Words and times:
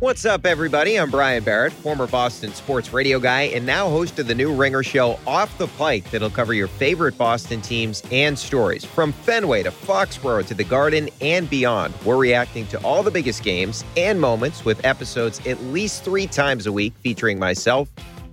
What's 0.00 0.24
up, 0.24 0.46
everybody? 0.46 0.96
I'm 0.96 1.10
Brian 1.10 1.42
Barrett, 1.42 1.72
former 1.72 2.06
Boston 2.06 2.54
sports 2.54 2.92
radio 2.92 3.18
guy, 3.18 3.42
and 3.42 3.66
now 3.66 3.88
host 3.88 4.16
of 4.20 4.28
the 4.28 4.34
new 4.34 4.54
Ringer 4.54 4.84
show 4.84 5.18
Off 5.26 5.58
the 5.58 5.66
Pike 5.66 6.08
that'll 6.12 6.30
cover 6.30 6.54
your 6.54 6.68
favorite 6.68 7.18
Boston 7.18 7.60
teams 7.60 8.04
and 8.12 8.38
stories. 8.38 8.84
From 8.84 9.10
Fenway 9.10 9.64
to 9.64 9.72
Foxborough 9.72 10.46
to 10.46 10.54
the 10.54 10.62
Garden 10.62 11.08
and 11.20 11.50
beyond, 11.50 11.94
we're 12.04 12.16
reacting 12.16 12.64
to 12.68 12.80
all 12.84 13.02
the 13.02 13.10
biggest 13.10 13.42
games 13.42 13.84
and 13.96 14.20
moments 14.20 14.64
with 14.64 14.84
episodes 14.84 15.44
at 15.44 15.60
least 15.64 16.04
three 16.04 16.28
times 16.28 16.68
a 16.68 16.72
week 16.72 16.94
featuring 17.00 17.40
myself 17.40 17.88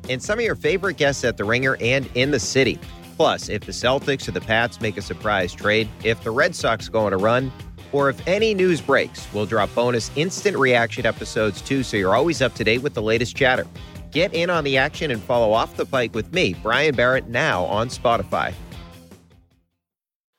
and 0.07 0.21
some 0.21 0.37
of 0.37 0.45
your 0.45 0.53
favorite 0.53 0.97
guests 0.97 1.23
at 1.23 1.35
the 1.35 1.45
Ringer 1.45 1.77
and 1.81 2.07
in 2.13 2.29
the 2.29 2.39
city. 2.39 2.79
Plus, 3.17 3.49
if 3.49 3.61
the 3.61 3.71
Celtics 3.71 4.27
or 4.27 4.33
the 4.33 4.41
Pats 4.41 4.81
make 4.81 4.97
a 4.97 5.01
surprise 5.01 5.51
trade, 5.51 5.89
if 6.03 6.23
the 6.23 6.29
Red 6.29 6.53
Sox 6.53 6.89
go 6.89 7.07
on 7.07 7.13
a 7.13 7.17
run, 7.17 7.51
or 7.95 8.09
if 8.09 8.27
any 8.27 8.53
news 8.53 8.81
breaks, 8.81 9.25
we'll 9.33 9.45
drop 9.45 9.73
bonus 9.73 10.11
instant 10.17 10.57
reaction 10.57 11.05
episodes 11.05 11.61
too, 11.61 11.81
so 11.81 11.95
you're 11.95 12.13
always 12.13 12.41
up 12.41 12.53
to 12.55 12.63
date 12.65 12.79
with 12.79 12.93
the 12.93 13.01
latest 13.01 13.37
chatter. 13.37 13.65
Get 14.11 14.33
in 14.33 14.49
on 14.49 14.65
the 14.65 14.77
action 14.77 15.11
and 15.11 15.23
follow 15.23 15.53
Off 15.53 15.77
the 15.77 15.85
Pike 15.85 16.13
with 16.13 16.33
me, 16.33 16.55
Brian 16.61 16.93
Barrett, 16.93 17.29
now 17.29 17.63
on 17.63 17.87
Spotify. 17.87 18.53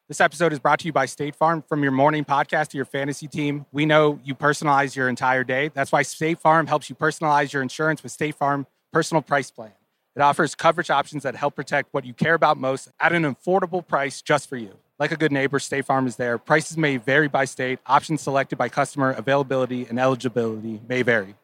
This 0.07 0.21
episode 0.21 0.53
is 0.53 0.59
brought 0.59 0.81
to 0.81 0.87
you 0.87 0.93
by 0.93 1.07
State 1.07 1.35
Farm. 1.35 1.65
From 1.67 1.83
your 1.83 1.93
morning 1.93 2.27
podcast 2.27 2.69
to 2.69 2.77
your 2.77 2.85
fantasy 2.85 3.27
team, 3.27 3.65
we 3.73 3.87
know 3.87 4.21
you 4.23 4.35
personalize 4.35 4.95
your 4.95 5.09
entire 5.09 5.43
day. 5.43 5.71
That's 5.73 5.91
why 5.91 6.03
State 6.03 6.39
Farm 6.39 6.67
helps 6.67 6.91
you 6.91 6.95
personalize 6.95 7.55
your 7.55 7.63
insurance 7.63 8.03
with 8.03 8.13
State 8.13 8.35
Farm 8.35 8.67
Personal 8.93 9.23
Price 9.23 9.51
Plan. 9.51 9.73
It 10.15 10.21
offers 10.21 10.55
coverage 10.55 10.91
options 10.91 11.23
that 11.23 11.35
help 11.35 11.57
protect 11.57 11.95
what 11.95 12.05
you 12.05 12.13
care 12.13 12.35
about 12.35 12.59
most 12.59 12.91
at 13.01 13.13
an 13.13 13.25
affordable 13.25 13.87
price 13.87 14.21
just 14.21 14.47
for 14.47 14.59
you. 14.59 14.77
Like 14.99 15.13
a 15.13 15.17
good 15.17 15.31
neighbor, 15.31 15.59
State 15.59 15.85
Farm 15.85 16.07
is 16.07 16.17
there. 16.17 16.39
Prices 16.39 16.79
may 16.79 16.97
vary 16.97 17.29
by 17.29 17.45
state. 17.45 17.81
Options 17.87 18.23
selected 18.23 18.57
by 18.57 18.71
customer. 18.71 19.11
Availability 19.11 19.85
and 19.85 20.01
eligibility 20.01 20.81
may 20.89 21.03
vary. 21.03 21.35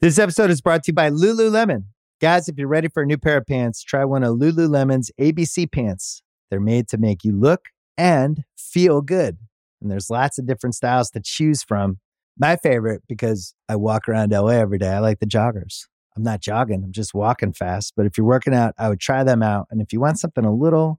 This 0.00 0.18
episode 0.18 0.50
is 0.50 0.60
brought 0.60 0.82
to 0.84 0.90
you 0.90 0.94
by 0.94 1.10
Lululemon. 1.10 1.84
Guys, 2.20 2.48
if 2.48 2.58
you're 2.58 2.66
ready 2.66 2.88
for 2.88 3.04
a 3.04 3.06
new 3.06 3.16
pair 3.16 3.36
of 3.36 3.46
pants, 3.46 3.84
try 3.84 4.04
one 4.04 4.24
of 4.24 4.36
Lululemon's 4.36 5.12
ABC 5.20 5.70
pants. 5.70 6.20
They're 6.50 6.58
made 6.58 6.88
to 6.88 6.98
make 6.98 7.22
you 7.22 7.32
look 7.32 7.68
and 7.96 8.42
feel 8.58 9.02
good. 9.02 9.38
And 9.80 9.88
there's 9.88 10.10
lots 10.10 10.36
of 10.38 10.46
different 10.46 10.74
styles 10.74 11.10
to 11.10 11.20
choose 11.20 11.62
from. 11.62 12.00
My 12.36 12.56
favorite, 12.56 13.02
because 13.06 13.54
I 13.68 13.76
walk 13.76 14.08
around 14.08 14.32
LA 14.32 14.48
every 14.48 14.78
day, 14.78 14.90
I 14.90 14.98
like 14.98 15.20
the 15.20 15.26
joggers. 15.26 15.86
I'm 16.16 16.24
not 16.24 16.40
jogging, 16.40 16.82
I'm 16.82 16.92
just 16.92 17.14
walking 17.14 17.52
fast. 17.52 17.92
But 17.96 18.06
if 18.06 18.18
you're 18.18 18.26
working 18.26 18.54
out, 18.54 18.74
I 18.78 18.88
would 18.88 19.00
try 19.00 19.22
them 19.22 19.44
out. 19.44 19.68
And 19.70 19.80
if 19.80 19.92
you 19.92 20.00
want 20.00 20.18
something 20.18 20.44
a 20.44 20.52
little 20.52 20.98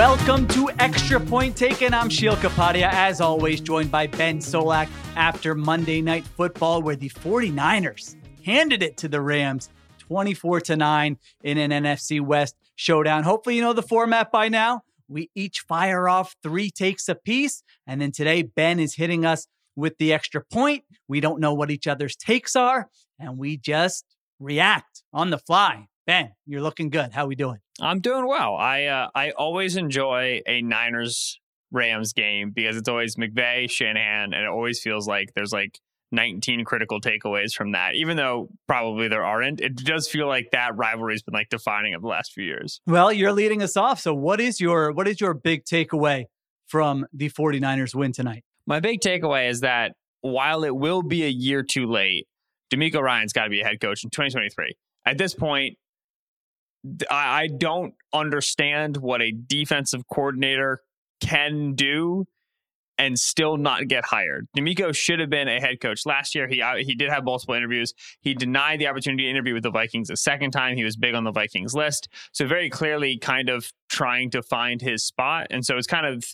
Welcome 0.00 0.48
to 0.48 0.70
Extra 0.78 1.20
Point 1.20 1.54
Taken. 1.54 1.92
I'm 1.92 2.08
Sheil 2.08 2.34
Kapadia, 2.36 2.88
as 2.90 3.20
always, 3.20 3.60
joined 3.60 3.90
by 3.90 4.06
Ben 4.06 4.38
Solak 4.38 4.88
after 5.14 5.54
Monday 5.54 6.00
Night 6.00 6.24
Football, 6.24 6.80
where 6.80 6.96
the 6.96 7.10
49ers 7.10 8.16
handed 8.42 8.82
it 8.82 8.96
to 8.96 9.08
the 9.08 9.20
Rams 9.20 9.68
24 9.98 10.62
to 10.62 10.76
9 10.76 11.18
in 11.44 11.58
an 11.58 11.84
NFC 11.84 12.18
West 12.18 12.56
showdown. 12.76 13.24
Hopefully, 13.24 13.56
you 13.56 13.60
know 13.60 13.74
the 13.74 13.82
format 13.82 14.32
by 14.32 14.48
now. 14.48 14.80
We 15.06 15.30
each 15.34 15.60
fire 15.68 16.08
off 16.08 16.34
three 16.42 16.70
takes 16.70 17.06
apiece. 17.06 17.62
And 17.86 18.00
then 18.00 18.10
today, 18.10 18.40
Ben 18.40 18.80
is 18.80 18.94
hitting 18.94 19.26
us 19.26 19.48
with 19.76 19.98
the 19.98 20.14
extra 20.14 20.42
point. 20.42 20.84
We 21.08 21.20
don't 21.20 21.40
know 21.40 21.52
what 21.52 21.70
each 21.70 21.86
other's 21.86 22.16
takes 22.16 22.56
are, 22.56 22.88
and 23.18 23.36
we 23.36 23.58
just 23.58 24.06
react 24.38 25.02
on 25.12 25.28
the 25.28 25.38
fly. 25.38 25.88
Ben, 26.06 26.32
you're 26.46 26.62
looking 26.62 26.90
good. 26.90 27.12
How 27.12 27.26
we 27.26 27.34
doing? 27.34 27.58
I'm 27.80 28.00
doing 28.00 28.26
well. 28.26 28.56
I 28.56 28.84
uh, 28.86 29.08
I 29.14 29.30
always 29.30 29.76
enjoy 29.76 30.42
a 30.46 30.62
Niners 30.62 31.38
Rams 31.70 32.12
game 32.12 32.50
because 32.50 32.76
it's 32.76 32.88
always 32.88 33.16
McVay, 33.16 33.70
Shanahan, 33.70 34.34
and 34.34 34.42
it 34.42 34.48
always 34.48 34.80
feels 34.80 35.06
like 35.06 35.32
there's 35.34 35.52
like 35.52 35.78
19 36.12 36.64
critical 36.64 37.00
takeaways 37.00 37.52
from 37.52 37.72
that. 37.72 37.94
Even 37.94 38.16
though 38.16 38.48
probably 38.66 39.08
there 39.08 39.24
aren't, 39.24 39.60
it 39.60 39.76
does 39.76 40.08
feel 40.08 40.26
like 40.26 40.48
that 40.52 40.76
rivalry's 40.76 41.22
been 41.22 41.34
like 41.34 41.48
defining 41.48 41.94
of 41.94 42.02
the 42.02 42.08
last 42.08 42.32
few 42.32 42.44
years. 42.44 42.80
Well, 42.86 43.12
you're 43.12 43.32
leading 43.32 43.62
us 43.62 43.76
off. 43.76 44.00
So 44.00 44.14
what 44.14 44.40
is 44.40 44.60
your 44.60 44.92
what 44.92 45.06
is 45.06 45.20
your 45.20 45.34
big 45.34 45.64
takeaway 45.64 46.24
from 46.66 47.06
the 47.12 47.30
49ers 47.30 47.94
win 47.94 48.12
tonight? 48.12 48.44
My 48.66 48.80
big 48.80 49.00
takeaway 49.00 49.48
is 49.48 49.60
that 49.60 49.92
while 50.22 50.64
it 50.64 50.74
will 50.74 51.02
be 51.02 51.24
a 51.24 51.28
year 51.28 51.62
too 51.62 51.86
late, 51.86 52.26
DeMeco 52.72 53.00
Ryans 53.00 53.32
got 53.32 53.44
to 53.44 53.50
be 53.50 53.60
a 53.60 53.64
head 53.64 53.80
coach 53.80 54.04
in 54.04 54.10
2023. 54.10 54.74
At 55.06 55.18
this 55.18 55.34
point, 55.34 55.78
I 57.10 57.48
don't 57.48 57.94
understand 58.12 58.96
what 58.96 59.20
a 59.20 59.32
defensive 59.32 60.02
coordinator 60.12 60.80
can 61.20 61.74
do 61.74 62.26
and 63.00 63.18
still 63.18 63.56
not 63.56 63.88
get 63.88 64.04
hired. 64.04 64.46
DeMeco 64.54 64.94
should 64.94 65.20
have 65.20 65.30
been 65.30 65.48
a 65.48 65.58
head 65.58 65.80
coach 65.80 66.04
last 66.04 66.34
year. 66.34 66.46
He 66.46 66.60
uh, 66.60 66.76
he 66.76 66.94
did 66.94 67.08
have 67.08 67.24
multiple 67.24 67.54
interviews. 67.54 67.94
He 68.20 68.34
denied 68.34 68.78
the 68.78 68.88
opportunity 68.88 69.24
to 69.24 69.30
interview 69.30 69.54
with 69.54 69.62
the 69.62 69.70
Vikings 69.70 70.10
a 70.10 70.16
second 70.16 70.50
time. 70.50 70.76
He 70.76 70.84
was 70.84 70.96
big 70.96 71.14
on 71.14 71.24
the 71.24 71.32
Vikings 71.32 71.74
list, 71.74 72.08
so 72.32 72.46
very 72.46 72.68
clearly 72.68 73.18
kind 73.18 73.48
of 73.48 73.72
trying 73.88 74.30
to 74.30 74.42
find 74.42 74.82
his 74.82 75.02
spot. 75.02 75.46
And 75.50 75.64
so 75.64 75.78
it's 75.78 75.86
kind 75.86 76.04
of 76.04 76.24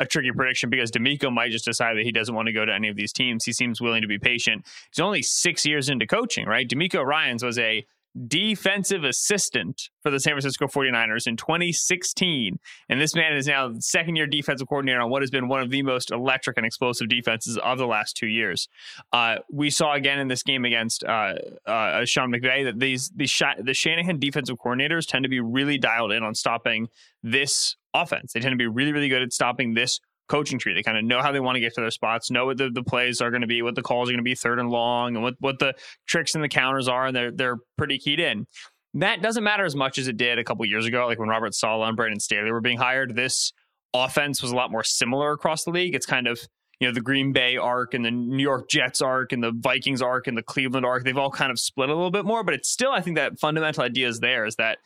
a 0.00 0.04
tricky 0.04 0.30
prediction 0.32 0.68
because 0.68 0.90
DeMeco 0.90 1.32
might 1.32 1.52
just 1.52 1.64
decide 1.64 1.96
that 1.96 2.04
he 2.04 2.12
doesn't 2.12 2.34
want 2.34 2.46
to 2.46 2.52
go 2.52 2.64
to 2.64 2.74
any 2.74 2.88
of 2.88 2.96
these 2.96 3.12
teams. 3.12 3.44
He 3.44 3.52
seems 3.52 3.80
willing 3.80 4.02
to 4.02 4.08
be 4.08 4.18
patient. 4.18 4.66
He's 4.92 5.00
only 5.00 5.22
six 5.22 5.64
years 5.64 5.88
into 5.88 6.06
coaching, 6.06 6.46
right? 6.46 6.68
DeMeco 6.68 7.04
Ryans 7.04 7.44
was 7.44 7.58
a 7.58 7.86
defensive 8.26 9.04
assistant 9.04 9.90
for 10.02 10.10
the 10.10 10.18
San 10.18 10.32
Francisco 10.32 10.66
49ers 10.66 11.26
in 11.26 11.36
2016. 11.36 12.58
And 12.88 13.00
this 13.00 13.14
man 13.14 13.36
is 13.36 13.46
now 13.46 13.72
second 13.78 14.16
year 14.16 14.26
defensive 14.26 14.68
coordinator 14.68 15.00
on 15.00 15.10
what 15.10 15.22
has 15.22 15.30
been 15.30 15.48
one 15.48 15.60
of 15.60 15.70
the 15.70 15.82
most 15.82 16.10
electric 16.10 16.56
and 16.56 16.64
explosive 16.64 17.08
defenses 17.08 17.58
of 17.58 17.78
the 17.78 17.86
last 17.86 18.16
two 18.16 18.26
years. 18.26 18.68
Uh, 19.12 19.36
we 19.52 19.68
saw 19.68 19.94
again 19.94 20.18
in 20.18 20.28
this 20.28 20.42
game 20.42 20.64
against 20.64 21.04
uh, 21.04 21.34
uh, 21.66 22.04
Sean 22.04 22.32
McVay 22.32 22.64
that 22.64 22.78
these, 22.78 23.10
these 23.14 23.30
Sh- 23.30 23.42
the 23.58 23.74
Shanahan 23.74 24.18
defensive 24.18 24.56
coordinators 24.56 25.06
tend 25.06 25.24
to 25.24 25.28
be 25.28 25.40
really 25.40 25.76
dialed 25.76 26.12
in 26.12 26.22
on 26.22 26.34
stopping 26.34 26.88
this 27.22 27.76
offense. 27.92 28.32
They 28.32 28.40
tend 28.40 28.52
to 28.52 28.56
be 28.56 28.66
really, 28.66 28.92
really 28.92 29.08
good 29.08 29.22
at 29.22 29.32
stopping 29.32 29.74
this 29.74 30.00
coaching 30.28 30.58
tree. 30.58 30.74
They 30.74 30.82
kind 30.82 30.98
of 30.98 31.04
know 31.04 31.22
how 31.22 31.32
they 31.32 31.40
want 31.40 31.56
to 31.56 31.60
get 31.60 31.74
to 31.74 31.80
their 31.80 31.90
spots, 31.90 32.30
know 32.30 32.46
what 32.46 32.58
the, 32.58 32.70
the 32.70 32.82
plays 32.82 33.20
are 33.20 33.30
going 33.30 33.42
to 33.42 33.46
be, 33.46 33.62
what 33.62 33.74
the 33.74 33.82
calls 33.82 34.08
are 34.08 34.12
going 34.12 34.18
to 34.18 34.24
be 34.24 34.34
third 34.34 34.58
and 34.58 34.70
long, 34.70 35.14
and 35.14 35.22
what, 35.22 35.34
what 35.40 35.58
the 35.58 35.74
tricks 36.06 36.34
and 36.34 36.42
the 36.42 36.48
counters 36.48 36.88
are, 36.88 37.06
and 37.06 37.16
they're 37.16 37.30
they're 37.30 37.56
pretty 37.78 37.98
keyed 37.98 38.20
in. 38.20 38.46
That 38.94 39.22
doesn't 39.22 39.44
matter 39.44 39.64
as 39.64 39.76
much 39.76 39.98
as 39.98 40.08
it 40.08 40.16
did 40.16 40.38
a 40.38 40.44
couple 40.44 40.64
years 40.64 40.86
ago, 40.86 41.06
like 41.06 41.18
when 41.18 41.28
Robert 41.28 41.54
Saleh 41.54 41.86
and 41.86 41.96
Brandon 41.96 42.20
Staley 42.20 42.50
were 42.50 42.60
being 42.60 42.78
hired. 42.78 43.14
This 43.14 43.52
offense 43.92 44.42
was 44.42 44.52
a 44.52 44.56
lot 44.56 44.70
more 44.70 44.84
similar 44.84 45.32
across 45.32 45.64
the 45.64 45.70
league. 45.70 45.94
It's 45.94 46.06
kind 46.06 46.26
of 46.26 46.40
you 46.80 46.88
know 46.88 46.94
the 46.94 47.00
Green 47.00 47.32
Bay 47.32 47.56
arc 47.56 47.94
and 47.94 48.04
the 48.04 48.10
New 48.10 48.42
York 48.42 48.68
Jets 48.68 49.00
arc 49.00 49.32
and 49.32 49.42
the 49.42 49.52
Vikings 49.54 50.02
arc 50.02 50.26
and 50.26 50.36
the 50.36 50.42
Cleveland 50.42 50.86
arc. 50.86 51.04
They've 51.04 51.16
all 51.16 51.30
kind 51.30 51.50
of 51.50 51.58
split 51.58 51.88
a 51.88 51.94
little 51.94 52.10
bit 52.10 52.24
more, 52.24 52.44
but 52.44 52.54
it's 52.54 52.70
still 52.70 52.90
I 52.90 53.00
think 53.00 53.16
that 53.16 53.38
fundamental 53.38 53.82
idea 53.82 54.08
is 54.08 54.20
there 54.20 54.46
is 54.46 54.56
that 54.56 54.78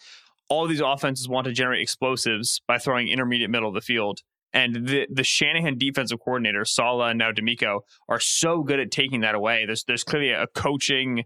all 0.48 0.66
these 0.66 0.80
offenses 0.80 1.28
want 1.28 1.46
to 1.46 1.52
generate 1.52 1.80
explosives 1.80 2.60
by 2.66 2.78
throwing 2.78 3.08
intermediate 3.08 3.50
middle 3.50 3.68
of 3.68 3.74
the 3.74 3.80
field 3.80 4.20
and 4.53 4.75
the 4.87 5.06
the 5.12 5.25
Shanahan 5.25 5.79
defensive 5.79 6.19
coordinator, 6.20 6.64
Saleh 6.64 7.11
and 7.11 7.19
now 7.19 7.32
DeMeco, 7.32 7.81
are 8.08 8.20
so 8.20 8.62
good 8.62 8.81
at 8.81 8.91
taking 8.91 9.20
that 9.20 9.35
away. 9.35 9.64
There's 9.67 9.85
there's 9.85 10.05
clearly 10.05 10.31
a 10.31 10.47
coaching 10.55 11.25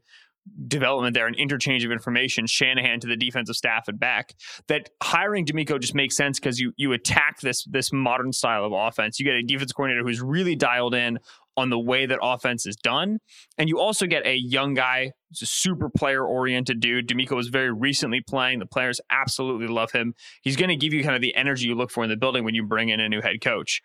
development 0.68 1.14
there, 1.14 1.26
an 1.26 1.34
interchange 1.34 1.84
of 1.84 1.90
information, 1.90 2.46
Shanahan 2.46 3.00
to 3.00 3.06
the 3.06 3.16
defensive 3.16 3.56
staff 3.56 3.88
and 3.88 3.98
back. 3.98 4.34
That 4.68 4.90
hiring 5.02 5.46
DeMeco 5.46 5.80
just 5.80 5.94
makes 5.94 6.16
sense 6.16 6.38
because 6.38 6.60
you 6.60 6.72
you 6.76 6.92
attack 6.92 7.40
this 7.40 7.64
this 7.64 7.92
modern 7.92 8.32
style 8.32 8.64
of 8.64 8.72
offense. 8.72 9.18
You 9.18 9.24
get 9.24 9.34
a 9.34 9.42
defense 9.42 9.72
coordinator 9.72 10.04
who's 10.04 10.20
really 10.20 10.56
dialed 10.56 10.94
in 10.94 11.18
on 11.56 11.70
the 11.70 11.78
way 11.78 12.06
that 12.06 12.18
offense 12.22 12.66
is 12.66 12.76
done. 12.76 13.18
And 13.58 13.68
you 13.68 13.78
also 13.78 14.06
get 14.06 14.26
a 14.26 14.36
young 14.36 14.74
guy 14.74 15.12
a 15.42 15.46
super 15.46 15.88
player 15.88 16.24
oriented 16.24 16.80
dude. 16.80 17.08
DeMeco 17.08 17.36
was 17.36 17.48
very 17.48 17.72
recently 17.72 18.20
playing. 18.20 18.58
The 18.58 18.66
players 18.66 19.00
absolutely 19.10 19.66
love 19.66 19.92
him. 19.92 20.14
He's 20.42 20.56
going 20.56 20.68
to 20.68 20.76
give 20.76 20.92
you 20.92 21.02
kind 21.02 21.16
of 21.16 21.22
the 21.22 21.34
energy 21.34 21.66
you 21.66 21.74
look 21.74 21.90
for 21.90 22.04
in 22.04 22.10
the 22.10 22.16
building 22.16 22.44
when 22.44 22.54
you 22.54 22.64
bring 22.64 22.88
in 22.88 23.00
a 23.00 23.08
new 23.08 23.20
head 23.20 23.40
coach. 23.40 23.82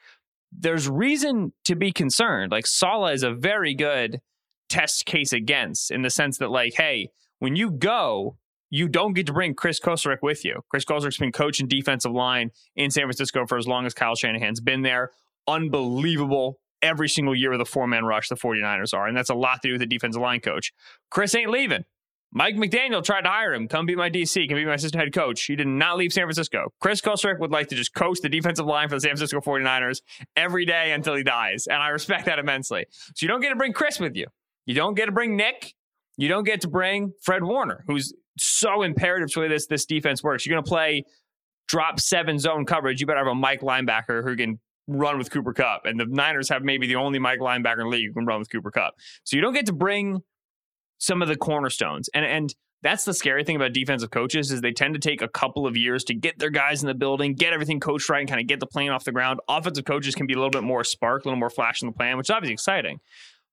There's 0.51 0.89
reason 0.89 1.53
to 1.65 1.75
be 1.75 1.91
concerned. 1.91 2.51
Like 2.51 2.67
Saleh 2.67 3.13
is 3.13 3.23
a 3.23 3.31
very 3.31 3.75
good 3.75 4.19
test 4.67 5.05
case 5.05 5.33
against 5.33 5.91
in 5.91 6.01
the 6.01 6.09
sense 6.09 6.37
that, 6.39 6.49
like, 6.49 6.73
hey, 6.75 7.09
when 7.39 7.55
you 7.55 7.71
go, 7.71 8.37
you 8.69 8.87
don't 8.87 9.13
get 9.13 9.25
to 9.27 9.33
bring 9.33 9.55
Chris 9.55 9.79
Kocurek 9.79 10.21
with 10.21 10.45
you. 10.45 10.61
Chris 10.69 10.85
Kocurek's 10.85 11.17
been 11.17 11.31
coaching 11.31 11.67
defensive 11.67 12.11
line 12.11 12.51
in 12.75 12.91
San 12.91 13.05
Francisco 13.05 13.45
for 13.47 13.57
as 13.57 13.67
long 13.67 13.85
as 13.85 13.93
Kyle 13.93 14.15
Shanahan's 14.15 14.59
been 14.59 14.83
there. 14.83 15.11
Unbelievable 15.47 16.59
every 16.81 17.09
single 17.09 17.35
year 17.35 17.51
with 17.51 17.61
a 17.61 17.65
four 17.65 17.87
man 17.87 18.05
rush 18.05 18.29
the 18.29 18.35
49ers 18.35 18.93
are. 18.93 19.07
And 19.07 19.15
that's 19.15 19.29
a 19.29 19.35
lot 19.35 19.61
to 19.61 19.67
do 19.67 19.71
with 19.73 19.81
the 19.81 19.87
defensive 19.87 20.21
line 20.21 20.39
coach. 20.39 20.73
Chris 21.09 21.35
ain't 21.35 21.49
leaving. 21.49 21.83
Mike 22.31 22.55
McDaniel 22.55 23.03
tried 23.03 23.21
to 23.21 23.29
hire 23.29 23.53
him. 23.53 23.67
Come 23.67 23.87
be 23.87 23.95
my 23.95 24.09
DC. 24.09 24.47
Come 24.47 24.55
be 24.55 24.65
my 24.65 24.75
assistant 24.75 25.01
head 25.01 25.13
coach. 25.13 25.43
He 25.45 25.55
did 25.55 25.67
not 25.67 25.97
leave 25.97 26.13
San 26.13 26.25
Francisco. 26.25 26.71
Chris 26.79 27.01
Kocurek 27.01 27.39
would 27.39 27.51
like 27.51 27.67
to 27.69 27.75
just 27.75 27.95
coach 27.95 28.19
the 28.21 28.29
defensive 28.29 28.67
line 28.67 28.87
for 28.87 28.95
the 28.95 29.01
San 29.01 29.09
Francisco 29.09 29.39
49ers 29.39 30.01
every 30.35 30.65
day 30.65 30.91
until 30.91 31.15
he 31.15 31.23
dies. 31.23 31.65
And 31.65 31.81
I 31.81 31.87
respect 31.89 32.25
that 32.25 32.37
immensely. 32.37 32.85
So 32.91 33.13
you 33.21 33.27
don't 33.27 33.41
get 33.41 33.49
to 33.49 33.55
bring 33.55 33.73
Chris 33.73 33.99
with 33.99 34.15
you. 34.15 34.27
You 34.67 34.75
don't 34.75 34.93
get 34.93 35.07
to 35.07 35.11
bring 35.11 35.35
Nick. 35.35 35.73
You 36.17 36.27
don't 36.27 36.43
get 36.43 36.61
to 36.61 36.67
bring 36.67 37.13
Fred 37.23 37.43
Warner, 37.43 37.83
who's 37.87 38.13
so 38.37 38.83
imperative 38.83 39.29
to 39.29 39.35
the 39.35 39.41
way 39.41 39.47
this, 39.47 39.65
this 39.65 39.85
defense 39.85 40.21
works. 40.21 40.45
You're 40.45 40.55
going 40.55 40.65
to 40.65 40.69
play 40.69 41.05
drop 41.67 41.99
seven 41.99 42.37
zone 42.37 42.65
coverage. 42.65 43.01
You 43.01 43.07
better 43.07 43.19
have 43.19 43.27
a 43.27 43.35
Mike 43.35 43.61
linebacker 43.61 44.23
who 44.23 44.35
can 44.35 44.59
run 44.89 45.17
with 45.17 45.31
Cooper 45.31 45.53
Kupp. 45.53 45.85
And 45.85 45.99
the 45.99 46.05
Niners 46.05 46.49
have 46.49 46.63
maybe 46.63 46.87
the 46.87 46.95
only 46.95 47.19
Mike 47.19 47.39
linebacker 47.39 47.79
in 47.81 47.85
the 47.85 47.87
league 47.87 48.07
who 48.07 48.13
can 48.13 48.25
run 48.25 48.39
with 48.39 48.49
Cooper 48.49 48.71
Kupp. 48.71 48.95
So 49.23 49.35
you 49.35 49.41
don't 49.41 49.53
get 49.53 49.65
to 49.67 49.73
bring 49.73 50.21
some 50.97 51.21
of 51.21 51.27
the 51.27 51.35
cornerstones. 51.35 52.09
And 52.13 52.25
and 52.25 52.53
that's 52.81 53.03
the 53.03 53.13
scary 53.13 53.43
thing 53.43 53.57
about 53.57 53.73
defensive 53.73 54.09
coaches 54.09 54.51
is 54.51 54.61
they 54.61 54.71
tend 54.71 54.93
to 54.93 54.99
take 54.99 55.21
a 55.21 55.27
couple 55.27 55.67
of 55.67 55.75
years 55.75 56.03
to 56.05 56.13
get 56.13 56.39
their 56.39 56.49
guys 56.49 56.81
in 56.81 56.87
the 56.87 56.93
building, 56.93 57.33
get 57.33 57.51
everything 57.51 57.79
coached 57.79 58.09
right, 58.09 58.21
and 58.21 58.29
kind 58.29 58.39
of 58.39 58.47
get 58.47 58.61
the 58.61 58.65
plane 58.65 58.89
off 58.89 59.03
the 59.03 59.11
ground. 59.11 59.39
Offensive 59.49 59.83
coaches 59.83 60.15
can 60.15 60.27
be 60.27 60.33
a 60.33 60.37
little 60.37 60.49
bit 60.49 60.63
more 60.63 60.83
spark, 60.85 61.25
a 61.25 61.27
little 61.27 61.39
more 61.39 61.49
flash 61.49 61.81
in 61.81 61.87
the 61.87 61.91
plan, 61.91 62.17
which 62.17 62.27
is 62.27 62.31
obviously 62.31 62.53
exciting. 62.53 62.99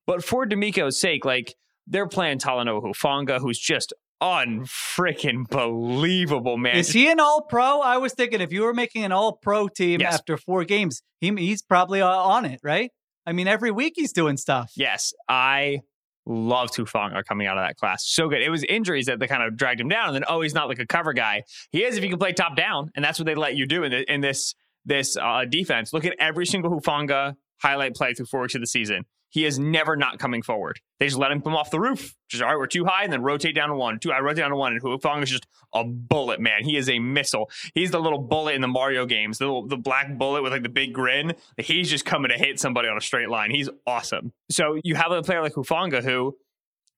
But 0.06 0.25
for 0.25 0.47
DeMeco's 0.47 1.00
sake, 1.00 1.25
like 1.25 1.56
they're 1.89 2.06
playing 2.06 2.39
Talanoa 2.39 2.82
Hufanga, 2.82 3.41
who's 3.41 3.59
just 3.59 3.93
unfreaking 4.21 5.47
believable, 5.51 6.57
man. 6.57 6.77
Is 6.77 6.91
he 6.91 7.11
an 7.11 7.21
all 7.21 7.43
pro? 7.43 7.81
I 7.81 7.99
was 7.99 8.13
thinking 8.15 8.41
if 8.41 8.53
you 8.53 8.63
were 8.63 8.75
making 8.75 9.05
an 9.05 9.13
all 9.13 9.35
pro 9.43 9.69
team 9.69 10.01
Yes. 10.01 10.15
after 10.15 10.37
four 10.37 10.65
games, 10.65 11.03
he, 11.21 11.31
he's 11.37 11.63
probably 11.63 12.01
uh, 12.01 12.09
on 12.09 12.45
it, 12.45 12.61
right? 12.63 12.91
I 13.27 13.33
mean, 13.33 13.49
every 13.49 13.71
week 13.71 13.95
he's 13.97 14.13
doing 14.13 14.37
stuff. 14.37 14.73
Yes, 14.77 15.13
I 15.29 15.81
love 16.27 16.71
Hufanga 16.71 17.25
coming 17.25 17.47
out 17.47 17.57
of 17.59 17.65
that 17.67 17.77
class. 17.77 18.05
So 18.07 18.29
good. 18.29 18.43
It 18.43 18.51
was 18.51 18.65
injuries 18.65 19.07
that 19.07 19.19
they 19.19 19.27
kind 19.27 19.43
of 19.43 19.57
dragged 19.57 19.81
him 19.81 19.89
down, 19.89 20.07
and 20.09 20.15
then 20.15 20.25
oh, 20.29 20.41
he's 20.43 20.55
not 20.55 20.69
like 20.69 20.79
a 20.79 20.87
cover 20.87 21.13
guy. 21.13 21.43
He 21.71 21.85
is 21.85 21.97
if 21.97 22.03
he 22.03 22.09
can 22.09 22.19
play 22.19 22.33
top 22.33 22.57
down, 22.57 22.91
and 22.95 23.05
that's 23.05 23.19
what 23.19 23.27
they 23.27 23.35
let 23.35 23.57
you 23.57 23.67
do 23.67 23.83
in, 23.85 23.91
the, 23.93 24.13
in 24.13 24.21
this 24.21 24.55
this 24.85 25.17
uh, 25.17 25.45
defense. 25.49 25.93
Look 25.93 26.05
at 26.05 26.15
every 26.21 26.47
single 26.47 26.71
Hufanga 26.71 27.35
highlight 27.61 27.95
play 27.95 28.15
through 28.15 28.27
four 28.27 28.43
weeks 28.43 28.55
of 28.55 28.61
the 28.61 28.67
season. 28.69 29.05
He 29.37 29.44
is 29.44 29.59
never 29.59 29.97
not 29.97 30.19
coming 30.19 30.41
forward. 30.41 30.81
They 30.99 31.05
just 31.05 31.19
let 31.19 31.31
him 31.31 31.43
come 31.43 31.55
off 31.55 31.71
the 31.71 31.79
roof. 31.79 32.15
Just 32.31 32.43
all 32.43 32.49
right, 32.49 32.56
we're 32.56 32.67
too 32.67 32.87
high, 32.87 33.05
and 33.05 33.12
then 33.12 33.23
rotate 33.23 33.55
down 33.55 33.69
to 33.69 33.75
one. 33.75 33.99
Two, 33.99 34.11
I 34.11 34.21
rotate 34.21 34.38
down 34.38 34.49
to 34.49 34.56
one, 34.56 34.73
and 34.73 34.81
Hufanga 34.81 35.25
is 35.25 35.31
just 35.31 35.47
a 35.75 35.85
bullet, 35.85 36.41
man. 36.41 36.65
He 36.65 36.79
is 36.79 36.88
a 36.88 36.99
missile. 37.00 37.50
He's 37.75 37.91
the 37.91 38.00
little 38.00 38.19
bullet 38.19 38.55
in 38.55 38.62
the 38.62 38.67
Mario 38.67 39.05
games, 39.05 39.37
the 39.37 39.44
little, 39.44 39.69
the 39.69 39.77
black 39.77 40.17
bullet 40.17 40.43
with 40.43 40.53
like 40.53 40.62
the 40.62 40.71
big 40.71 40.94
grin. 40.94 41.35
He's 41.59 41.91
just 41.91 42.06
coming 42.06 42.31
to 42.31 42.38
hit 42.38 42.59
somebody 42.59 42.88
on 42.88 42.97
a 42.97 43.00
straight 43.03 43.29
line. 43.29 43.50
He's 43.50 43.69
awesome. 43.87 44.33
So 44.50 44.81
you 44.83 44.94
have 44.94 45.12
a 45.12 45.21
player 45.21 45.43
like 45.43 45.53
Hufanga 45.53 46.03
who, 46.03 46.39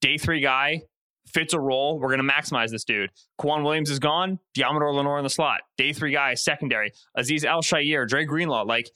day 0.00 0.16
three 0.16 0.40
guy, 0.40 0.82
fits 1.26 1.54
a 1.54 1.60
role. 1.60 1.98
We're 1.98 2.16
going 2.16 2.24
to 2.24 2.32
maximize 2.32 2.70
this 2.70 2.84
dude. 2.84 3.10
K'Waun 3.40 3.64
Williams 3.64 3.90
is 3.90 3.98
gone. 3.98 4.38
Deommodore 4.56 4.94
Lenoir 4.94 5.18
in 5.18 5.24
the 5.24 5.28
slot. 5.28 5.62
Day 5.76 5.92
three 5.92 6.12
guy, 6.12 6.34
secondary. 6.34 6.92
Azeez 7.18 7.44
Al-Shaair, 7.44 8.06
Dre 8.06 8.24
Greenlaw. 8.24 8.62
Like, 8.62 8.88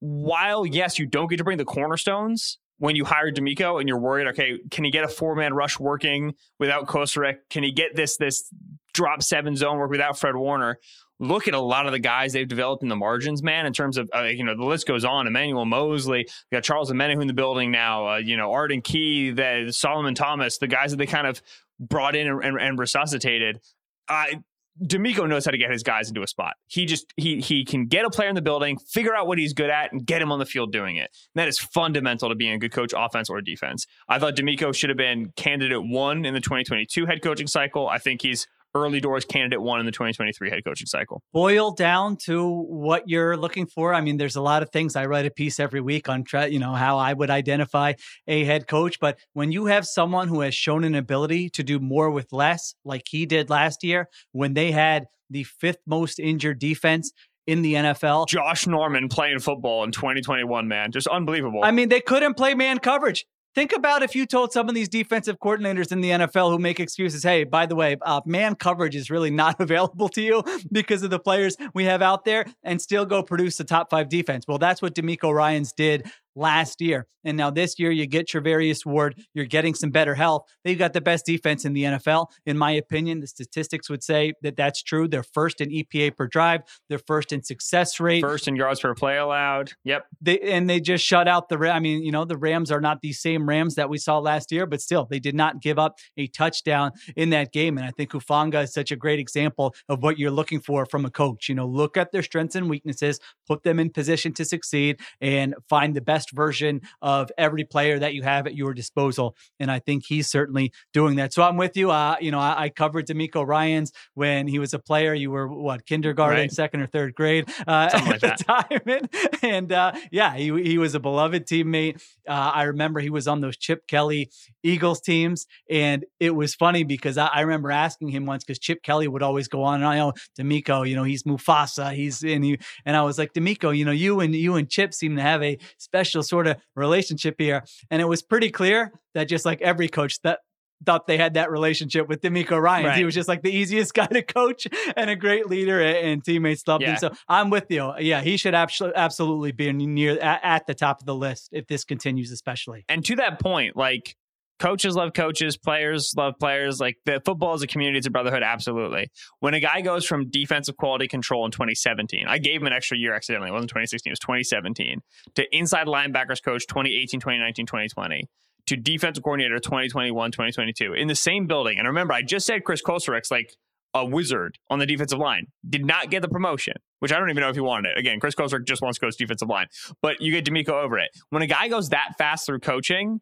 while 0.00 0.66
yes, 0.66 0.98
you 0.98 1.06
don't 1.06 1.28
get 1.28 1.38
to 1.38 1.44
bring 1.44 1.56
the 1.56 1.64
cornerstones 1.64 2.58
when 2.80 2.96
you 2.96 3.04
hired 3.04 3.36
DeMeco 3.36 3.78
and 3.78 3.86
you're 3.86 3.98
worried, 3.98 4.26
okay, 4.28 4.58
can 4.70 4.84
he 4.84 4.90
get 4.90 5.04
a 5.04 5.08
four 5.08 5.34
man 5.34 5.52
rush 5.52 5.78
working 5.78 6.34
without 6.58 6.86
Kocurek? 6.86 7.36
Can 7.50 7.62
he 7.62 7.72
get 7.72 7.94
this 7.94 8.16
this 8.16 8.50
drop 8.94 9.22
seven 9.22 9.54
zone 9.54 9.78
work 9.78 9.90
without 9.90 10.18
Fred 10.18 10.34
Warner? 10.34 10.78
Look 11.18 11.46
at 11.46 11.52
a 11.52 11.60
lot 11.60 11.84
of 11.84 11.92
the 11.92 11.98
guys 11.98 12.32
they've 12.32 12.48
developed 12.48 12.82
in 12.82 12.88
the 12.88 12.96
margins, 12.96 13.42
man. 13.42 13.66
In 13.66 13.74
terms 13.74 13.98
of 13.98 14.08
uh, 14.14 14.22
you 14.22 14.44
know 14.44 14.56
the 14.56 14.64
list 14.64 14.86
goes 14.86 15.04
on. 15.04 15.26
Emmanuel 15.26 15.66
Moseley, 15.66 16.26
we 16.50 16.56
got 16.56 16.64
Charles 16.64 16.90
Omenihu 16.90 17.20
in 17.20 17.28
the 17.28 17.34
building 17.34 17.70
now. 17.70 18.14
Uh, 18.14 18.16
you 18.16 18.38
know 18.38 18.50
Arden 18.50 18.80
Key, 18.80 19.30
the 19.30 19.70
Solomon 19.70 20.14
Thomas, 20.14 20.56
the 20.56 20.66
guys 20.66 20.90
that 20.92 20.96
they 20.96 21.06
kind 21.06 21.26
of 21.26 21.42
brought 21.78 22.16
in 22.16 22.26
and, 22.26 22.42
and, 22.42 22.58
and 22.58 22.78
resuscitated. 22.78 23.60
I 24.08 24.40
DeMeco 24.82 25.28
knows 25.28 25.44
how 25.44 25.50
to 25.50 25.58
get 25.58 25.70
his 25.70 25.82
guys 25.82 26.08
into 26.08 26.22
a 26.22 26.26
spot. 26.26 26.54
He 26.66 26.86
just 26.86 27.12
he 27.16 27.40
he 27.40 27.64
can 27.64 27.86
get 27.86 28.04
a 28.04 28.10
player 28.10 28.28
in 28.28 28.34
the 28.34 28.42
building, 28.42 28.78
figure 28.78 29.14
out 29.14 29.26
what 29.26 29.38
he's 29.38 29.52
good 29.52 29.70
at, 29.70 29.92
and 29.92 30.06
get 30.06 30.22
him 30.22 30.32
on 30.32 30.38
the 30.38 30.46
field 30.46 30.72
doing 30.72 30.96
it. 30.96 31.10
And 31.34 31.40
that 31.40 31.48
is 31.48 31.58
fundamental 31.58 32.28
to 32.28 32.34
being 32.34 32.52
a 32.52 32.58
good 32.58 32.72
coach, 32.72 32.94
offense 32.96 33.28
or 33.28 33.40
defense. 33.42 33.86
I 34.08 34.18
thought 34.18 34.36
DeMeco 34.36 34.74
should 34.74 34.88
have 34.88 34.96
been 34.96 35.32
candidate 35.36 35.82
one 35.82 36.24
in 36.24 36.32
the 36.34 36.40
2022 36.40 37.06
head 37.06 37.22
coaching 37.22 37.46
cycle. 37.46 37.88
I 37.88 37.98
think 37.98 38.22
he's 38.22 38.46
early 38.74 39.00
doors 39.00 39.24
candidate 39.24 39.60
one 39.60 39.80
in 39.80 39.86
the 39.86 39.92
2023 39.92 40.50
head 40.50 40.64
coaching 40.64 40.86
cycle. 40.86 41.22
Boil 41.32 41.72
down 41.72 42.16
to 42.24 42.48
what 42.48 43.08
you're 43.08 43.36
looking 43.36 43.66
for. 43.66 43.92
I 43.94 44.00
mean, 44.00 44.16
there's 44.16 44.36
a 44.36 44.42
lot 44.42 44.62
of 44.62 44.70
things. 44.70 44.96
I 44.96 45.06
write 45.06 45.26
a 45.26 45.30
piece 45.30 45.58
every 45.58 45.80
week 45.80 46.08
on, 46.08 46.24
you 46.48 46.58
know, 46.58 46.74
how 46.74 46.98
I 46.98 47.12
would 47.12 47.30
identify 47.30 47.94
a 48.26 48.44
head 48.44 48.66
coach. 48.66 48.98
But 49.00 49.18
when 49.32 49.52
you 49.52 49.66
have 49.66 49.86
someone 49.86 50.28
who 50.28 50.40
has 50.40 50.54
shown 50.54 50.84
an 50.84 50.94
ability 50.94 51.50
to 51.50 51.62
do 51.62 51.80
more 51.80 52.10
with 52.10 52.32
less, 52.32 52.74
like 52.84 53.02
he 53.08 53.26
did 53.26 53.50
last 53.50 53.82
year, 53.82 54.08
when 54.32 54.54
they 54.54 54.70
had 54.72 55.06
the 55.30 55.44
fifth 55.44 55.80
most 55.86 56.18
injured 56.18 56.58
defense 56.58 57.12
in 57.46 57.62
the 57.62 57.74
NFL. 57.74 58.28
Josh 58.28 58.66
Norman 58.66 59.08
playing 59.08 59.40
football 59.40 59.82
in 59.84 59.92
2021, 59.92 60.68
man, 60.68 60.92
just 60.92 61.06
unbelievable. 61.06 61.60
I 61.64 61.70
mean, 61.70 61.88
they 61.88 62.00
couldn't 62.00 62.34
play 62.34 62.54
man 62.54 62.78
coverage. 62.78 63.26
Think 63.52 63.72
about 63.72 64.04
if 64.04 64.14
you 64.14 64.26
told 64.26 64.52
some 64.52 64.68
of 64.68 64.76
these 64.76 64.88
defensive 64.88 65.38
coordinators 65.40 65.90
in 65.90 66.00
the 66.00 66.10
NFL 66.10 66.50
who 66.52 66.58
make 66.58 66.78
excuses, 66.78 67.24
hey, 67.24 67.42
by 67.42 67.66
the 67.66 67.74
way, 67.74 67.96
uh, 68.02 68.20
man 68.24 68.54
coverage 68.54 68.94
is 68.94 69.10
really 69.10 69.30
not 69.30 69.56
available 69.60 70.08
to 70.10 70.22
you 70.22 70.44
because 70.70 71.02
of 71.02 71.10
the 71.10 71.18
players 71.18 71.56
we 71.74 71.84
have 71.84 72.00
out 72.00 72.24
there 72.24 72.46
and 72.62 72.80
still 72.80 73.04
go 73.04 73.22
produce 73.22 73.56
the 73.56 73.64
top 73.64 73.90
five 73.90 74.08
defense. 74.08 74.44
Well, 74.46 74.58
that's 74.58 74.80
what 74.80 74.94
DeMeco 74.94 75.34
Ryans 75.34 75.72
did 75.72 76.08
last 76.34 76.80
year. 76.80 77.06
And 77.24 77.36
now 77.36 77.50
this 77.50 77.78
year, 77.78 77.90
you 77.90 78.06
get 78.06 78.28
Charvarius 78.28 78.86
Ward, 78.86 79.20
you're 79.34 79.44
getting 79.44 79.74
some 79.74 79.90
better 79.90 80.14
health. 80.14 80.46
They've 80.64 80.78
got 80.78 80.92
the 80.92 81.00
best 81.00 81.26
defense 81.26 81.64
in 81.64 81.72
the 81.72 81.84
NFL. 81.84 82.26
In 82.46 82.56
my 82.56 82.72
opinion, 82.72 83.20
the 83.20 83.26
statistics 83.26 83.90
would 83.90 84.02
say 84.02 84.32
that 84.42 84.56
that's 84.56 84.82
true. 84.82 85.06
They're 85.06 85.22
first 85.22 85.60
in 85.60 85.70
EPA 85.70 86.16
per 86.16 86.26
drive, 86.26 86.62
they're 86.88 87.00
first 87.06 87.32
in 87.32 87.42
success 87.42 88.00
rate. 88.00 88.22
First 88.22 88.48
in 88.48 88.56
yards 88.56 88.80
per 88.80 88.94
play 88.94 89.18
allowed. 89.18 89.72
Yep. 89.84 90.06
They 90.20 90.40
and 90.40 90.68
they 90.68 90.80
just 90.80 91.04
shut 91.04 91.28
out 91.28 91.48
the. 91.48 91.58
I 91.70 91.78
mean, 91.78 92.02
you 92.02 92.12
know, 92.12 92.24
the 92.24 92.36
Rams 92.36 92.70
are 92.70 92.80
not 92.80 93.00
the 93.02 93.12
same 93.12 93.48
Rams 93.48 93.74
that 93.74 93.88
we 93.88 93.98
saw 93.98 94.18
last 94.18 94.50
year, 94.50 94.66
but 94.66 94.80
still, 94.80 95.06
they 95.08 95.18
did 95.18 95.34
not 95.34 95.60
give 95.60 95.78
up 95.78 95.98
a 96.16 96.26
touchdown 96.26 96.92
in 97.16 97.30
that 97.30 97.52
game. 97.52 97.76
And 97.76 97.86
I 97.86 97.90
think 97.90 98.12
Hufanga 98.12 98.64
is 98.64 98.72
such 98.72 98.90
a 98.90 98.96
great 98.96 99.18
example 99.18 99.74
of 99.88 100.02
what 100.02 100.18
you're 100.18 100.30
looking 100.30 100.60
for 100.60 100.86
from 100.86 101.04
a 101.04 101.10
coach. 101.10 101.48
You 101.48 101.54
know, 101.54 101.66
look 101.66 101.96
at 101.96 102.12
their 102.12 102.22
strengths 102.22 102.54
and 102.54 102.70
weaknesses, 102.70 103.20
put 103.46 103.62
them 103.62 103.78
in 103.78 103.90
position 103.90 104.32
to 104.34 104.44
succeed, 104.44 105.00
and 105.20 105.54
find 105.68 105.94
the 105.94 106.00
best 106.00 106.19
version 106.32 106.80
of 107.00 107.30
every 107.38 107.64
player 107.64 107.98
that 107.98 108.14
you 108.14 108.22
have 108.22 108.46
at 108.46 108.54
your 108.54 108.74
disposal. 108.74 109.34
And 109.58 109.70
I 109.70 109.78
think 109.78 110.04
he's 110.06 110.28
certainly 110.30 110.72
doing 110.92 111.16
that. 111.16 111.32
So 111.32 111.42
I'm 111.42 111.56
with 111.56 111.76
you. 111.76 111.90
Uh, 111.90 112.16
you 112.20 112.30
know, 112.30 112.38
I, 112.38 112.64
I 112.64 112.68
covered 112.68 113.06
DeMeco 113.06 113.46
Ryans 113.46 113.92
when 114.14 114.46
he 114.46 114.58
was 114.58 114.74
a 114.74 114.78
player. 114.78 115.14
You 115.14 115.30
were 115.30 115.48
what 115.48 115.86
kindergarten, 115.86 116.40
Right. 116.40 116.52
second 116.52 116.80
or 116.80 116.86
third 116.86 117.14
grade 117.14 117.48
uh, 117.66 117.88
at 117.94 118.06
like 118.06 118.20
the 118.20 118.36
time, 118.44 118.80
and, 118.86 119.08
and 119.42 119.72
uh, 119.72 119.92
yeah, 120.10 120.34
he 120.36 120.50
he 120.62 120.78
was 120.78 120.94
a 120.94 121.00
beloved 121.00 121.46
teammate. 121.46 122.02
Uh, 122.28 122.32
I 122.54 122.62
remember 122.64 123.00
he 123.00 123.10
was 123.10 123.26
on 123.28 123.40
those 123.40 123.56
Chip 123.56 123.86
Kelly 123.86 124.30
Eagles 124.62 125.00
teams, 125.00 125.46
and 125.70 126.04
it 126.18 126.34
was 126.34 126.54
funny 126.54 126.84
because 126.84 127.16
I, 127.16 127.26
I 127.26 127.40
remember 127.42 127.70
asking 127.70 128.08
him 128.08 128.26
once 128.26 128.44
because 128.44 128.58
Chip 128.58 128.82
Kelly 128.82 129.08
would 129.08 129.22
always 129.22 129.48
go 129.48 129.62
on 129.62 129.76
and 129.76 129.84
I 129.86 129.96
know 129.96 130.12
DeMeco, 130.38 130.88
you 130.88 130.96
know, 130.96 131.04
he's 131.04 131.22
Mufasa, 131.22 131.92
he's 131.94 132.22
and 132.22 132.44
he 132.44 132.58
and 132.84 132.96
I 132.96 133.02
was 133.02 133.18
like 133.18 133.32
DeMeco, 133.32 133.76
you 133.76 133.84
know, 133.84 133.90
you 133.92 134.20
and 134.20 134.34
you 134.34 134.56
and 134.56 134.68
Chip 134.68 134.92
seem 134.92 135.16
to 135.16 135.22
have 135.22 135.42
a 135.42 135.58
special 135.78 136.09
sort 136.12 136.46
of 136.46 136.56
relationship 136.76 137.36
here, 137.38 137.64
and 137.90 138.00
it 138.00 138.06
was 138.06 138.22
pretty 138.22 138.50
clear 138.50 138.92
that 139.14 139.24
just 139.24 139.44
like 139.44 139.60
every 139.62 139.88
coach 139.88 140.20
that 140.22 140.40
thought 140.86 141.06
they 141.06 141.18
had 141.18 141.34
that 141.34 141.50
relationship 141.50 142.08
with 142.08 142.22
DeMeco 142.22 142.60
Ryan. 142.60 142.96
He 142.96 143.04
was 143.04 143.14
just 143.14 143.28
like 143.28 143.42
the 143.42 143.54
easiest 143.54 143.94
guy 143.94 144.06
to 144.06 144.22
coach 144.22 144.66
and 144.96 145.10
a 145.10 145.16
great 145.16 145.48
leader, 145.48 145.80
and 145.80 146.24
teammates 146.24 146.66
loved 146.66 146.84
him. 146.84 146.96
So 146.96 147.12
I'm 147.28 147.50
with 147.50 147.66
you. 147.70 147.92
Yeah, 147.98 148.22
he 148.22 148.36
should 148.36 148.54
absolutely 148.54 148.96
absolutely 148.96 149.52
be 149.52 149.72
near 149.72 150.18
at, 150.18 150.40
at 150.42 150.66
the 150.66 150.74
top 150.74 151.00
of 151.00 151.06
the 151.06 151.14
list 151.14 151.50
if 151.52 151.66
this 151.66 151.84
continues, 151.84 152.30
especially. 152.30 152.84
And 152.88 153.04
to 153.06 153.16
that 153.16 153.40
point, 153.40 153.76
like 153.76 154.16
coaches 154.60 154.94
love 154.94 155.12
coaches, 155.14 155.56
players 155.56 156.14
love 156.16 156.34
players. 156.38 156.78
Like 156.78 156.98
the 157.04 157.20
football 157.24 157.54
is 157.54 157.62
a 157.62 157.66
community, 157.66 157.98
it's 157.98 158.06
a 158.06 158.10
brotherhood. 158.10 158.42
Absolutely. 158.44 159.10
When 159.40 159.54
a 159.54 159.60
guy 159.60 159.80
goes 159.80 160.06
from 160.06 160.30
defensive 160.30 160.76
quality 160.76 161.08
control 161.08 161.44
in 161.44 161.50
2017, 161.50 162.26
I 162.28 162.38
gave 162.38 162.60
him 162.60 162.66
an 162.68 162.72
extra 162.72 162.96
year 162.96 163.14
accidentally. 163.14 163.48
It 163.48 163.52
wasn't 163.52 163.70
2016, 163.70 164.10
it 164.10 164.12
was 164.12 164.20
2017, 164.20 165.00
to 165.34 165.56
inside 165.56 165.86
linebackers 165.88 166.42
coach 166.44 166.66
2018, 166.68 167.18
2019, 167.18 167.66
2020. 167.66 168.28
To 168.66 168.76
defensive 168.76 169.24
coordinator 169.24 169.58
2021, 169.58 170.30
2022 170.30 170.92
in 170.92 171.08
the 171.08 171.16
same 171.16 171.48
building. 171.48 171.78
And 171.78 171.88
remember, 171.88 172.12
I 172.12 172.22
just 172.22 172.46
said 172.46 172.62
Chris 172.62 172.80
Kocurek's 172.80 173.30
like 173.30 173.56
a 173.94 174.04
wizard 174.04 174.58
on 174.68 174.78
the 174.78 174.86
defensive 174.86 175.18
line. 175.18 175.46
Did 175.68 175.84
not 175.84 176.10
get 176.10 176.22
the 176.22 176.28
promotion, 176.28 176.74
which 177.00 177.12
I 177.12 177.18
don't 177.18 177.30
even 177.30 177.40
know 177.40 177.48
if 177.48 177.56
he 177.56 177.60
wanted 177.60 177.90
it. 177.90 177.98
Again, 177.98 178.20
Chris 178.20 178.36
Kocurek 178.36 178.64
just 178.64 178.82
wants 178.82 178.98
to 178.98 179.06
coach 179.06 179.16
defensive 179.16 179.48
line, 179.48 179.66
but 180.02 180.20
you 180.20 180.30
get 180.30 180.44
DeMeco 180.44 180.70
over 180.70 180.98
it. 180.98 181.10
When 181.30 181.42
a 181.42 181.48
guy 181.48 181.66
goes 181.66 181.88
that 181.88 182.12
fast 182.16 182.46
through 182.46 182.60
coaching, 182.60 183.20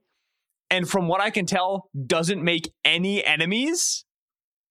and 0.70 0.88
from 0.88 1.08
what 1.08 1.20
I 1.20 1.30
can 1.30 1.46
tell, 1.46 1.88
doesn't 2.06 2.42
make 2.42 2.72
any 2.84 3.24
enemies, 3.24 4.04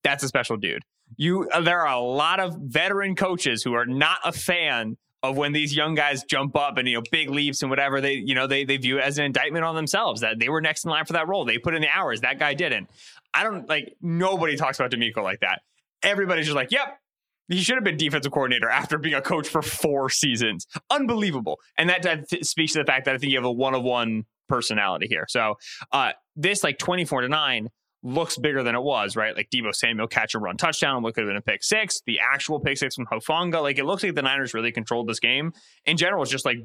that's 0.04 0.24
a 0.24 0.28
special 0.28 0.58
dude. 0.58 0.84
You, 1.16 1.50
uh, 1.50 1.62
there 1.62 1.82
are 1.82 1.96
a 1.96 2.00
lot 2.00 2.40
of 2.40 2.58
veteran 2.62 3.16
coaches 3.16 3.64
who 3.64 3.74
are 3.74 3.86
not 3.86 4.20
a 4.24 4.32
fan 4.32 4.98
of 5.24 5.36
when 5.36 5.52
these 5.52 5.76
young 5.76 5.96
guys 5.96 6.24
jump 6.24 6.56
up 6.56 6.78
and 6.78 6.88
you 6.88 6.96
know 6.96 7.04
big 7.12 7.30
leaps 7.30 7.64
and 7.64 7.72
whatever 7.72 8.00
they 8.00 8.14
you 8.14 8.36
know 8.36 8.46
they 8.46 8.64
they 8.64 8.78
view 8.78 9.00
it 9.00 9.04
as 9.04 9.18
an 9.18 9.26
indictment 9.26 9.66
on 9.66 9.76
themselves 9.76 10.22
that 10.22 10.38
they 10.38 10.48
were 10.48 10.62
next 10.62 10.86
in 10.86 10.92
line 10.92 11.06
for 11.06 11.14
that 11.14 11.28
role. 11.28 11.44
They 11.44 11.58
put 11.58 11.74
in 11.74 11.82
the 11.82 11.90
hours. 11.90 12.22
That 12.22 12.38
guy 12.38 12.54
didn't. 12.54 12.90
I 13.34 13.44
don't 13.44 13.68
like 13.68 13.96
nobody 14.02 14.56
talks 14.56 14.80
about 14.80 14.92
DeMeco 14.92 15.24
like 15.24 15.40
that. 15.40 15.62
Everybody's 16.04 16.46
just 16.46 16.56
like, 16.56 16.72
yep, 16.72 17.00
he 17.48 17.62
should 17.62 17.76
have 17.76 17.84
been 17.84 17.98
defensive 17.98 18.32
coordinator 18.32 18.70
after 18.70 18.98
being 18.98 19.16
a 19.16 19.22
coach 19.22 19.48
for 19.48 19.62
four 19.62 20.10
seasons. 20.10 20.68
Unbelievable. 20.90 21.60
And 21.78 21.90
that, 21.90 22.04
that 22.04 22.46
speaks 22.46 22.74
to 22.74 22.80
the 22.80 22.86
fact 22.86 23.06
that 23.06 23.16
I 23.16 23.18
think 23.18 23.32
you 23.32 23.38
have 23.38 23.46
a 23.46 23.52
one 23.52 23.74
of 23.74 23.84
one 23.84 24.26
personality 24.48 25.08
here. 25.08 25.26
So 25.30 25.56
uh, 25.92 26.12
this 26.36 26.64
like 26.64 26.78
24 26.78 27.22
to 27.22 27.30
9 27.30 27.70
looks 28.04 28.38
bigger 28.38 28.64
than 28.64 28.76
it 28.76 28.82
was, 28.82 29.16
right? 29.16 29.36
Like 29.36 29.50
Deebo 29.50 29.74
Samuel 29.74 30.08
catch 30.08 30.34
a 30.36 30.40
run 30.40 30.58
touchdown, 30.58 31.04
what 31.04 31.16
could 31.16 31.22
have 31.22 31.30
been 31.30 31.38
a 31.38 31.42
pick 31.42 31.64
six, 31.64 32.02
the 32.06 32.20
actual 32.20 32.60
pick 32.60 32.78
six 32.78 32.96
from 32.96 33.06
Hufanga. 33.08 33.62
Like 33.62 33.80
it 33.80 33.86
looks 33.86 34.04
like 34.04 34.16
the 34.16 34.22
Niners 34.22 34.54
really 34.54 34.72
controlled 34.72 35.08
this 35.08 35.20
game. 35.20 35.54
In 35.86 35.98
general, 35.98 36.22
it's 36.22 36.32
just 36.32 36.46
like 36.46 36.58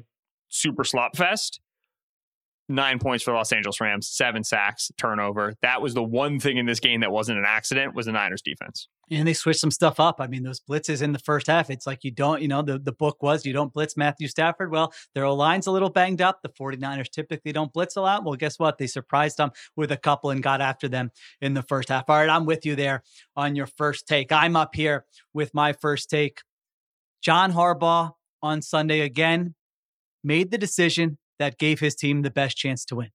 super 0.49 0.83
slop 0.83 1.17
fest 1.17 1.59
nine 2.69 2.99
points 2.99 3.23
for 3.23 3.31
the 3.31 3.35
Los 3.35 3.51
Angeles 3.51 3.79
Rams, 3.81 4.09
seven 4.09 4.43
sacks, 4.43 4.91
turnover. 4.97 5.53
That 5.61 5.81
was 5.81 5.93
the 5.93 6.03
one 6.03 6.39
thing 6.39 6.57
in 6.57 6.65
this 6.65 6.79
game 6.79 7.01
that 7.01 7.11
wasn't 7.11 7.39
an 7.39 7.45
accident 7.47 7.93
was 7.93 8.05
the 8.05 8.11
Niners 8.11 8.41
defense. 8.41 8.87
And 9.11 9.27
they 9.27 9.33
switched 9.33 9.59
some 9.59 9.71
stuff 9.71 9.99
up. 9.99 10.15
I 10.19 10.27
mean, 10.27 10.43
those 10.43 10.61
blitzes 10.61 11.01
in 11.01 11.11
the 11.11 11.19
first 11.19 11.47
half, 11.47 11.69
it's 11.69 11.85
like 11.85 12.03
you 12.03 12.11
don't, 12.11 12.41
you 12.41 12.47
know, 12.47 12.61
the, 12.61 12.79
the 12.79 12.93
book 12.93 13.21
was 13.21 13.45
you 13.45 13.53
don't 13.53 13.73
blitz 13.73 13.97
Matthew 13.97 14.27
Stafford. 14.27 14.71
Well, 14.71 14.93
their 15.13 15.29
line's 15.29 15.67
a 15.67 15.71
little 15.71 15.89
banged 15.89 16.21
up. 16.21 16.41
The 16.41 16.49
49ers 16.49 17.09
typically 17.09 17.51
don't 17.51 17.71
blitz 17.73 17.97
a 17.97 18.01
lot. 18.01 18.23
Well, 18.23 18.35
guess 18.35 18.57
what? 18.57 18.77
They 18.77 18.87
surprised 18.87 19.37
them 19.37 19.51
with 19.75 19.91
a 19.91 19.97
couple 19.97 20.29
and 20.29 20.41
got 20.41 20.61
after 20.61 20.87
them 20.87 21.11
in 21.41 21.53
the 21.53 21.63
first 21.63 21.89
half. 21.89 22.09
All 22.09 22.15
right, 22.15 22.29
I'm 22.29 22.45
with 22.45 22.65
you 22.65 22.75
there 22.75 23.03
on 23.35 23.55
your 23.55 23.67
first 23.67 24.07
take. 24.07 24.31
I'm 24.31 24.55
up 24.55 24.73
here 24.73 25.05
with 25.33 25.53
my 25.53 25.73
first 25.73 26.09
take. 26.09 26.41
John 27.21 27.51
Harbaugh 27.53 28.11
on 28.41 28.61
Sunday 28.61 29.01
again 29.01 29.55
made 30.23 30.51
the 30.51 30.57
decision 30.57 31.17
that 31.43 31.59
gave 31.59 31.79
his 31.81 31.93
team 31.93 32.21
the 32.21 32.31
best 32.31 32.55
chance 32.55 32.85
to 32.85 32.95
win. 32.95 33.09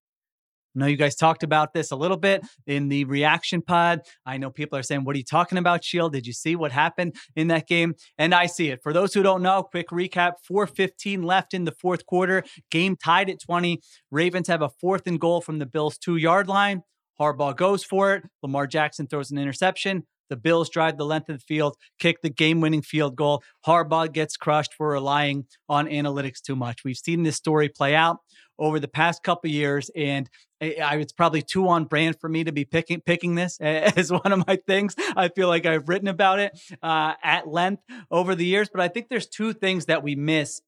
I 0.76 0.80
know 0.80 0.87
you 0.87 0.97
guys 0.97 1.16
talked 1.16 1.42
about 1.42 1.73
this 1.73 1.90
a 1.90 1.97
little 1.97 2.18
bit 2.18 2.47
in 2.66 2.88
the 2.88 3.04
reaction 3.04 3.62
pod. 3.62 4.02
I 4.26 4.37
know 4.37 4.50
people 4.50 4.78
are 4.78 4.82
saying, 4.82 5.04
What 5.04 5.14
are 5.16 5.18
you 5.18 5.25
talking 5.25 5.56
about, 5.56 5.82
Sheil? 5.82 6.11
Did 6.11 6.26
you 6.26 6.35
see 6.35 6.56
what 6.56 6.73
happened 6.73 7.16
in 7.35 7.49
that 7.49 7.66
game? 7.66 7.94
And 8.18 8.35
I 8.35 8.47
see 8.47 8.68
it. 8.68 8.80
For 8.82 8.92
those 8.92 9.14
who 9.14 9.23
don't 9.23 9.42
know, 9.42 9.62
quick 9.62 9.88
recap 9.88 10.35
415 10.47 11.23
left 11.23 11.54
in 11.54 11.64
the 11.64 11.73
fourth 11.73 12.04
quarter. 12.04 12.44
Game 12.70 12.97
tied 12.97 13.30
at 13.30 13.40
20. 13.40 13.80
Ravens 14.11 14.47
have 14.49 14.62
a 14.62 14.68
fourth 14.68 15.06
and 15.06 15.18
goal 15.18 15.40
from 15.40 15.58
the 15.58 15.66
Bills' 15.66 15.97
two 15.97 16.16
yard 16.16 16.49
line. 16.49 16.82
Harbaugh 17.18 17.56
goes 17.56 17.82
for 17.82 18.14
it. 18.14 18.25
Lamar 18.42 18.66
Jackson 18.66 19.06
throws 19.06 19.30
an 19.30 19.38
interception. 19.38 20.06
The 20.28 20.37
Bills 20.37 20.68
drive 20.68 20.97
the 20.97 21.04
length 21.04 21.28
of 21.28 21.38
the 21.38 21.44
field, 21.44 21.76
kick 21.99 22.23
the 22.23 22.30
game 22.30 22.61
winning 22.61 22.82
field 22.82 23.16
goal. 23.16 23.42
Harbaugh 23.66 24.12
gets 24.12 24.37
crushed 24.37 24.75
for 24.75 24.88
relying 24.88 25.47
on 25.68 25.87
analytics 25.87 26.40
too 26.40 26.56
much. 26.56 26.85
We've 26.85 26.97
seen 26.97 27.23
this 27.23 27.37
story 27.37 27.68
play 27.68 27.94
out 27.94 28.18
over 28.58 28.80
the 28.80 28.88
past 28.88 29.23
couple 29.23 29.50
years, 29.50 29.90
and 29.94 30.28
I, 30.61 30.97
it's 30.97 31.12
probably 31.12 31.42
too 31.42 31.68
on 31.68 31.85
brand 31.85 32.16
for 32.20 32.28
me 32.28 32.44
to 32.44 32.52
be 32.52 32.64
picking 32.64 33.00
picking 33.00 33.35
this 33.37 33.58
as 33.61 34.11
one 34.11 34.32
of 34.32 34.47
my 34.47 34.56
things. 34.66 34.94
I 35.16 35.28
feel 35.28 35.49
like 35.49 35.66
I've 35.66 35.88
written 35.88 36.08
about 36.08 36.38
it 36.40 36.58
uh, 36.82 37.14
at 37.23 37.49
length 37.49 37.82
over 38.11 38.35
the 38.35 38.47
years, 38.47 38.68
but 38.73 38.80
I 38.80 38.88
think 38.88 39.08
there's 39.08 39.28
two 39.28 39.52
things 39.52 39.87
that 39.87 40.02
we 40.02 40.16
miss 40.16 40.61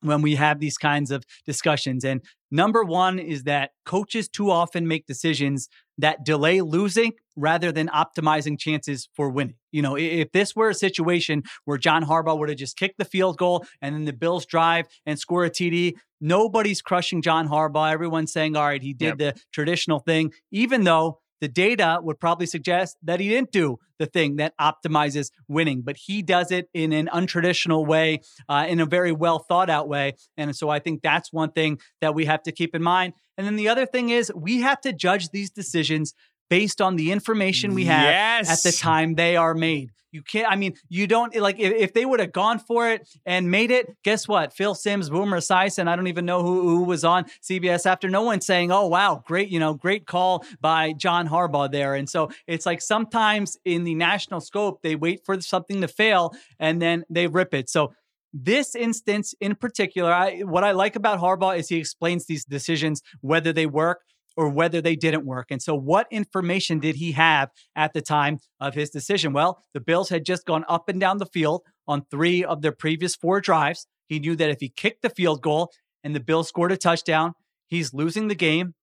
when 0.00 0.22
we 0.22 0.36
have 0.36 0.60
these 0.60 0.78
kinds 0.78 1.10
of 1.10 1.24
discussions. 1.44 2.04
And 2.04 2.22
number 2.50 2.84
one 2.84 3.18
is 3.18 3.44
that 3.44 3.70
coaches 3.84 4.28
too 4.28 4.50
often 4.50 4.86
make 4.86 5.06
decisions 5.06 5.68
that 5.98 6.24
delay 6.24 6.60
losing 6.60 7.12
rather 7.36 7.70
than 7.70 7.88
optimizing 7.88 8.58
chances 8.58 9.08
for 9.14 9.30
winning. 9.30 9.56
You 9.70 9.82
know, 9.82 9.96
if 9.96 10.32
this 10.32 10.56
were 10.56 10.70
a 10.70 10.74
situation 10.74 11.42
where 11.64 11.78
John 11.78 12.04
Harbaugh 12.04 12.38
would 12.38 12.48
have 12.48 12.58
just 12.58 12.76
kicked 12.76 12.98
the 12.98 13.04
field 13.04 13.36
goal 13.36 13.64
and 13.82 13.94
then 13.94 14.04
the 14.04 14.12
Bills 14.12 14.46
drive 14.46 14.86
and 15.06 15.18
score 15.18 15.44
a 15.44 15.50
TD, 15.50 15.94
nobody's 16.20 16.82
crushing 16.82 17.22
John 17.22 17.48
Harbaugh. 17.48 17.92
Everyone's 17.92 18.32
saying, 18.32 18.56
all 18.56 18.66
right, 18.66 18.82
he 18.82 18.94
did 18.94 19.18
yep. 19.20 19.34
the 19.34 19.40
traditional 19.52 19.98
thing, 20.00 20.32
even 20.50 20.84
though 20.84 21.20
the 21.40 21.48
data 21.48 21.98
would 22.02 22.18
probably 22.20 22.46
suggest 22.46 22.96
that 23.02 23.20
he 23.20 23.28
didn't 23.28 23.52
do 23.52 23.78
the 23.98 24.06
thing 24.06 24.36
that 24.36 24.54
optimizes 24.60 25.30
winning, 25.48 25.82
but 25.82 25.96
he 25.96 26.22
does 26.22 26.50
it 26.50 26.68
in 26.72 26.92
an 26.92 27.08
untraditional 27.12 27.86
way, 27.86 28.20
uh, 28.48 28.66
in 28.68 28.80
a 28.80 28.86
very 28.86 29.12
well 29.12 29.38
thought 29.38 29.70
out 29.70 29.88
way. 29.88 30.14
And 30.36 30.54
so 30.56 30.68
I 30.68 30.78
think 30.78 31.02
that's 31.02 31.32
one 31.32 31.50
thing 31.50 31.78
that 32.00 32.14
we 32.14 32.24
have 32.26 32.42
to 32.44 32.52
keep 32.52 32.74
in 32.74 32.82
mind. 32.82 33.14
And 33.36 33.46
then 33.46 33.56
the 33.56 33.68
other 33.68 33.86
thing 33.86 34.10
is 34.10 34.32
we 34.34 34.60
have 34.60 34.80
to 34.82 34.92
judge 34.92 35.30
these 35.30 35.50
decisions 35.50 36.14
based 36.48 36.80
on 36.80 36.96
the 36.96 37.12
information 37.12 37.74
we 37.74 37.84
have 37.86 38.04
yes. 38.04 38.50
at 38.50 38.62
the 38.62 38.76
time 38.76 39.14
they 39.14 39.36
are 39.36 39.54
made. 39.54 39.90
You 40.10 40.22
can't, 40.22 40.50
I 40.50 40.56
mean, 40.56 40.74
you 40.88 41.06
don't 41.06 41.36
like 41.36 41.58
if, 41.58 41.72
if 41.72 41.92
they 41.92 42.06
would 42.06 42.20
have 42.20 42.32
gone 42.32 42.58
for 42.58 42.88
it 42.88 43.06
and 43.26 43.50
made 43.50 43.70
it, 43.70 43.94
guess 44.02 44.26
what? 44.26 44.54
Phil 44.54 44.74
Simms, 44.74 45.10
Boomer 45.10 45.38
Esiason, 45.38 45.86
I 45.86 45.96
don't 45.96 46.06
even 46.06 46.24
know 46.24 46.42
who, 46.42 46.62
who 46.62 46.84
was 46.84 47.04
on 47.04 47.24
CBS 47.42 47.84
after. 47.84 48.08
No 48.08 48.22
one 48.22 48.40
saying, 48.40 48.72
oh, 48.72 48.86
wow, 48.86 49.22
great, 49.26 49.50
you 49.50 49.60
know, 49.60 49.74
great 49.74 50.06
call 50.06 50.44
by 50.60 50.94
John 50.94 51.28
Harbaugh 51.28 51.70
there. 51.70 51.94
And 51.94 52.08
so 52.08 52.30
it's 52.46 52.64
like 52.64 52.80
sometimes 52.80 53.58
in 53.66 53.84
the 53.84 53.94
national 53.94 54.40
scope, 54.40 54.80
they 54.82 54.96
wait 54.96 55.26
for 55.26 55.40
something 55.42 55.82
to 55.82 55.88
fail 55.88 56.34
and 56.58 56.80
then 56.80 57.04
they 57.10 57.26
rip 57.26 57.52
it. 57.52 57.68
So 57.68 57.92
this 58.32 58.74
instance 58.74 59.34
in 59.40 59.56
particular, 59.56 60.12
I, 60.12 60.40
what 60.40 60.64
I 60.64 60.72
like 60.72 60.96
about 60.96 61.20
Harbaugh 61.20 61.58
is 61.58 61.68
he 61.68 61.76
explains 61.76 62.24
these 62.24 62.46
decisions, 62.46 63.02
whether 63.20 63.52
they 63.52 63.66
work 63.66 64.00
or 64.38 64.48
whether 64.48 64.80
they 64.80 64.94
didn't 64.94 65.26
work. 65.26 65.46
And 65.50 65.60
so, 65.60 65.74
what 65.74 66.06
information 66.12 66.78
did 66.78 66.94
he 66.94 67.10
have 67.12 67.50
at 67.74 67.92
the 67.92 68.00
time 68.00 68.38
of 68.60 68.72
his 68.72 68.88
decision? 68.88 69.32
Well, 69.32 69.64
the 69.74 69.80
Bills 69.80 70.10
had 70.10 70.24
just 70.24 70.46
gone 70.46 70.64
up 70.68 70.88
and 70.88 71.00
down 71.00 71.18
the 71.18 71.26
field 71.26 71.62
on 71.88 72.04
three 72.08 72.44
of 72.44 72.62
their 72.62 72.70
previous 72.70 73.16
four 73.16 73.40
drives. 73.40 73.88
He 74.08 74.20
knew 74.20 74.36
that 74.36 74.48
if 74.48 74.60
he 74.60 74.68
kicked 74.68 75.02
the 75.02 75.10
field 75.10 75.42
goal 75.42 75.72
and 76.04 76.14
the 76.14 76.20
Bills 76.20 76.46
scored 76.46 76.70
a 76.70 76.76
touchdown, 76.76 77.32
he's 77.66 77.92
losing 77.92 78.28
the 78.28 78.36
game. 78.36 78.74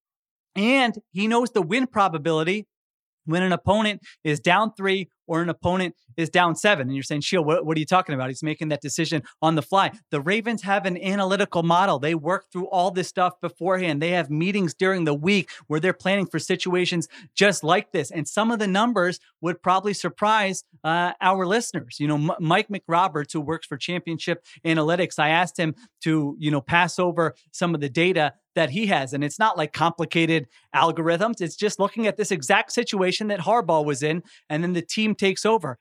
And 0.58 1.00
he 1.14 1.26
knows 1.26 1.52
the 1.52 1.62
win 1.62 1.88
probability 1.88 2.68
when 3.26 3.44
an 3.44 3.52
opponent 3.52 4.02
is 4.24 4.40
down 4.40 4.74
three 4.76 5.10
or 5.28 5.42
an 5.42 5.50
opponent 5.50 5.96
is 6.18 6.30
down 6.30 6.56
seven. 6.56 6.88
And 6.88 6.96
you're 6.96 7.04
saying, 7.04 7.22
Sheil, 7.22 7.44
what, 7.44 7.66
what, 7.66 7.76
are 7.78 7.80
you 7.80 7.86
talking 7.86 8.16
about? 8.16 8.30
He's 8.30 8.44
making 8.44 8.70
that 8.70 8.82
decision 8.82 9.24
on 9.42 9.56
the 9.56 9.62
fly. 9.62 9.92
The 10.12 10.22
Ravens 10.22 10.62
have 10.64 10.86
an 10.86 11.02
analytical 11.02 11.64
model. 11.64 12.00
They 12.00 12.16
work 12.16 12.46
through 12.52 12.68
all 12.68 12.92
this 12.92 13.08
stuff 13.08 13.34
beforehand. 13.42 14.02
They 14.02 14.12
have 14.12 14.30
meetings 14.30 14.74
during 14.74 15.04
the 15.06 15.14
week 15.14 15.50
where 15.68 15.80
they're 15.80 15.94
planning 15.94 16.26
for 16.26 16.40
situations 16.40 17.08
just 17.36 17.64
like 17.64 17.92
this. 17.92 18.12
And 18.12 18.28
some 18.28 18.52
of 18.52 18.60
the 18.60 18.68
numbers 18.68 19.20
would 19.42 19.62
probably 19.62 19.94
surprise 19.94 20.64
uh, 20.84 21.14
our 21.22 21.46
listeners. 21.46 21.98
You 22.00 22.08
know, 22.08 22.16
M- 22.16 22.32
Mike 22.40 22.70
McRoberts, 22.70 23.34
who 23.34 23.42
works 23.42 23.68
for 23.68 23.78
Championship 23.78 24.46
Analytics, 24.66 25.20
I 25.20 25.30
asked 25.30 25.58
him 25.58 25.76
to, 26.04 26.36
you 26.40 26.52
know, 26.52 26.62
pass 26.62 27.00
over 27.00 27.36
some 27.52 27.76
of 27.76 27.82
the 27.82 27.90
data 27.90 28.34
that 28.56 28.72
he 28.72 28.88
has. 28.88 29.14
And 29.14 29.24
it's 29.24 29.40
not 29.40 29.58
like 29.58 29.74
complicated 29.74 30.48
algorithms. 30.74 31.42
It's 31.42 31.56
just 31.56 31.80
looking 31.80 32.08
at 32.08 32.18
this 32.18 32.32
exact 32.32 32.72
situation 32.72 33.28
that 33.28 33.42
Harbaugh 33.42 33.86
was 33.86 34.02
in, 34.02 34.24
and 34.50 34.64
then 34.64 34.74
the 34.74 34.82
team 34.82 35.14
takes 35.14 35.46
over. 35.46 35.78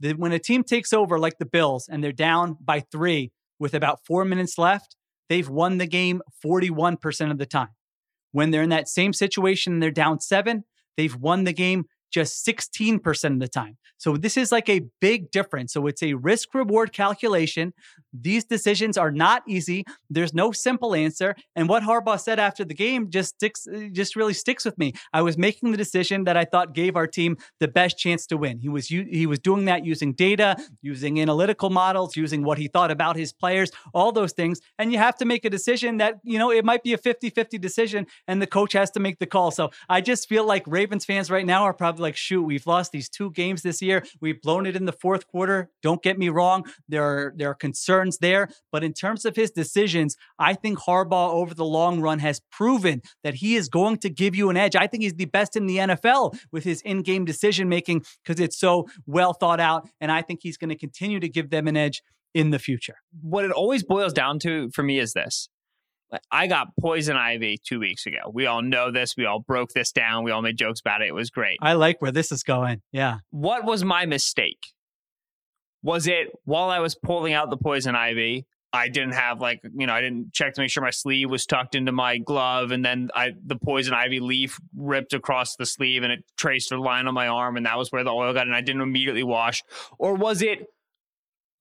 The, 0.00 0.12
when 0.12 0.32
a 0.32 0.38
team 0.38 0.62
takes 0.62 0.92
over 0.92 1.18
like 1.18 1.38
the 1.38 1.46
Bills 1.46 1.88
and 1.88 2.04
they're 2.04 2.12
down 2.12 2.56
by 2.60 2.80
three 2.80 3.32
with 3.58 3.74
about 3.74 4.04
four 4.06 4.24
minutes 4.24 4.58
left, 4.58 4.96
they've 5.28 5.48
won 5.48 5.78
the 5.78 5.86
game 5.86 6.22
41% 6.44 7.30
of 7.30 7.38
the 7.38 7.46
time. 7.46 7.70
When 8.30 8.50
they're 8.50 8.62
in 8.62 8.70
that 8.70 8.88
same 8.88 9.12
situation 9.12 9.72
and 9.72 9.82
they're 9.82 9.90
down 9.90 10.20
seven, 10.20 10.64
they've 10.96 11.16
won 11.16 11.44
the 11.44 11.52
game 11.52 11.86
just 12.10 12.46
16% 12.46 13.32
of 13.32 13.40
the 13.40 13.48
time. 13.48 13.76
So 13.98 14.16
this 14.16 14.36
is 14.36 14.52
like 14.52 14.68
a 14.68 14.82
big 15.00 15.30
difference. 15.30 15.72
So 15.72 15.86
it's 15.86 16.02
a 16.02 16.14
risk 16.14 16.54
reward 16.54 16.92
calculation. 16.92 17.72
These 18.12 18.44
decisions 18.44 18.96
are 18.96 19.10
not 19.10 19.42
easy. 19.46 19.84
There's 20.08 20.32
no 20.32 20.52
simple 20.52 20.94
answer. 20.94 21.34
And 21.56 21.68
what 21.68 21.82
Harbaugh 21.82 22.20
said 22.20 22.38
after 22.38 22.64
the 22.64 22.74
game 22.74 23.10
just 23.10 23.34
sticks 23.34 23.66
just 23.92 24.14
really 24.14 24.34
sticks 24.34 24.64
with 24.64 24.78
me. 24.78 24.92
I 25.12 25.22
was 25.22 25.36
making 25.36 25.72
the 25.72 25.76
decision 25.76 26.24
that 26.24 26.36
I 26.36 26.44
thought 26.44 26.74
gave 26.74 26.96
our 26.96 27.06
team 27.06 27.36
the 27.58 27.68
best 27.68 27.98
chance 27.98 28.24
to 28.26 28.36
win. 28.36 28.60
He 28.60 28.68
was 28.68 28.86
he 28.86 29.26
was 29.26 29.40
doing 29.40 29.64
that 29.64 29.84
using 29.84 30.12
data, 30.12 30.56
using 30.80 31.20
analytical 31.20 31.70
models, 31.70 32.16
using 32.16 32.44
what 32.44 32.58
he 32.58 32.68
thought 32.68 32.92
about 32.92 33.16
his 33.16 33.32
players, 33.32 33.70
all 33.92 34.12
those 34.12 34.32
things. 34.32 34.60
And 34.78 34.92
you 34.92 34.98
have 34.98 35.16
to 35.16 35.24
make 35.24 35.44
a 35.44 35.50
decision 35.50 35.96
that, 35.98 36.20
you 36.22 36.38
know, 36.38 36.52
it 36.52 36.64
might 36.64 36.84
be 36.84 36.92
a 36.92 36.98
50-50 36.98 37.60
decision 37.60 38.06
and 38.28 38.40
the 38.40 38.46
coach 38.46 38.74
has 38.74 38.92
to 38.92 39.00
make 39.00 39.18
the 39.18 39.26
call. 39.26 39.50
So 39.50 39.70
I 39.88 40.00
just 40.00 40.28
feel 40.28 40.44
like 40.44 40.62
Ravens 40.66 41.04
fans 41.04 41.30
right 41.30 41.46
now 41.46 41.64
are 41.64 41.74
probably 41.74 41.97
like, 41.98 42.16
shoot, 42.16 42.42
we've 42.42 42.66
lost 42.66 42.92
these 42.92 43.08
two 43.08 43.30
games 43.30 43.62
this 43.62 43.82
year. 43.82 44.04
We've 44.20 44.40
blown 44.40 44.66
it 44.66 44.76
in 44.76 44.84
the 44.84 44.92
fourth 44.92 45.26
quarter. 45.26 45.70
Don't 45.82 46.02
get 46.02 46.18
me 46.18 46.28
wrong. 46.28 46.64
There 46.88 47.02
are, 47.02 47.32
there 47.36 47.50
are 47.50 47.54
concerns 47.54 48.18
there. 48.18 48.48
But 48.72 48.84
in 48.84 48.92
terms 48.92 49.24
of 49.24 49.36
his 49.36 49.50
decisions, 49.50 50.16
I 50.38 50.54
think 50.54 50.78
Harbaugh 50.80 51.30
over 51.30 51.54
the 51.54 51.64
long 51.64 52.00
run 52.00 52.18
has 52.20 52.40
proven 52.50 53.02
that 53.22 53.34
he 53.34 53.56
is 53.56 53.68
going 53.68 53.98
to 53.98 54.10
give 54.10 54.34
you 54.34 54.50
an 54.50 54.56
edge. 54.56 54.76
I 54.76 54.86
think 54.86 55.02
he's 55.02 55.14
the 55.14 55.24
best 55.26 55.56
in 55.56 55.66
the 55.66 55.78
NFL 55.78 56.38
with 56.52 56.64
his 56.64 56.80
in 56.82 57.02
game 57.02 57.24
decision 57.24 57.68
making 57.68 58.04
because 58.24 58.40
it's 58.40 58.58
so 58.58 58.86
well 59.06 59.32
thought 59.32 59.60
out. 59.60 59.88
And 60.00 60.10
I 60.10 60.22
think 60.22 60.40
he's 60.42 60.56
going 60.56 60.70
to 60.70 60.76
continue 60.76 61.20
to 61.20 61.28
give 61.28 61.50
them 61.50 61.68
an 61.68 61.76
edge 61.76 62.02
in 62.34 62.50
the 62.50 62.58
future. 62.58 62.96
What 63.20 63.44
it 63.44 63.50
always 63.50 63.82
boils 63.82 64.12
down 64.12 64.38
to 64.40 64.70
for 64.70 64.82
me 64.82 64.98
is 64.98 65.12
this 65.12 65.48
I 66.30 66.46
got 66.46 66.68
poison 66.80 67.16
ivy 67.16 67.58
two 67.58 67.80
weeks 67.80 68.06
ago. 68.06 68.30
We 68.32 68.46
all 68.46 68.62
know 68.62 68.90
this. 68.90 69.16
We 69.16 69.26
all 69.26 69.40
broke 69.40 69.70
this 69.70 69.92
down. 69.92 70.24
We 70.24 70.30
all 70.30 70.42
made 70.42 70.56
jokes 70.56 70.80
about 70.80 71.02
it. 71.02 71.08
It 71.08 71.14
was 71.14 71.30
great. 71.30 71.58
I 71.60 71.74
like 71.74 72.00
where 72.00 72.12
this 72.12 72.32
is 72.32 72.42
going. 72.42 72.82
Yeah. 72.92 73.18
What 73.30 73.64
was 73.64 73.84
my 73.84 74.06
mistake? 74.06 74.72
Was 75.82 76.06
it 76.06 76.28
while 76.44 76.70
I 76.70 76.80
was 76.80 76.94
pulling 76.94 77.34
out 77.34 77.50
the 77.50 77.56
poison 77.56 77.94
ivy? 77.94 78.46
I 78.72 78.88
didn't 78.88 79.12
have 79.12 79.40
like 79.40 79.60
you 79.62 79.86
know 79.86 79.94
I 79.94 80.02
didn't 80.02 80.34
check 80.34 80.54
to 80.54 80.60
make 80.60 80.70
sure 80.70 80.82
my 80.82 80.90
sleeve 80.90 81.30
was 81.30 81.46
tucked 81.46 81.74
into 81.74 81.92
my 81.92 82.18
glove, 82.18 82.70
and 82.70 82.84
then 82.84 83.10
I 83.14 83.32
the 83.44 83.56
poison 83.56 83.94
ivy 83.94 84.20
leaf 84.20 84.58
ripped 84.76 85.14
across 85.14 85.56
the 85.56 85.64
sleeve 85.64 86.02
and 86.02 86.12
it 86.12 86.24
traced 86.36 86.70
a 86.72 86.80
line 86.80 87.06
on 87.06 87.14
my 87.14 87.28
arm, 87.28 87.56
and 87.56 87.64
that 87.64 87.78
was 87.78 87.90
where 87.90 88.04
the 88.04 88.10
oil 88.10 88.34
got, 88.34 88.46
and 88.46 88.54
I 88.54 88.60
didn't 88.60 88.82
immediately 88.82 89.22
wash, 89.22 89.62
or 89.98 90.14
was 90.14 90.42
it? 90.42 90.66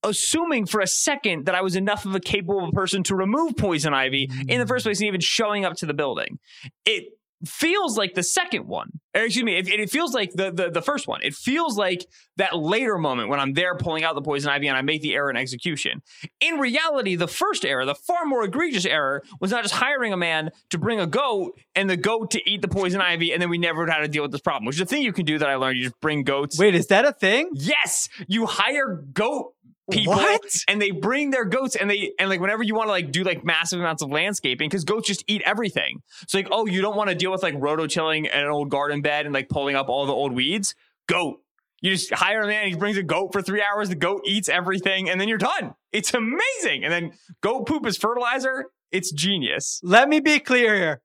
Assuming 0.07 0.65
for 0.65 0.79
a 0.79 0.87
second 0.87 1.45
that 1.45 1.55
I 1.55 1.61
was 1.61 1.75
enough 1.75 2.05
of 2.05 2.15
a 2.15 2.19
capable 2.19 2.71
person 2.71 3.03
to 3.03 3.15
remove 3.15 3.57
poison 3.57 3.93
ivy 3.93 4.29
in 4.47 4.59
the 4.59 4.65
mm. 4.65 4.67
first 4.67 4.85
place, 4.85 4.99
and 4.99 5.07
even 5.07 5.21
showing 5.21 5.65
up 5.65 5.75
to 5.77 5.85
the 5.85 5.93
building, 5.93 6.39
it 6.85 7.09
feels 7.45 7.97
like 7.97 8.15
the 8.15 8.23
second 8.23 8.67
one. 8.67 8.89
Or 9.15 9.21
excuse 9.21 9.43
me, 9.43 9.57
it, 9.57 9.67
it 9.67 9.89
feels 9.89 10.13
like 10.13 10.31
the, 10.33 10.51
the 10.51 10.69
the 10.69 10.81
first 10.81 11.07
one. 11.07 11.21
It 11.23 11.33
feels 11.33 11.77
like 11.77 12.05
that 12.37 12.55
later 12.55 12.97
moment 12.97 13.29
when 13.29 13.39
I'm 13.39 13.53
there 13.53 13.75
pulling 13.75 14.03
out 14.03 14.15
the 14.15 14.21
poison 14.21 14.49
ivy 14.49 14.67
and 14.67 14.77
I 14.77 14.81
make 14.81 15.01
the 15.01 15.15
error 15.15 15.29
in 15.29 15.37
execution. 15.37 16.01
In 16.39 16.55
reality, 16.55 17.15
the 17.15 17.27
first 17.27 17.65
error, 17.65 17.85
the 17.85 17.95
far 17.95 18.25
more 18.25 18.43
egregious 18.43 18.85
error, 18.85 19.23
was 19.39 19.51
not 19.51 19.63
just 19.63 19.75
hiring 19.75 20.13
a 20.13 20.17
man 20.17 20.51
to 20.69 20.77
bring 20.77 20.99
a 20.99 21.07
goat 21.07 21.59
and 21.75 21.89
the 21.89 21.97
goat 21.97 22.31
to 22.31 22.49
eat 22.49 22.61
the 22.61 22.67
poison 22.67 23.01
ivy, 23.01 23.31
and 23.31 23.41
then 23.41 23.49
we 23.49 23.57
never 23.57 23.85
had 23.87 23.99
to 23.99 24.07
deal 24.07 24.23
with 24.23 24.31
this 24.31 24.41
problem. 24.41 24.65
Which 24.65 24.75
is 24.75 24.81
a 24.81 24.85
thing 24.85 25.01
you 25.01 25.13
can 25.13 25.25
do 25.25 25.37
that 25.39 25.49
I 25.49 25.55
learned. 25.55 25.77
You 25.77 25.85
just 25.85 25.99
bring 25.99 26.23
goats. 26.23 26.59
Wait, 26.59 26.75
is 26.75 26.87
that 26.87 27.05
a 27.05 27.13
thing? 27.13 27.49
Yes, 27.53 28.09
you 28.27 28.45
hire 28.45 29.03
goat 29.13 29.53
people 29.91 30.13
What? 30.13 30.41
and 30.67 30.81
they 30.81 30.91
bring 30.91 31.29
their 31.31 31.45
goats 31.45 31.75
and 31.75 31.89
they 31.89 32.11
and 32.19 32.29
like 32.29 32.39
whenever 32.39 32.63
you 32.63 32.75
want 32.75 32.87
to 32.87 32.91
like 32.91 33.11
do 33.11 33.23
like 33.23 33.43
massive 33.43 33.79
amounts 33.79 34.01
of 34.01 34.09
landscaping 34.09 34.69
because 34.69 34.83
goats 34.83 35.07
just 35.07 35.23
eat 35.27 35.41
everything. 35.45 36.01
So 36.27 36.37
like 36.37 36.47
oh 36.51 36.65
you 36.65 36.81
don't 36.81 36.95
want 36.95 37.09
to 37.09 37.15
deal 37.15 37.31
with 37.31 37.43
like 37.43 37.55
rototilling 37.55 38.29
an 38.33 38.45
old 38.47 38.69
garden 38.69 39.01
bed 39.01 39.25
and 39.25 39.33
like 39.33 39.49
pulling 39.49 39.75
up 39.75 39.89
all 39.89 40.05
the 40.05 40.13
old 40.13 40.33
weeds? 40.33 40.75
Goat. 41.07 41.39
You 41.81 41.91
just 41.91 42.11
hire 42.13 42.41
a 42.41 42.47
man 42.47 42.67
he 42.67 42.75
brings 42.75 42.97
a 42.97 43.03
goat 43.03 43.31
for 43.31 43.41
three 43.41 43.61
hours 43.61 43.89
the 43.89 43.95
goat 43.95 44.21
eats 44.25 44.49
everything 44.49 45.09
and 45.09 45.21
then 45.21 45.27
you're 45.27 45.37
done. 45.37 45.73
It's 45.91 46.13
amazing. 46.13 46.83
And 46.83 46.91
then 46.91 47.11
goat 47.41 47.67
poop 47.67 47.85
is 47.85 47.97
fertilizer. 47.97 48.65
It's 48.91 49.11
genius. 49.11 49.79
Let 49.83 50.09
me 50.09 50.19
be 50.19 50.39
clear 50.39 50.75
here. 50.75 51.01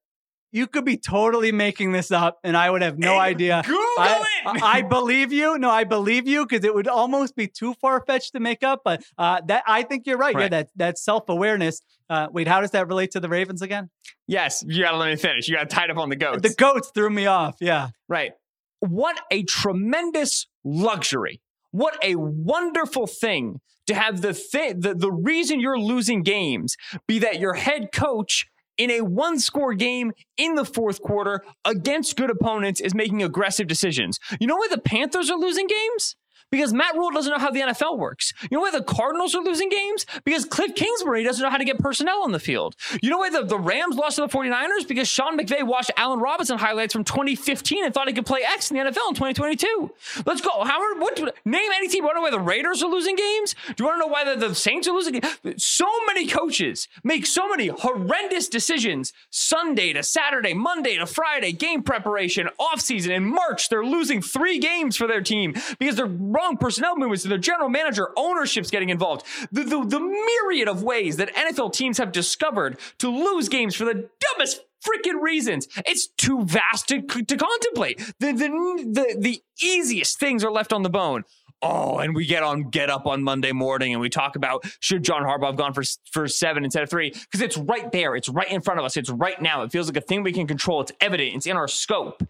You 0.53 0.67
could 0.67 0.85
be 0.85 0.99
totally 0.99 1.51
making 1.51 1.93
this 1.93 2.11
up, 2.11 2.39
and 2.45 2.57
I 2.57 2.71
would 2.71 2.83
have 2.83 2.99
no 2.99 3.15
Hey, 3.15 3.21
idea. 3.21 3.63
Google 3.65 3.79
I, 3.99 4.25
it. 4.55 4.63
I 4.63 4.83
believe 4.83 5.33
you. 5.33 5.57
No, 5.59 5.71
I 5.71 5.85
believe 5.85 6.29
you 6.29 6.45
because 6.47 6.63
it 6.65 6.75
would 6.75 6.87
almost 6.89 7.35
be 7.35 7.47
too 7.49 7.73
far 7.81 8.05
fetched 8.05 8.33
to 8.35 8.41
make 8.41 8.63
up. 8.63 8.83
But 8.85 9.03
uh, 9.17 9.41
that 9.47 9.65
I 9.67 9.83
think 9.83 10.07
you're 10.07 10.19
right. 10.19 10.35
Yeah, 10.35 10.41
Right. 10.43 10.51
that 10.51 10.69
that 10.77 10.99
self 10.99 11.29
awareness. 11.29 11.81
Uh, 12.11 12.29
wait, 12.31 12.47
how 12.47 12.61
does 12.61 12.73
that 12.73 12.87
relate 12.87 13.11
to 13.13 13.21
the 13.21 13.29
Ravens 13.29 13.63
again? 13.63 13.89
yes 14.29 14.63
you 14.67 14.83
gotta 14.85 14.97
let 14.97 15.09
me 15.11 15.17
finish 15.17 15.49
you 15.49 15.57
got 15.57 15.69
tied 15.69 15.91
up 15.91 15.97
on 15.99 16.09
the 16.09 16.15
goats 16.17 16.43
The 16.43 16.55
goats 16.55 16.93
threw 16.95 17.11
me 17.11 17.27
off. 17.27 17.57
Yeah. 17.61 17.89
Right. 18.09 18.33
What 18.81 19.21
a 19.33 19.43
tremendous 19.43 20.47
luxury. 20.65 21.41
What 21.73 21.97
a 22.05 22.15
wonderful 22.17 23.07
thing 23.07 23.61
to 23.87 23.95
have 23.95 24.21
the 24.23 24.33
thing 24.35 24.81
the, 24.81 24.95
the 24.95 25.11
reason 25.11 25.59
you're 25.61 25.79
losing 25.79 26.23
games 26.23 26.77
be 27.09 27.19
that 27.21 27.41
your 27.41 27.55
head 27.55 27.91
coach 27.93 28.47
in 28.83 28.91
a 28.91 29.01
one 29.01 29.39
score 29.39 29.75
game 29.75 30.11
in 30.37 30.57
the 30.57 30.65
fourth 30.65 31.01
quarter 31.01 31.45
against 31.65 32.17
good 32.17 32.31
opponents 32.31 32.81
is 32.81 32.97
making 32.97 33.23
aggressive 33.23 33.69
decisions. 33.69 34.19
You 34.41 34.49
know 34.49 34.57
why 34.57 34.67
the 34.69 34.81
Panthers 34.81 35.31
are 35.31 35.39
losing 35.39 35.69
games? 35.69 36.17
Because 36.53 36.75
Matt 36.75 36.95
Rhule 36.95 37.11
doesn't 37.11 37.33
know 37.33 37.39
how 37.39 37.51
the 37.51 37.61
NFL 37.61 37.97
works. 37.97 38.35
You 38.43 38.59
know 38.59 38.61
why 38.61 38.71
the 38.71 38.83
Cardinals 38.83 39.35
are 39.35 39.43
losing 39.43 39.71
games? 39.71 40.05
Because 40.23 40.45
Cliff 40.45 40.75
Kingsbury 40.75 41.25
doesn't 41.25 41.43
know 41.43 41.49
how 41.49 41.57
to 41.57 41.65
get 41.65 41.79
personnel 41.79 42.23
on 42.23 42.33
the 42.33 42.39
field. 42.39 42.77
You 43.01 43.09
know 43.09 43.17
why 43.17 43.31
the, 43.31 43.43
the 43.43 43.59
Rams 43.59 43.97
lost 43.97 44.17
to 44.17 44.21
the 44.21 44.29
49ers? 44.29 44.87
Because 44.87 45.09
Sean 45.09 45.39
McVay 45.39 45.67
watched 45.67 45.91
Allen 45.97 46.21
Robinson 46.21 46.59
highlights 46.59 46.93
from 46.93 47.05
2015 47.05 47.87
and 47.87 47.95
thought 47.95 48.07
he 48.07 48.13
could 48.13 48.27
play 48.27 48.43
X 48.47 48.71
in 48.71 48.77
the 48.77 48.83
NFL 48.83 49.09
in 49.09 49.15
2022. 49.15 49.91
Let's 50.27 50.43
go. 50.43 50.63
Howard, 50.63 51.01
what, 51.01 51.35
name 51.47 51.71
any 51.75 51.89
team. 51.89 52.05
Want 52.05 52.17
know 52.17 52.21
why 52.21 52.31
the 52.31 52.39
Raiders 52.39 52.83
are 52.83 52.91
losing 52.91 53.17
games? 53.17 53.55
Do 53.69 53.75
you 53.79 53.85
want 53.87 53.97
to 53.97 54.01
know 54.01 54.13
why 54.13 54.25
the, 54.25 54.49
the 54.49 54.55
Saints 54.55 54.87
are 54.87 54.93
losing 54.93 55.15
games? 55.15 55.39
So 55.57 55.87
many 56.07 56.27
coaches 56.27 56.87
make 57.03 57.25
so 57.25 57.49
many 57.49 57.69
horrendous 57.69 58.51
decisions 58.51 59.15
Sunday 59.31 59.95
to 59.95 60.03
Saturday, 60.03 60.53
Monday 60.53 60.99
to 60.99 61.07
Friday, 61.07 61.53
game 61.53 61.83
preparation, 61.83 62.51
offseason. 62.61 63.11
In 63.11 63.25
March, 63.25 63.71
they're 63.71 63.87
losing 63.87 64.21
three 64.21 64.59
games 64.59 64.99
for 64.99 65.07
their 65.07 65.23
team 65.23 65.55
because 65.79 65.97
they're 65.97 66.07
wrong 66.43 66.57
personnel 66.57 66.97
movements. 66.97 67.23
Their 67.25 67.39
general 67.39 67.69
manager, 67.69 68.11
ownership's 68.17 68.71
getting 68.71 68.91
involved. 68.91 69.25
The, 69.51 69.65
the, 69.65 69.85
the 69.85 70.01
myriad 70.01 70.69
of 70.69 70.83
ways 70.83 71.17
that 71.17 71.35
NFL 71.35 71.73
teams 71.73 71.99
have 71.99 72.13
discovered 72.13 72.79
to 72.99 73.09
lose 73.09 73.49
games 73.49 73.75
for 73.75 73.85
the 73.85 74.09
dumbest 74.21 74.63
freaking 74.85 75.23
reasons. 75.23 75.69
It's 75.87 76.09
too 76.09 76.45
vast 76.45 76.89
to, 76.89 77.03
to 77.03 77.37
contemplate. 77.37 77.99
The, 78.19 78.33
the, 78.33 78.49
the, 78.93 79.17
the 79.19 79.43
easiest 79.63 80.19
things 80.19 80.45
are 80.45 80.51
left 80.51 80.73
on 80.73 80.83
the 80.83 80.91
bone. 80.91 81.25
Oh, 81.65 81.99
and 81.99 82.17
we 82.17 82.27
get 82.27 82.43
on 82.43 82.71
get 82.71 82.91
up 82.91 83.07
on 83.07 83.23
Monday 83.23 83.53
morning 83.53 83.93
and 83.93 84.01
we 84.01 84.09
talk 84.09 84.35
about 84.35 84.65
should 84.81 85.05
John 85.05 85.23
Harbaugh 85.23 85.47
have 85.47 85.57
gone 85.57 85.73
for 85.73 85.85
for 86.11 86.27
seven 86.27 86.65
instead 86.65 86.83
of 86.83 86.91
three 86.91 87.11
because 87.11 87.41
it's 87.41 87.57
right 87.57 87.91
there, 87.93 88.17
it's 88.17 88.29
right 88.29 88.51
in 88.51 88.61
front 88.63 88.81
of 88.81 88.85
us, 88.85 88.97
it's 88.97 89.11
right 89.11 89.41
now. 89.41 89.63
It 89.63 89.71
feels 89.71 89.87
like 89.87 89.97
a 89.97 90.01
thing 90.01 90.25
we 90.25 90.33
can 90.33 90.49
control. 90.49 90.81
It's 90.81 90.91
evident. 91.01 91.37
It's 91.37 91.47
in 91.47 91.57
our 91.57 91.69
scope. 91.69 92.25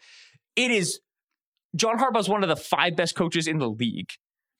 It 0.55 0.70
is. 0.70 1.01
John 1.74 1.98
Harbaugh 1.98 2.20
is 2.20 2.28
one 2.28 2.42
of 2.42 2.48
the 2.48 2.56
five 2.56 2.96
best 2.96 3.14
coaches 3.14 3.46
in 3.46 3.58
the 3.58 3.68
league. 3.68 4.11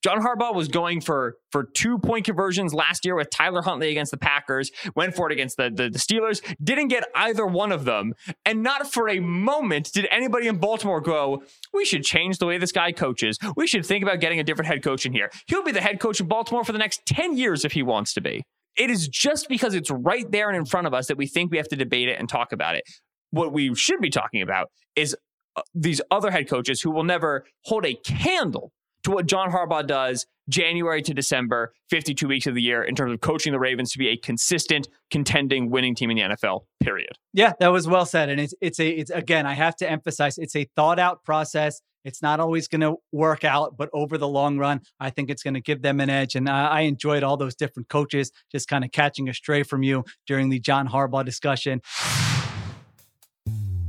John 0.03 0.21
Harbaugh 0.21 0.53
was 0.53 0.67
going 0.67 0.99
for 0.99 1.37
for 1.49 1.63
two 1.63 1.97
point 1.97 2.25
conversions 2.25 2.73
last 2.73 3.05
year 3.05 3.15
with 3.15 3.29
Tyler 3.29 3.61
Huntley 3.61 3.89
against 3.89 4.11
the 4.11 4.17
Packers, 4.17 4.69
went 4.95 5.15
for 5.15 5.29
it 5.29 5.31
against 5.31 5.55
the, 5.55 5.69
the, 5.73 5.89
the 5.89 5.97
Steelers, 5.97 6.41
didn't 6.61 6.89
get 6.89 7.05
either 7.15 7.45
one 7.45 7.71
of 7.71 7.85
them. 7.85 8.13
And 8.45 8.61
not 8.61 8.91
for 8.91 9.07
a 9.07 9.19
moment 9.21 9.93
did 9.93 10.05
anybody 10.11 10.47
in 10.47 10.57
Baltimore 10.57 10.99
go, 10.99 11.43
we 11.73 11.85
should 11.85 12.03
change 12.03 12.37
the 12.37 12.45
way 12.45 12.57
this 12.57 12.73
guy 12.73 12.91
coaches. 12.91 13.37
We 13.55 13.65
should 13.65 13.85
think 13.85 14.03
about 14.03 14.19
getting 14.19 14.41
a 14.41 14.43
different 14.43 14.67
head 14.67 14.83
coach 14.83 15.05
in 15.05 15.13
here. 15.13 15.31
He'll 15.47 15.63
be 15.63 15.71
the 15.71 15.79
head 15.79 16.01
coach 16.01 16.19
in 16.19 16.27
Baltimore 16.27 16.65
for 16.65 16.73
the 16.73 16.79
next 16.79 17.05
10 17.05 17.37
years 17.37 17.63
if 17.63 17.71
he 17.71 17.81
wants 17.81 18.13
to 18.15 18.21
be. 18.21 18.43
It 18.75 18.89
is 18.89 19.07
just 19.07 19.47
because 19.47 19.73
it's 19.73 19.89
right 19.89 20.29
there 20.29 20.49
and 20.49 20.57
in 20.57 20.65
front 20.65 20.87
of 20.87 20.93
us 20.93 21.07
that 21.07 21.17
we 21.17 21.27
think 21.27 21.49
we 21.49 21.57
have 21.57 21.69
to 21.69 21.77
debate 21.77 22.09
it 22.09 22.19
and 22.19 22.27
talk 22.27 22.51
about 22.51 22.75
it. 22.75 22.83
What 23.31 23.53
we 23.53 23.73
should 23.73 24.01
be 24.01 24.09
talking 24.09 24.41
about 24.41 24.67
is 24.97 25.15
Uh, 25.55 25.61
these 25.73 26.01
other 26.11 26.31
head 26.31 26.49
coaches 26.49 26.81
who 26.81 26.91
will 26.91 27.03
never 27.03 27.45
hold 27.65 27.85
a 27.85 27.93
candle 27.93 28.71
to 29.03 29.11
what 29.11 29.25
John 29.25 29.51
Harbaugh 29.51 29.85
does 29.85 30.25
January 30.49 31.01
to 31.01 31.13
December, 31.13 31.73
52 31.89 32.27
weeks 32.27 32.47
of 32.47 32.55
the 32.55 32.61
year, 32.61 32.83
in 32.83 32.95
terms 32.95 33.13
of 33.13 33.21
coaching 33.21 33.51
the 33.51 33.59
Ravens 33.59 33.91
to 33.91 33.97
be 33.97 34.09
a 34.09 34.17
consistent, 34.17 34.87
contending, 35.09 35.69
winning 35.69 35.95
team 35.95 36.11
in 36.11 36.17
the 36.17 36.23
NFL, 36.23 36.61
period. 36.81 37.11
Yeah, 37.33 37.53
that 37.59 37.69
was 37.69 37.87
well 37.87 38.05
said. 38.05 38.29
And 38.29 38.39
it's 38.39 38.53
it's 38.61 38.79
a 38.79 38.89
it's 38.89 39.11
again, 39.11 39.45
I 39.45 39.53
have 39.53 39.75
to 39.77 39.89
emphasize 39.89 40.37
it's 40.37 40.55
a 40.55 40.67
thought 40.75 40.99
out 40.99 41.23
process. 41.23 41.81
It's 42.05 42.21
not 42.21 42.41
always 42.41 42.67
going 42.67 42.81
to 42.81 42.97
work 43.13 43.45
out, 43.45 43.77
but 43.77 43.89
over 43.93 44.17
the 44.17 44.27
long 44.27 44.57
run, 44.57 44.81
I 44.99 45.09
think 45.09 45.29
it's 45.29 45.41
going 45.41 45.53
to 45.53 45.61
give 45.61 45.81
them 45.81 46.01
an 46.01 46.09
edge. 46.09 46.35
And 46.35 46.49
I, 46.49 46.67
I 46.67 46.81
enjoyed 46.81 47.23
all 47.23 47.37
those 47.37 47.55
different 47.55 47.87
coaches 47.87 48.29
just 48.51 48.67
kind 48.67 48.83
of 48.83 48.91
catching 48.91 49.29
a 49.29 49.33
stray 49.33 49.63
from 49.63 49.83
you 49.83 50.03
during 50.27 50.49
the 50.49 50.59
John 50.59 50.89
Harbaugh 50.89 51.23
discussion. 51.23 51.81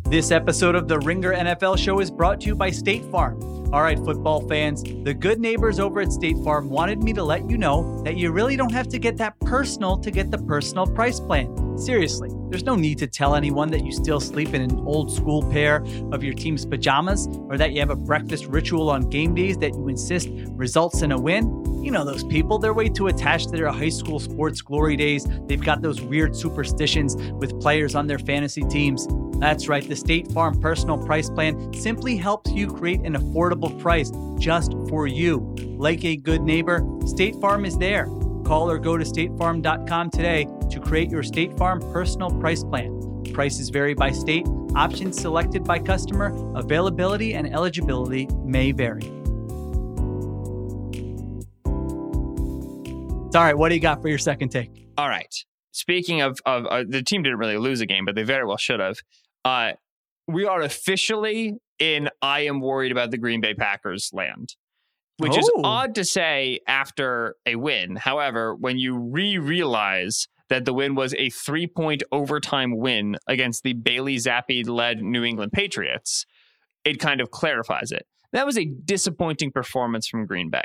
This 0.06 0.30
episode 0.30 0.74
of 0.74 0.86
the 0.86 0.98
Ringer 0.98 1.32
NFL 1.32 1.78
Show 1.78 1.98
is 1.98 2.10
brought 2.10 2.38
to 2.42 2.46
you 2.46 2.54
by 2.54 2.70
State 2.70 3.04
Farm. 3.06 3.40
All 3.72 3.80
right, 3.80 3.98
football 3.98 4.46
fans, 4.46 4.82
the 4.82 5.14
good 5.14 5.40
neighbors 5.40 5.80
over 5.80 6.02
at 6.02 6.12
State 6.12 6.36
Farm 6.44 6.68
wanted 6.68 7.02
me 7.02 7.14
to 7.14 7.24
let 7.24 7.48
you 7.48 7.56
know 7.56 8.02
that 8.02 8.18
you 8.18 8.30
really 8.30 8.54
don't 8.54 8.70
have 8.70 8.86
to 8.88 8.98
get 8.98 9.16
that 9.16 9.40
personal 9.40 9.96
to 9.96 10.10
get 10.10 10.30
the 10.30 10.36
personal 10.36 10.86
price 10.86 11.18
plan. 11.18 11.73
Seriously, 11.76 12.30
there's 12.50 12.62
no 12.62 12.76
need 12.76 12.98
to 12.98 13.06
tell 13.08 13.34
anyone 13.34 13.70
that 13.72 13.84
you 13.84 13.90
still 13.90 14.20
sleep 14.20 14.54
in 14.54 14.62
an 14.62 14.78
old 14.86 15.10
school 15.10 15.42
pair 15.50 15.84
of 16.12 16.22
your 16.22 16.32
team's 16.32 16.64
pajamas 16.64 17.26
or 17.48 17.58
that 17.58 17.72
you 17.72 17.80
have 17.80 17.90
a 17.90 17.96
breakfast 17.96 18.46
ritual 18.46 18.90
on 18.90 19.10
game 19.10 19.34
days 19.34 19.58
that 19.58 19.74
you 19.74 19.88
insist 19.88 20.28
results 20.50 21.02
in 21.02 21.10
a 21.10 21.20
win. 21.20 21.44
You 21.82 21.90
know 21.90 22.04
those 22.04 22.22
people, 22.24 22.58
they're 22.58 22.72
way 22.72 22.88
too 22.88 23.08
attached 23.08 23.50
to 23.50 23.56
their 23.56 23.72
high 23.72 23.88
school 23.88 24.20
sports 24.20 24.62
glory 24.62 24.96
days. 24.96 25.26
They've 25.46 25.60
got 25.60 25.82
those 25.82 26.00
weird 26.00 26.36
superstitions 26.36 27.16
with 27.32 27.60
players 27.60 27.94
on 27.94 28.06
their 28.06 28.20
fantasy 28.20 28.62
teams. 28.62 29.08
That's 29.40 29.68
right, 29.68 29.86
the 29.86 29.96
State 29.96 30.30
Farm 30.30 30.60
Personal 30.60 30.96
Price 30.96 31.28
Plan 31.28 31.74
simply 31.74 32.16
helps 32.16 32.52
you 32.52 32.72
create 32.72 33.00
an 33.00 33.14
affordable 33.14 33.78
price 33.80 34.12
just 34.38 34.72
for 34.88 35.08
you. 35.08 35.54
Like 35.76 36.04
a 36.04 36.16
good 36.16 36.42
neighbor, 36.42 36.86
State 37.06 37.34
Farm 37.40 37.64
is 37.64 37.76
there. 37.78 38.06
Call 38.44 38.70
or 38.70 38.78
go 38.78 38.96
to 38.96 39.04
statefarm.com 39.04 40.10
today 40.10 40.46
to 40.70 40.80
create 40.80 41.10
your 41.10 41.22
State 41.22 41.56
Farm 41.56 41.80
Personal 41.92 42.30
Price 42.30 42.62
Plan. 42.62 43.22
Prices 43.32 43.70
vary 43.70 43.94
by 43.94 44.12
state, 44.12 44.46
options 44.76 45.20
selected 45.20 45.64
by 45.64 45.78
customer, 45.78 46.32
availability 46.56 47.34
and 47.34 47.52
eligibility 47.52 48.28
may 48.44 48.72
vary. 48.72 49.10
All 53.34 53.42
right. 53.42 53.58
What 53.58 53.70
do 53.70 53.74
you 53.74 53.80
got 53.80 54.00
for 54.00 54.08
your 54.08 54.18
second 54.18 54.50
take? 54.50 54.70
All 54.96 55.08
right. 55.08 55.34
Speaking 55.72 56.20
of, 56.20 56.38
of 56.46 56.66
uh, 56.66 56.84
the 56.88 57.02
team 57.02 57.24
didn't 57.24 57.38
really 57.38 57.56
lose 57.56 57.80
a 57.80 57.86
game, 57.86 58.04
but 58.04 58.14
they 58.14 58.22
very 58.22 58.44
well 58.44 58.56
should 58.56 58.78
have. 58.78 58.98
Uh, 59.44 59.72
we 60.28 60.46
are 60.46 60.62
officially 60.62 61.54
in 61.80 62.08
I 62.22 62.40
am 62.40 62.60
worried 62.60 62.92
about 62.92 63.10
the 63.10 63.18
Green 63.18 63.40
Bay 63.40 63.54
Packers 63.54 64.10
land, 64.12 64.54
which 65.18 65.36
is 65.36 65.50
Oh. 65.56 65.62
odd 65.64 65.94
to 65.94 66.04
say 66.04 66.60
after 66.66 67.36
a 67.46 67.56
win. 67.56 67.96
However, 67.96 68.54
when 68.54 68.78
you 68.78 68.98
re 68.98 69.38
realize 69.38 70.26
that 70.48 70.64
the 70.64 70.74
win 70.74 70.94
was 70.94 71.14
a 71.14 71.30
three 71.30 71.66
point 71.66 72.02
overtime 72.12 72.76
win 72.76 73.16
against 73.26 73.62
the 73.62 73.72
Bailey 73.72 74.16
Zappe 74.16 74.66
led 74.68 75.00
New 75.02 75.24
England 75.24 75.52
Patriots, 75.52 76.26
it 76.84 76.98
kind 76.98 77.20
of 77.20 77.30
clarifies 77.30 77.92
it. 77.92 78.06
That 78.32 78.46
was 78.46 78.58
a 78.58 78.64
disappointing 78.84 79.52
performance 79.52 80.08
from 80.08 80.26
Green 80.26 80.50
Bay. 80.50 80.64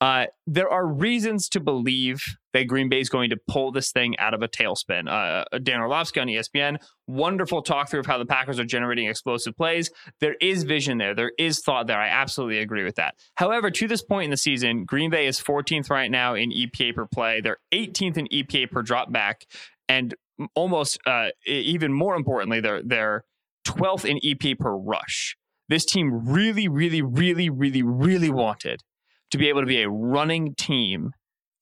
Uh, 0.00 0.26
there 0.46 0.70
are 0.70 0.86
reasons 0.86 1.48
to 1.50 1.60
believe 1.60 2.22
that 2.54 2.66
Green 2.66 2.88
Bay 2.88 3.00
is 3.00 3.10
going 3.10 3.30
to 3.30 3.36
pull 3.46 3.70
this 3.70 3.92
thing 3.92 4.18
out 4.18 4.32
of 4.32 4.42
a 4.42 4.48
tailspin. 4.48 5.08
Uh, 5.08 5.44
Dan 5.58 5.80
Orlovsky 5.80 6.20
on 6.20 6.26
ESPN, 6.26 6.78
wonderful 7.06 7.60
talk 7.60 7.90
through 7.90 8.00
of 8.00 8.06
how 8.06 8.16
the 8.16 8.24
Packers 8.24 8.58
are 8.58 8.64
generating 8.64 9.08
explosive 9.08 9.54
plays. 9.56 9.90
There 10.20 10.36
is 10.40 10.62
vision 10.62 10.96
there. 10.96 11.14
There 11.14 11.32
is 11.38 11.60
thought 11.60 11.86
there. 11.86 12.00
I 12.00 12.08
absolutely 12.08 12.60
agree 12.60 12.82
with 12.82 12.94
that. 12.94 13.14
However, 13.34 13.70
to 13.70 13.86
this 13.86 14.02
point 14.02 14.24
in 14.24 14.30
the 14.30 14.38
season, 14.38 14.84
Green 14.84 15.10
Bay 15.10 15.26
is 15.26 15.38
14th 15.38 15.90
right 15.90 16.10
now 16.10 16.34
in 16.34 16.50
EPA 16.50 16.94
per 16.94 17.06
play. 17.06 17.42
They're 17.42 17.58
18th 17.72 18.16
in 18.16 18.26
EPA 18.28 18.70
per 18.70 18.82
drop 18.82 19.12
back. 19.12 19.44
And 19.86 20.14
almost 20.54 20.98
uh, 21.06 21.28
even 21.44 21.92
more 21.92 22.16
importantly, 22.16 22.60
they're, 22.60 22.82
they're 22.82 23.24
12th 23.66 24.06
in 24.06 24.18
EPA 24.24 24.58
per 24.58 24.74
rush. 24.74 25.36
This 25.68 25.84
team 25.84 26.26
really, 26.26 26.68
really, 26.68 27.02
really, 27.02 27.50
really, 27.50 27.82
really 27.82 28.30
wanted 28.30 28.82
to 29.30 29.38
be 29.38 29.48
able 29.48 29.60
to 29.60 29.66
be 29.66 29.82
a 29.82 29.88
running 29.88 30.54
team 30.54 31.12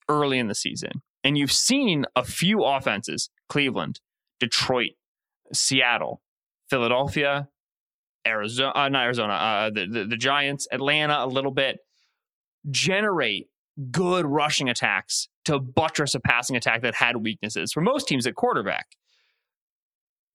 early 0.09 0.39
in 0.39 0.49
the 0.49 0.55
season. 0.55 1.03
And 1.25 1.37
you've 1.37 1.53
seen 1.53 2.07
a 2.17 2.25
few 2.25 2.65
offenses 2.65 3.31
Cleveland, 3.49 4.01
Detroit, 4.41 4.93
Seattle, 5.53 6.23
Philadelphia, 6.71 7.49
Arizona, 8.27 8.73
uh, 8.75 8.89
not 8.89 9.05
Arizona, 9.05 9.33
uh, 9.33 9.71
the, 9.71 9.87
the, 9.87 10.05
the 10.05 10.17
Giants, 10.17 10.67
Atlanta, 10.71 11.25
a 11.25 11.27
little 11.27 11.51
bit 11.51 11.79
generate 12.71 13.49
good 13.91 14.27
rushing 14.27 14.69
attacks 14.69 15.29
to 15.45 15.59
buttress 15.59 16.15
a 16.15 16.21
passing 16.21 16.57
attack 16.57 16.83
that 16.83 16.95
had 16.95 17.17
weaknesses 17.17 17.73
for 17.73 17.81
most 17.81 18.09
teams 18.09 18.27
at 18.27 18.35
quarterback. 18.35 18.87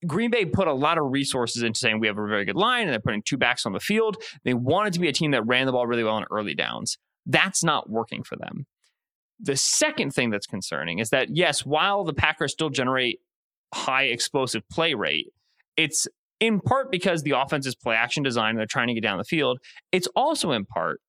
Green 0.08 0.32
Bay 0.32 0.46
put 0.46 0.68
a 0.68 0.74
lot 0.74 0.98
of 0.98 1.12
resources 1.12 1.64
into 1.64 1.80
saying 1.80 2.00
we 2.00 2.08
have 2.08 2.18
a 2.18 2.28
very 2.28 2.46
good 2.46 2.56
line 2.56 2.84
and 2.84 2.92
they're 2.92 3.00
putting 3.00 3.22
two 3.22 3.38
backs 3.38 3.66
on 3.66 3.74
the 3.74 3.80
field. 3.80 4.18
They 4.44 4.54
wanted 4.54 4.94
to 4.94 5.00
be 5.00 5.08
a 5.08 5.14
team 5.14 5.32
that 5.32 5.46
ran 5.46 5.66
the 5.66 5.72
ball 5.72 5.88
really 5.88 6.04
well 6.04 6.16
on 6.16 6.26
early 6.30 6.56
downs. 6.56 6.98
That's 7.26 7.64
not 7.64 7.90
working 7.90 8.24
for 8.24 8.36
them. 8.36 8.66
The 9.40 9.56
second 9.56 10.14
thing 10.14 10.30
that's 10.30 10.48
concerning 10.48 11.00
is 11.00 11.10
that, 11.10 11.28
yes, 11.36 11.66
while 11.66 12.04
the 12.04 12.14
Packers 12.14 12.52
still 12.52 12.70
generate 12.70 13.20
high 13.74 14.04
explosive 14.04 14.68
play 14.70 14.94
rate, 14.94 15.28
it's 15.76 16.08
in 16.40 16.60
part 16.60 16.92
because 16.92 17.24
the 17.24 17.32
offense 17.32 17.66
is 17.66 17.76
play 17.76 17.96
action 17.96 18.24
design 18.24 18.52
and 18.52 18.60
they're 18.60 18.66
trying 18.66 18.88
to 18.88 18.94
get 18.94 19.04
down 19.04 19.18
the 19.18 19.24
field. 19.24 19.60
It's 19.92 20.08
also 20.16 20.52
in 20.52 20.66
part, 20.66 21.02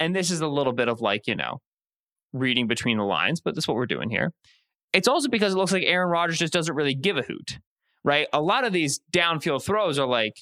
and 0.00 0.14
this 0.14 0.30
is 0.30 0.40
a 0.40 0.48
little 0.48 0.72
bit 0.72 0.88
of 0.88 1.00
like, 1.00 1.26
you 1.26 1.34
know, 1.34 1.60
reading 2.32 2.66
between 2.66 2.98
the 2.98 3.04
lines, 3.04 3.40
but 3.40 3.54
that's 3.54 3.68
what 3.68 3.76
we're 3.76 3.86
doing 3.86 4.10
here. 4.10 4.32
It's 4.92 5.08
also 5.08 5.28
because 5.28 5.52
it 5.52 5.56
looks 5.56 5.72
like 5.72 5.82
Aaron 5.84 6.08
Rodgers 6.08 6.38
just 6.38 6.52
doesn't 6.52 6.74
really 6.74 6.94
give 6.94 7.16
a 7.16 7.22
hoot, 7.22 7.58
right? 8.04 8.28
A 8.32 8.40
lot 8.40 8.64
of 8.64 8.72
these 8.72 9.00
downfield 9.12 9.64
throws 9.64 9.98
are 9.98 10.06
like 10.06 10.34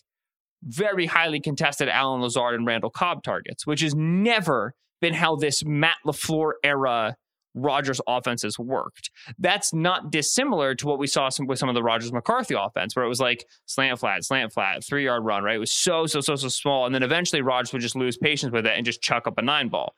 very 0.64 1.06
highly 1.06 1.40
contested 1.40 1.88
Allen 1.88 2.22
Lazard 2.22 2.54
and 2.54 2.66
Randall 2.66 2.90
Cobb 2.90 3.22
targets, 3.22 3.66
which 3.66 3.80
has 3.80 3.94
never 3.94 4.74
been 5.00 5.14
how 5.14 5.36
this 5.36 5.64
Matt 5.64 5.96
LaFleur 6.06 6.52
era 6.62 7.16
Rodgers 7.54 8.00
offenses 8.06 8.58
worked. 8.58 9.10
That's 9.38 9.72
not 9.72 10.10
dissimilar 10.10 10.74
to 10.74 10.86
what 10.86 10.98
we 10.98 11.06
saw 11.06 11.28
some, 11.28 11.46
with 11.46 11.58
some 11.58 11.68
of 11.68 11.74
the 11.74 11.82
Rodgers 11.82 12.12
McCarthy 12.12 12.54
offense, 12.58 12.96
where 12.96 13.04
it 13.04 13.08
was 13.08 13.20
like 13.20 13.46
slant 13.66 14.00
flat, 14.00 14.24
slant 14.24 14.52
flat, 14.52 14.84
three 14.84 15.04
yard 15.04 15.24
run, 15.24 15.44
right? 15.44 15.56
It 15.56 15.60
was 15.60 15.72
so, 15.72 16.06
so, 16.06 16.20
so, 16.20 16.34
so 16.34 16.48
small. 16.48 16.86
And 16.86 16.94
then 16.94 17.02
eventually 17.02 17.42
Rodgers 17.42 17.72
would 17.72 17.82
just 17.82 17.96
lose 17.96 18.16
patience 18.16 18.52
with 18.52 18.66
it 18.66 18.72
and 18.76 18.84
just 18.84 19.02
chuck 19.02 19.26
up 19.26 19.38
a 19.38 19.42
nine 19.42 19.68
ball. 19.68 19.94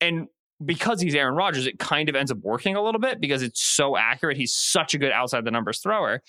And 0.00 0.28
because 0.64 1.00
he's 1.00 1.14
Aaron 1.14 1.34
Rodgers, 1.34 1.66
it 1.66 1.78
kind 1.78 2.08
of 2.08 2.14
ends 2.14 2.30
up 2.30 2.38
working 2.42 2.76
a 2.76 2.82
little 2.82 3.00
bit 3.00 3.20
because 3.20 3.42
it's 3.42 3.62
so 3.62 3.96
accurate. 3.96 4.36
He's 4.36 4.54
such 4.54 4.94
a 4.94 4.98
good 4.98 5.12
outside 5.12 5.44
the 5.44 5.50
numbers 5.50 5.80
thrower. 5.80 6.22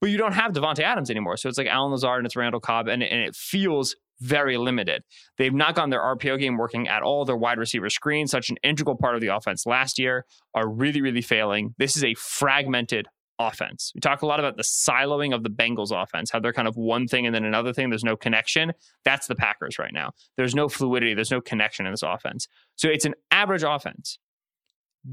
But 0.00 0.10
you 0.10 0.18
don't 0.18 0.32
have 0.32 0.52
Davante 0.52 0.80
Adams 0.80 1.10
anymore. 1.10 1.36
So 1.36 1.48
it's 1.48 1.58
like 1.58 1.66
Allen 1.66 1.90
Lazard 1.90 2.18
and 2.18 2.26
it's 2.26 2.36
Randall 2.36 2.60
Cobb, 2.60 2.88
and, 2.88 3.02
and 3.02 3.20
it 3.20 3.34
feels 3.34 3.96
very 4.20 4.56
limited. 4.56 5.02
They've 5.36 5.54
not 5.54 5.74
gotten 5.74 5.90
their 5.90 6.00
RPO 6.02 6.38
game 6.40 6.56
working 6.56 6.88
at 6.88 7.02
all. 7.02 7.24
Their 7.24 7.36
wide 7.36 7.58
receiver 7.58 7.88
screen, 7.90 8.26
such 8.26 8.50
an 8.50 8.56
integral 8.62 8.96
part 8.96 9.14
of 9.14 9.20
the 9.20 9.28
offense 9.28 9.66
last 9.66 9.98
year, 9.98 10.24
are 10.54 10.68
really, 10.68 11.00
really 11.00 11.22
failing. 11.22 11.74
This 11.78 11.96
is 11.96 12.04
a 12.04 12.14
fragmented 12.14 13.06
offense. 13.38 13.92
We 13.94 14.00
talk 14.00 14.22
a 14.22 14.26
lot 14.26 14.40
about 14.40 14.56
the 14.56 14.64
siloing 14.64 15.34
of 15.34 15.44
the 15.44 15.50
Bengals 15.50 15.92
offense, 15.92 16.30
how 16.30 16.40
they're 16.40 16.52
kind 16.52 16.68
of 16.68 16.76
one 16.76 17.06
thing 17.06 17.26
and 17.26 17.34
then 17.34 17.44
another 17.44 17.72
thing. 17.72 17.88
There's 17.88 18.04
no 18.04 18.16
connection. 18.16 18.72
That's 19.04 19.26
the 19.26 19.36
Packers 19.36 19.78
right 19.78 19.92
now. 19.92 20.12
There's 20.36 20.54
no 20.54 20.68
fluidity. 20.68 21.14
There's 21.14 21.30
no 21.30 21.40
connection 21.40 21.86
in 21.86 21.92
this 21.92 22.02
offense. 22.02 22.48
So 22.76 22.88
it's 22.88 23.04
an 23.04 23.14
average 23.30 23.62
offense. 23.62 24.18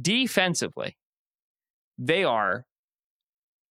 Defensively, 0.02 0.98
they 1.98 2.24
are 2.24 2.65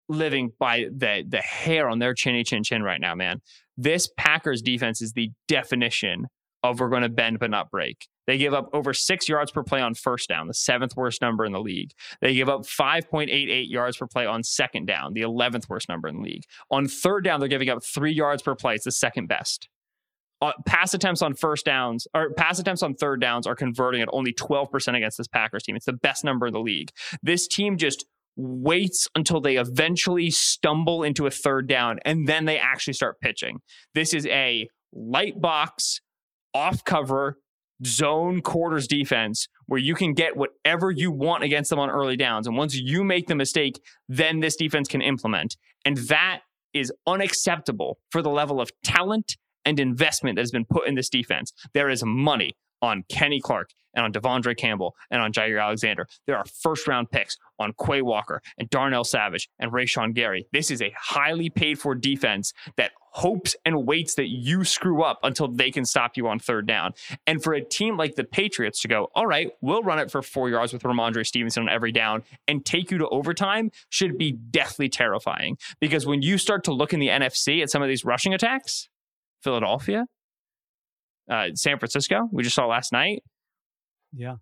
living 0.08 0.52
by 0.58 0.86
the 0.94 1.24
the 1.26 1.38
hair 1.38 1.88
on 1.88 1.98
their 1.98 2.14
chinny 2.14 2.44
chin 2.44 2.62
chin 2.62 2.82
right 2.82 3.00
now, 3.00 3.14
man. 3.14 3.40
This 3.76 4.08
Packers 4.16 4.62
defense 4.62 5.02
is 5.02 5.12
the 5.12 5.30
definition 5.48 6.26
of 6.62 6.80
we're 6.80 6.88
going 6.88 7.02
to 7.02 7.08
bend 7.08 7.38
but 7.38 7.50
not 7.50 7.70
break. 7.70 8.08
They 8.26 8.38
give 8.38 8.54
up 8.54 8.70
over 8.72 8.94
six 8.94 9.28
yards 9.28 9.50
per 9.50 9.62
play 9.62 9.80
on 9.80 9.94
first 9.94 10.28
down, 10.28 10.46
the 10.46 10.54
seventh 10.54 10.96
worst 10.96 11.20
number 11.20 11.44
in 11.44 11.52
the 11.52 11.60
league. 11.60 11.92
They 12.22 12.34
give 12.34 12.48
up 12.48 12.62
5.88 12.62 13.68
yards 13.68 13.98
per 13.98 14.06
play 14.06 14.24
on 14.24 14.42
second 14.42 14.86
down, 14.86 15.12
the 15.12 15.20
11th 15.20 15.68
worst 15.68 15.90
number 15.90 16.08
in 16.08 16.16
the 16.16 16.22
league. 16.22 16.44
On 16.70 16.88
third 16.88 17.24
down, 17.24 17.40
they're 17.40 17.50
giving 17.50 17.68
up 17.68 17.84
three 17.84 18.12
yards 18.12 18.42
per 18.42 18.54
play. 18.54 18.74
It's 18.74 18.84
the 18.84 18.92
second 18.92 19.26
best. 19.26 19.68
Uh, 20.40 20.52
pass 20.66 20.92
attempts 20.94 21.22
on 21.22 21.34
first 21.34 21.64
downs 21.64 22.06
or 22.14 22.30
pass 22.30 22.58
attempts 22.58 22.82
on 22.82 22.94
third 22.94 23.20
downs 23.20 23.46
are 23.46 23.54
converting 23.54 24.02
at 24.02 24.08
only 24.12 24.32
12% 24.32 24.96
against 24.96 25.16
this 25.16 25.28
Packers 25.28 25.62
team. 25.62 25.76
It's 25.76 25.86
the 25.86 25.92
best 25.92 26.24
number 26.24 26.46
in 26.46 26.52
the 26.52 26.60
league. 26.60 26.90
This 27.22 27.46
team 27.46 27.76
just 27.76 28.04
waits 28.36 29.08
until 29.14 29.40
they 29.40 29.56
eventually 29.56 30.30
stumble 30.30 31.02
into 31.02 31.26
a 31.26 31.30
third 31.30 31.68
down 31.68 31.98
and 32.04 32.26
then 32.26 32.44
they 32.44 32.58
actually 32.58 32.92
start 32.92 33.20
pitching. 33.20 33.60
This 33.94 34.12
is 34.12 34.26
a 34.26 34.68
light 34.92 35.40
box, 35.40 36.00
off 36.52 36.84
cover, 36.84 37.38
zone 37.84 38.40
quarters 38.40 38.86
defense 38.86 39.48
where 39.66 39.80
you 39.80 39.94
can 39.94 40.14
get 40.14 40.36
whatever 40.36 40.90
you 40.90 41.10
want 41.10 41.42
against 41.42 41.70
them 41.70 41.78
on 41.78 41.90
early 41.90 42.16
downs. 42.16 42.46
And 42.46 42.56
once 42.56 42.74
you 42.74 43.04
make 43.04 43.26
the 43.26 43.34
mistake, 43.34 43.80
then 44.08 44.40
this 44.40 44.56
defense 44.56 44.88
can 44.88 45.02
implement. 45.02 45.56
And 45.84 45.96
that 46.08 46.40
is 46.72 46.92
unacceptable 47.06 47.98
for 48.10 48.22
the 48.22 48.30
level 48.30 48.60
of 48.60 48.70
talent 48.82 49.36
and 49.64 49.80
investment 49.80 50.36
that 50.36 50.42
has 50.42 50.50
been 50.50 50.66
put 50.66 50.86
in 50.86 50.94
this 50.94 51.08
defense. 51.08 51.52
There 51.72 51.88
is 51.88 52.02
money 52.04 52.56
on 52.84 53.04
Kenny 53.08 53.40
Clark 53.40 53.70
and 53.94 54.04
on 54.04 54.12
De'Vondre 54.12 54.56
Campbell 54.56 54.94
and 55.10 55.22
on 55.22 55.32
Jaire 55.32 55.62
Alexander. 55.62 56.06
There 56.26 56.36
are 56.36 56.44
first 56.62 56.86
round 56.86 57.10
picks 57.10 57.36
on 57.58 57.72
Quay 57.84 58.02
Walker 58.02 58.42
and 58.58 58.68
Darnell 58.68 59.04
Savage 59.04 59.48
and 59.58 59.72
Rashan 59.72 60.14
Gary. 60.14 60.46
This 60.52 60.70
is 60.70 60.82
a 60.82 60.92
highly 60.98 61.48
paid 61.48 61.78
for 61.78 61.94
defense 61.94 62.52
that 62.76 62.92
hopes 63.12 63.54
and 63.64 63.86
waits 63.86 64.16
that 64.16 64.28
you 64.28 64.64
screw 64.64 65.02
up 65.02 65.20
until 65.22 65.46
they 65.46 65.70
can 65.70 65.84
stop 65.84 66.16
you 66.16 66.26
on 66.26 66.40
third 66.40 66.66
down. 66.66 66.92
And 67.28 67.42
for 67.42 67.54
a 67.54 67.64
team 67.64 67.96
like 67.96 68.16
the 68.16 68.24
Patriots 68.24 68.80
to 68.82 68.88
go, 68.88 69.08
all 69.14 69.26
right, 69.26 69.52
we'll 69.60 69.82
run 69.82 70.00
it 70.00 70.10
for 70.10 70.20
four 70.20 70.50
yards 70.50 70.72
with 70.72 70.82
Rhamondre 70.82 71.24
Stevenson 71.24 71.62
on 71.62 71.68
every 71.68 71.92
down 71.92 72.24
and 72.48 72.64
take 72.64 72.90
you 72.90 72.98
to 72.98 73.08
overtime 73.08 73.70
should 73.88 74.18
be 74.18 74.32
deathly 74.32 74.88
terrifying. 74.88 75.56
Because 75.80 76.06
when 76.06 76.22
you 76.22 76.38
start 76.38 76.64
to 76.64 76.72
look 76.72 76.92
in 76.92 76.98
the 76.98 77.08
NFC 77.08 77.62
at 77.62 77.70
some 77.70 77.82
of 77.82 77.88
these 77.88 78.04
rushing 78.04 78.34
attacks, 78.34 78.88
Philadelphia, 79.42 80.06
uh, 81.30 81.48
San 81.54 81.78
Francisco, 81.78 82.28
we 82.32 82.42
just 82.42 82.54
saw 82.54 82.66
last 82.66 82.92
night. 82.92 83.22
Yeah. 84.12 84.36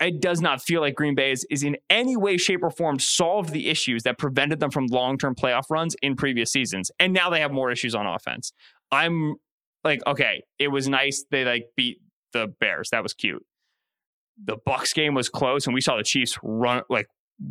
It, 0.00 0.20
does 0.20 0.40
not 0.40 0.62
feel 0.62 0.80
like 0.80 0.94
Green 0.94 1.16
Bay 1.16 1.32
is, 1.32 1.44
is 1.50 1.64
in 1.64 1.76
any 1.90 2.16
way, 2.16 2.36
shape, 2.36 2.62
or 2.62 2.70
form 2.70 3.00
solved 3.00 3.50
the 3.50 3.68
issues 3.68 4.04
that 4.04 4.16
prevented 4.16 4.60
them 4.60 4.70
from 4.70 4.86
long 4.86 5.18
term 5.18 5.34
playoff 5.34 5.64
runs 5.70 5.96
in 6.02 6.14
previous 6.14 6.52
seasons. 6.52 6.90
And 7.00 7.12
now 7.12 7.30
they 7.30 7.40
have 7.40 7.50
more 7.50 7.72
issues 7.72 7.94
on 7.94 8.06
offense. 8.06 8.52
I'm 8.92 9.36
like, 9.82 10.00
okay, 10.06 10.42
it 10.58 10.68
was 10.68 10.88
nice 10.88 11.24
they 11.30 11.44
like 11.44 11.64
beat 11.76 11.98
the 12.32 12.52
Bears. 12.60 12.90
That 12.90 13.02
was 13.02 13.12
cute. 13.12 13.44
The 14.42 14.56
Bucs 14.56 14.94
game 14.94 15.14
was 15.14 15.28
close, 15.28 15.66
and 15.66 15.74
we 15.74 15.80
saw 15.80 15.96
the 15.96 16.04
Chiefs 16.04 16.38
run 16.42 16.82
like 16.88 17.06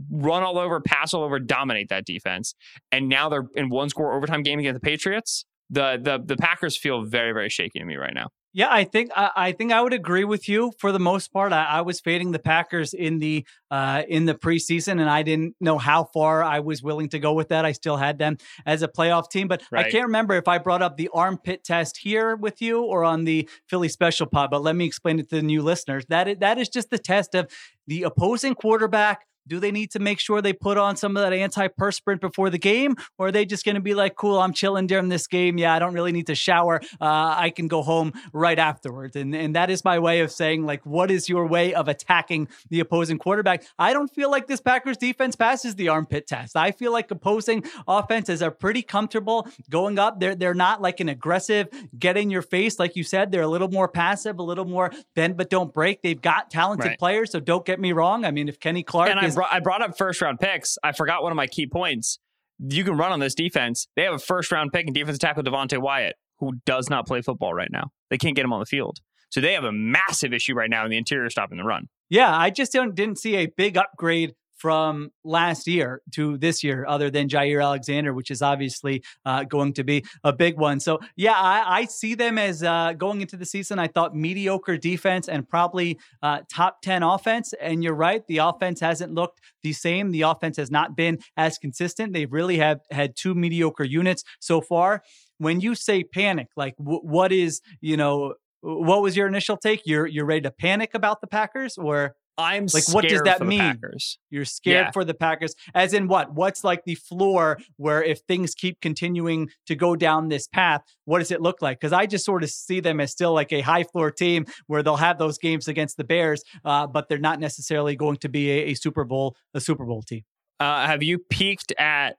run 0.09 0.43
all 0.43 0.57
over, 0.57 0.79
pass 0.79 1.13
all 1.13 1.23
over, 1.23 1.39
dominate 1.39 1.89
that 1.89 2.05
defense. 2.05 2.53
And 2.91 3.09
now 3.09 3.27
they're 3.29 3.47
in 3.55 3.69
one 3.69 3.89
score 3.89 4.13
overtime 4.13 4.41
game 4.41 4.59
against 4.59 4.81
the 4.81 4.87
Patriots. 4.87 5.45
The 5.69 5.99
the 6.01 6.19
the 6.23 6.37
Packers 6.37 6.77
feel 6.77 7.03
very 7.03 7.33
very 7.33 7.49
shaky 7.49 7.79
to 7.79 7.85
me 7.85 7.97
right 7.97 8.13
now. 8.13 8.29
Yeah, 8.53 8.67
I 8.69 8.83
think 8.83 9.11
I, 9.15 9.31
I, 9.35 9.51
think 9.53 9.71
I 9.71 9.81
would 9.81 9.93
agree 9.93 10.25
with 10.25 10.49
you 10.49 10.73
for 10.77 10.91
the 10.91 10.99
most 10.99 11.31
part. 11.31 11.53
I, 11.53 11.63
I 11.63 11.81
was 11.81 12.01
fading 12.01 12.31
the 12.31 12.39
Packers 12.39 12.93
in 12.93 13.19
the 13.19 13.45
uh, 13.69 14.03
in 14.09 14.25
the 14.25 14.35
preseason, 14.35 14.99
and 14.99 15.09
I 15.09 15.23
didn't 15.23 15.55
know 15.61 15.77
how 15.77 16.03
far 16.03 16.43
I 16.43 16.59
was 16.59 16.83
willing 16.83 17.07
to 17.09 17.19
go 17.19 17.31
with 17.31 17.47
that. 17.49 17.63
I 17.63 17.71
still 17.71 17.95
had 17.95 18.17
them 18.17 18.37
as 18.65 18.81
a 18.81 18.89
playoff 18.89 19.29
team, 19.29 19.47
but 19.47 19.63
right. 19.71 19.85
I 19.85 19.89
can't 19.89 20.05
remember 20.05 20.35
if 20.35 20.49
I 20.49 20.57
brought 20.57 20.81
up 20.81 20.97
the 20.97 21.09
armpit 21.13 21.63
test 21.63 21.97
here 21.97 22.35
with 22.35 22.61
you 22.61 22.83
or 22.83 23.05
on 23.05 23.23
the 23.23 23.49
Philly 23.69 23.87
Special 23.87 24.27
Pod. 24.27 24.51
But 24.51 24.63
let 24.63 24.75
me 24.75 24.85
explain 24.85 25.19
it 25.19 25.29
to 25.29 25.37
the 25.37 25.41
new 25.41 25.61
listeners. 25.61 26.05
That 26.09 26.27
is, 26.27 26.37
that 26.39 26.57
is 26.57 26.67
just 26.67 26.89
the 26.89 26.99
test 26.99 27.35
of 27.35 27.49
the 27.87 28.03
opposing 28.03 28.55
quarterback 28.55 29.25
do 29.47 29.59
they 29.59 29.71
need 29.71 29.91
to 29.91 29.99
make 29.99 30.19
sure 30.19 30.41
they 30.41 30.53
put 30.53 30.77
on 30.77 30.95
some 30.95 31.17
of 31.17 31.23
that 31.23 31.33
antiperspirant 31.33 32.19
before 32.19 32.49
the 32.49 32.57
game? 32.57 32.95
Or 33.17 33.27
are 33.27 33.31
they 33.31 33.45
just 33.45 33.65
going 33.65 33.75
to 33.75 33.81
be 33.81 33.93
like, 33.93 34.15
cool, 34.15 34.39
I'm 34.39 34.53
chilling 34.53 34.87
during 34.87 35.09
this 35.09 35.27
game. 35.27 35.57
Yeah, 35.57 35.73
I 35.73 35.79
don't 35.79 35.93
really 35.93 36.11
need 36.11 36.27
to 36.27 36.35
shower. 36.35 36.81
Uh, 36.99 37.35
I 37.37 37.51
can 37.55 37.67
go 37.67 37.81
home 37.81 38.13
right 38.33 38.57
afterwards. 38.57 39.15
And, 39.15 39.35
and 39.35 39.55
that 39.55 39.69
is 39.69 39.83
my 39.83 39.99
way 39.99 40.19
of 40.21 40.31
saying, 40.31 40.65
like, 40.65 40.85
what 40.85 41.11
is 41.11 41.27
your 41.27 41.47
way 41.47 41.73
of 41.73 41.87
attacking 41.87 42.47
the 42.69 42.79
opposing 42.79 43.17
quarterback? 43.17 43.63
I 43.77 43.93
don't 43.93 44.13
feel 44.13 44.29
like 44.29 44.47
this 44.47 44.61
Packers 44.61 44.97
defense 44.97 45.35
passes 45.35 45.75
the 45.75 45.89
armpit 45.89 46.27
test. 46.27 46.55
I 46.55 46.71
feel 46.71 46.91
like 46.91 47.09
opposing 47.11 47.63
offenses 47.87 48.41
are 48.41 48.51
pretty 48.51 48.81
comfortable 48.81 49.47
going 49.69 49.99
up. 49.99 50.19
They're, 50.19 50.35
they're 50.35 50.53
not 50.53 50.81
like 50.81 50.99
an 50.99 51.09
aggressive, 51.09 51.67
get 51.97 52.17
in 52.17 52.29
your 52.29 52.41
face. 52.41 52.79
Like 52.79 52.95
you 52.95 53.03
said, 53.03 53.31
they're 53.31 53.41
a 53.41 53.47
little 53.47 53.69
more 53.69 53.87
passive, 53.87 54.39
a 54.39 54.43
little 54.43 54.65
more 54.65 54.91
bend 55.15 55.37
but 55.37 55.49
don't 55.49 55.73
break. 55.73 56.01
They've 56.01 56.21
got 56.21 56.49
talented 56.49 56.87
right. 56.87 56.99
players. 56.99 57.31
So 57.31 57.39
don't 57.39 57.65
get 57.65 57.79
me 57.79 57.91
wrong. 57.91 58.25
I 58.25 58.31
mean, 58.31 58.47
if 58.47 58.59
Kenny 58.59 58.83
Clark 58.83 59.09
and 59.09 59.25
is, 59.25 59.30
I, 59.30 59.30
brought, 59.31 59.53
I 59.53 59.59
brought 59.59 59.81
up 59.81 59.97
first 59.97 60.21
round 60.21 60.39
picks. 60.39 60.77
I 60.83 60.91
forgot 60.91 61.23
one 61.23 61.31
of 61.31 61.35
my 61.35 61.47
key 61.47 61.67
points. 61.67 62.19
You 62.59 62.83
can 62.83 62.95
run 62.95 63.11
on 63.11 63.19
this 63.19 63.33
defense. 63.33 63.87
They 63.95 64.03
have 64.03 64.13
a 64.13 64.19
first 64.19 64.51
round 64.51 64.71
pick 64.71 64.85
and 64.85 64.93
defensive 64.93 65.19
tackle 65.19 65.43
Devonte 65.43 65.81
Wyatt, 65.81 66.15
who 66.39 66.53
does 66.65 66.89
not 66.89 67.07
play 67.07 67.21
football 67.21 67.53
right 67.53 67.71
now. 67.71 67.91
They 68.09 68.17
can't 68.17 68.35
get 68.35 68.45
him 68.45 68.53
on 68.53 68.59
the 68.59 68.65
field. 68.65 68.99
So 69.31 69.39
they 69.39 69.53
have 69.53 69.63
a 69.63 69.71
massive 69.71 70.33
issue 70.33 70.53
right 70.53 70.69
now 70.69 70.83
in 70.83 70.91
the 70.91 70.97
interior 70.97 71.29
stopping 71.29 71.57
the 71.57 71.63
run. 71.63 71.87
Yeah, 72.09 72.37
I 72.37 72.49
just 72.49 72.73
don't, 72.73 72.93
didn't 72.93 73.17
see 73.17 73.37
a 73.37 73.47
big 73.47 73.77
upgrade 73.77 74.33
from 74.61 75.11
last 75.23 75.65
year 75.65 76.03
to 76.11 76.37
this 76.37 76.63
year, 76.63 76.85
other 76.87 77.09
than 77.09 77.27
Jaire 77.27 77.63
Alexander, 77.63 78.13
which 78.13 78.29
is 78.29 78.43
obviously 78.43 79.03
uh, 79.25 79.43
going 79.43 79.73
to 79.73 79.83
be 79.83 80.05
a 80.23 80.31
big 80.31 80.55
one. 80.55 80.79
So, 80.79 80.99
yeah, 81.15 81.33
I, 81.33 81.79
I 81.79 81.85
see 81.85 82.13
them 82.13 82.37
as 82.37 82.61
uh, 82.61 82.93
going 82.93 83.21
into 83.21 83.37
the 83.37 83.45
season. 83.45 83.79
I 83.79 83.87
thought 83.87 84.15
mediocre 84.15 84.77
defense 84.77 85.27
and 85.27 85.49
probably 85.49 85.97
uh, 86.21 86.41
top 86.47 86.83
10 86.83 87.01
offense. 87.01 87.55
And 87.59 87.83
you're 87.83 87.95
right, 87.95 88.21
the 88.27 88.37
offense 88.37 88.79
hasn't 88.81 89.15
looked 89.15 89.41
the 89.63 89.73
same. 89.73 90.11
The 90.11 90.21
offense 90.21 90.57
has 90.57 90.69
not 90.69 90.95
been 90.95 91.17
as 91.35 91.57
consistent. 91.57 92.13
They 92.13 92.27
really 92.27 92.59
have 92.59 92.81
had 92.91 93.15
two 93.15 93.33
mediocre 93.33 93.83
units 93.83 94.23
so 94.39 94.61
far. 94.61 95.01
When 95.39 95.59
you 95.59 95.73
say 95.73 96.03
panic, 96.03 96.49
like 96.55 96.77
w- 96.77 97.01
what 97.01 97.31
is, 97.31 97.61
you 97.81 97.97
know, 97.97 98.35
what 98.61 99.01
was 99.01 99.17
your 99.17 99.27
initial 99.27 99.57
take? 99.57 99.81
You're 99.85 100.05
you're 100.05 100.25
ready 100.25 100.41
to 100.41 100.51
panic 100.51 100.93
about 100.93 101.19
the 101.19 101.27
Packers, 101.27 101.79
or 101.79 102.15
I'm 102.41 102.67
like, 102.73 102.87
what 102.93 103.07
does 103.07 103.21
that 103.23 103.45
mean? 103.45 103.59
Packers. 103.59 104.17
You're 104.29 104.45
scared 104.45 104.87
yeah. 104.87 104.91
for 104.91 105.03
the 105.03 105.13
Packers, 105.13 105.55
as 105.73 105.93
in 105.93 106.07
what? 106.07 106.33
What's 106.33 106.63
like 106.63 106.83
the 106.85 106.95
floor 106.95 107.57
where 107.77 108.03
if 108.03 108.19
things 108.27 108.53
keep 108.53 108.81
continuing 108.81 109.49
to 109.67 109.75
go 109.75 109.95
down 109.95 110.29
this 110.29 110.47
path, 110.47 110.81
what 111.05 111.19
does 111.19 111.31
it 111.31 111.41
look 111.41 111.61
like? 111.61 111.79
Because 111.79 111.93
I 111.93 112.05
just 112.05 112.25
sort 112.25 112.43
of 112.43 112.49
see 112.49 112.79
them 112.79 112.99
as 112.99 113.11
still 113.11 113.33
like 113.33 113.51
a 113.53 113.61
high 113.61 113.83
floor 113.83 114.11
team 114.11 114.45
where 114.67 114.83
they'll 114.83 114.97
have 114.97 115.17
those 115.17 115.37
games 115.37 115.67
against 115.67 115.97
the 115.97 116.03
Bears, 116.03 116.43
uh, 116.65 116.87
but 116.87 117.07
they're 117.09 117.17
not 117.17 117.39
necessarily 117.39 117.95
going 117.95 118.17
to 118.17 118.29
be 118.29 118.51
a, 118.51 118.57
a 118.67 118.73
Super 118.73 119.03
Bowl 119.03 119.35
a 119.53 119.61
Super 119.61 119.85
Bowl 119.85 120.01
team. 120.01 120.23
Uh, 120.59 120.85
have 120.85 121.01
you 121.01 121.17
peeked 121.17 121.73
at 121.79 122.17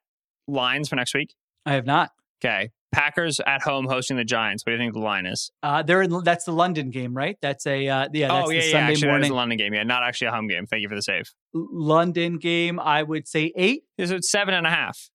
lines 0.49 0.89
for 0.89 0.97
next 0.97 1.15
week? 1.15 1.35
I 1.65 1.75
have 1.75 1.87
not. 1.87 2.11
Okay. 2.45 2.71
Packers 2.93 3.41
at 3.47 3.63
home 3.63 3.87
hosting 3.87 4.17
the 4.17 4.25
Giants. 4.25 4.65
What 4.65 4.71
do 4.71 4.77
you 4.77 4.79
think 4.79 4.95
the 4.95 5.01
line 5.01 5.27
is? 5.27 5.51
Uh, 5.63 5.83
they're 5.83 6.03
in, 6.03 6.23
that's 6.25 6.45
the 6.45 6.53
London 6.53 6.91
game, 6.91 7.15
right? 7.15 7.37
That's 7.41 7.67
a 7.67 7.89
uh, 7.89 8.09
yeah. 8.13 8.29
That's 8.29 8.49
oh 8.49 8.51
yeah, 8.51 8.61
the 8.61 8.67
yeah. 8.67 8.73
Sunday 8.73 8.93
Actually, 8.93 9.09
morning. 9.09 9.21
that 9.23 9.27
is 9.27 9.31
a 9.31 9.35
London 9.35 9.59
game. 9.59 9.75
Yeah, 9.75 9.83
not 9.83 10.03
actually 10.03 10.29
a 10.29 10.33
home 10.33 10.49
game. 10.49 10.67
Thank 10.67 10.83
you 10.83 10.89
for 10.89 10.95
the 10.95 11.03
save. 11.03 11.33
London 11.55 12.39
game. 12.39 12.79
I 12.79 13.03
would 13.03 13.27
say 13.27 13.53
eight. 13.57 13.85
Is 13.99 14.11
it 14.11 14.25
seven 14.25 14.55
and 14.55 14.67
a 14.67 14.71
half? 14.71 15.11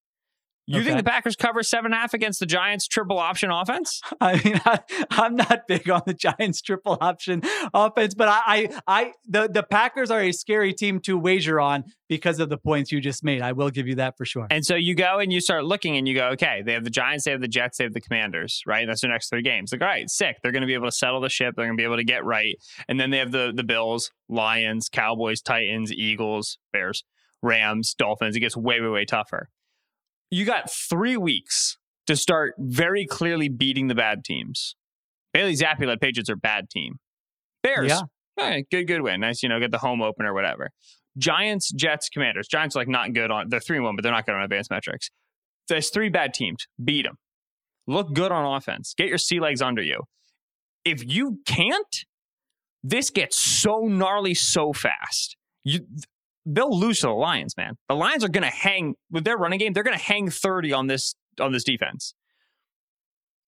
You 0.68 0.80
okay. 0.80 0.88
think 0.88 0.98
the 0.98 1.10
Packers 1.10 1.34
cover 1.34 1.62
seven 1.62 1.86
and 1.86 1.94
a 1.94 1.96
half 1.96 2.12
against 2.12 2.40
the 2.40 2.46
Giants 2.46 2.86
triple 2.86 3.18
option 3.18 3.50
offense? 3.50 4.02
I 4.20 4.34
mean, 4.44 4.60
I, 4.66 4.80
am 5.12 5.34
not 5.34 5.66
big 5.66 5.88
on 5.88 6.02
the 6.04 6.12
Giants 6.12 6.60
triple 6.60 6.98
option 7.00 7.42
offense, 7.72 8.14
but 8.14 8.28
I, 8.28 8.42
I, 8.46 8.80
I, 8.86 9.12
the 9.26 9.48
the 9.48 9.62
Packers 9.62 10.10
are 10.10 10.20
a 10.20 10.30
scary 10.30 10.74
team 10.74 11.00
to 11.00 11.16
wager 11.16 11.58
on 11.58 11.84
because 12.06 12.38
of 12.38 12.50
the 12.50 12.58
points 12.58 12.92
you 12.92 13.00
just 13.00 13.24
made. 13.24 13.40
I 13.40 13.52
will 13.52 13.70
give 13.70 13.88
you 13.88 13.94
that 13.94 14.18
for 14.18 14.26
sure. 14.26 14.46
And 14.50 14.62
so 14.62 14.74
you 14.74 14.94
go 14.94 15.20
and 15.20 15.32
you 15.32 15.40
start 15.40 15.64
looking 15.64 15.96
and 15.96 16.06
you 16.06 16.14
go, 16.14 16.28
okay, 16.32 16.62
they 16.62 16.74
have 16.74 16.84
the 16.84 16.90
Giants, 16.90 17.24
they 17.24 17.30
have 17.30 17.40
the 17.40 17.48
Jets, 17.48 17.78
they 17.78 17.84
have 17.84 17.94
the 17.94 18.00
Commanders, 18.02 18.62
right? 18.66 18.86
That's 18.86 19.00
their 19.00 19.10
next 19.10 19.30
three 19.30 19.40
games. 19.40 19.72
Like, 19.72 19.80
all 19.80 19.88
right, 19.88 20.10
sick. 20.10 20.36
They're 20.42 20.52
going 20.52 20.60
to 20.60 20.66
be 20.66 20.74
able 20.74 20.88
to 20.88 20.92
settle 20.92 21.22
the 21.22 21.30
ship. 21.30 21.54
They're 21.56 21.64
going 21.64 21.78
to 21.78 21.80
be 21.80 21.86
able 21.86 21.96
to 21.96 22.04
get 22.04 22.26
right. 22.26 22.56
And 22.88 23.00
then 23.00 23.08
they 23.08 23.18
have 23.18 23.32
the 23.32 23.54
the 23.56 23.64
Bills, 23.64 24.10
Lions, 24.28 24.90
Cowboys, 24.90 25.40
Titans, 25.40 25.90
Eagles, 25.90 26.58
Bears, 26.74 27.04
Rams, 27.40 27.94
Dolphins. 27.94 28.36
It 28.36 28.40
gets 28.40 28.54
way, 28.54 28.82
way, 28.82 28.88
way 28.88 29.06
tougher 29.06 29.48
you 30.30 30.44
got 30.44 30.70
three 30.70 31.16
weeks 31.16 31.76
to 32.06 32.16
start 32.16 32.54
very 32.58 33.06
clearly 33.06 33.48
beating 33.48 33.88
the 33.88 33.94
bad 33.94 34.24
teams. 34.24 34.74
Bailey 35.32 35.54
Zappe 35.54 35.86
led 35.86 36.00
Patriots 36.00 36.30
are 36.30 36.36
bad 36.36 36.70
team. 36.70 36.96
Bears, 37.62 37.88
yeah. 37.88 38.02
Right, 38.38 38.66
good, 38.70 38.86
good 38.86 39.02
win. 39.02 39.20
Nice, 39.20 39.42
you 39.42 39.48
know, 39.48 39.58
get 39.58 39.72
the 39.72 39.78
home 39.78 40.00
opener, 40.00 40.32
whatever. 40.32 40.70
Giants, 41.18 41.72
Jets, 41.72 42.08
Commanders. 42.08 42.46
Giants 42.48 42.76
are 42.76 42.78
like 42.78 42.88
not 42.88 43.12
good 43.12 43.30
on. 43.30 43.48
They're 43.48 43.60
three 43.60 43.80
one, 43.80 43.96
but 43.96 44.02
they're 44.02 44.12
not 44.12 44.26
good 44.26 44.34
on 44.34 44.42
advanced 44.42 44.70
metrics. 44.70 45.10
There's 45.68 45.90
three 45.90 46.08
bad 46.08 46.32
teams. 46.32 46.66
Beat 46.82 47.02
them. 47.02 47.18
Look 47.86 48.14
good 48.14 48.32
on 48.32 48.56
offense. 48.56 48.94
Get 48.96 49.08
your 49.08 49.18
sea 49.18 49.40
legs 49.40 49.60
under 49.60 49.82
you. 49.82 50.02
If 50.84 51.04
you 51.04 51.40
can't, 51.46 52.04
this 52.82 53.10
gets 53.10 53.36
so 53.36 53.80
gnarly 53.80 54.34
so 54.34 54.72
fast. 54.72 55.36
You 55.64 55.80
they'll 56.48 56.78
lose 56.78 57.00
to 57.00 57.06
the 57.06 57.12
Lions, 57.12 57.56
man. 57.56 57.76
The 57.88 57.94
Lions 57.94 58.24
are 58.24 58.28
going 58.28 58.44
to 58.44 58.50
hang 58.50 58.94
with 59.10 59.24
their 59.24 59.36
running 59.36 59.58
game. 59.58 59.72
They're 59.72 59.82
going 59.82 59.98
to 59.98 60.02
hang 60.02 60.30
30 60.30 60.72
on 60.72 60.86
this 60.86 61.14
on 61.40 61.52
this 61.52 61.64
defense. 61.64 62.14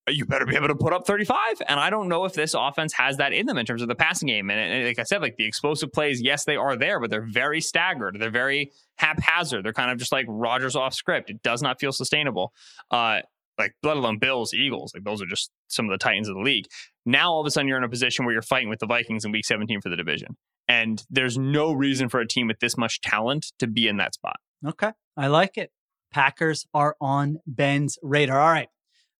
You 0.08 0.24
better 0.24 0.46
be 0.46 0.56
able 0.56 0.68
to 0.68 0.74
put 0.74 0.92
up 0.92 1.06
35. 1.06 1.62
And 1.68 1.78
I 1.78 1.88
don't 1.90 2.08
know 2.08 2.24
if 2.24 2.32
this 2.32 2.54
offense 2.54 2.92
has 2.94 3.18
that 3.18 3.32
in 3.32 3.46
them 3.46 3.58
in 3.58 3.66
terms 3.66 3.82
of 3.82 3.88
the 3.88 3.94
passing 3.94 4.26
game. 4.26 4.50
And, 4.50 4.58
and 4.58 4.86
like 4.86 4.98
I 4.98 5.04
said, 5.04 5.22
like 5.22 5.36
the 5.36 5.44
explosive 5.44 5.92
plays, 5.92 6.20
yes, 6.20 6.44
they 6.44 6.56
are 6.56 6.76
there, 6.76 6.98
but 6.98 7.10
they're 7.10 7.28
very 7.30 7.60
staggered. 7.60 8.16
They're 8.18 8.30
very 8.30 8.72
haphazard. 8.96 9.64
They're 9.64 9.72
kind 9.72 9.90
of 9.90 9.98
just 9.98 10.10
like 10.10 10.26
Rodgers 10.28 10.74
off 10.74 10.94
script. 10.94 11.30
It 11.30 11.42
does 11.42 11.62
not 11.62 11.78
feel 11.78 11.92
sustainable. 11.92 12.52
Uh, 12.90 13.20
like 13.61 13.75
let 13.83 13.96
alone 13.96 14.18
Bills, 14.18 14.53
Eagles, 14.53 14.92
like 14.94 15.05
those 15.05 15.23
are 15.23 15.27
just 15.27 15.51
some 15.68 15.87
of 15.87 15.92
the 15.92 16.03
titans 16.03 16.29
of 16.29 16.35
the 16.35 16.40
league. 16.40 16.66
Now 17.07 17.31
all 17.31 17.40
of 17.40 17.46
a 17.46 17.51
sudden 17.51 17.68
you're 17.68 17.79
in 17.79 17.85
a 17.85 17.88
position 17.88 18.25
where 18.25 18.33
you're 18.33 18.42
fighting 18.42 18.68
with 18.68 18.81
the 18.81 18.87
Vikings 18.87 19.25
in 19.25 19.33
week 19.33 19.44
17 19.44 19.81
for 19.81 19.88
the 19.88 19.96
division. 19.96 20.37
And 20.68 21.05
there's 21.11 21.37
no 21.37 21.73
reason 21.73 22.09
for 22.09 22.20
a 22.20 22.27
team 22.27 22.46
with 22.46 22.61
this 22.61 22.77
much 22.77 23.01
talent 23.01 23.53
to 23.59 23.66
be 23.66 23.88
in 23.88 23.96
that 23.99 24.14
spot. 24.14 24.37
Okay. 24.66 24.92
I 25.16 25.27
like 25.27 25.57
it. 25.57 25.70
Packers 26.12 26.66
are 26.75 26.96
on 27.01 27.38
Ben's 27.46 27.99
radar. 28.03 28.40
All 28.40 28.51
right. 28.51 28.68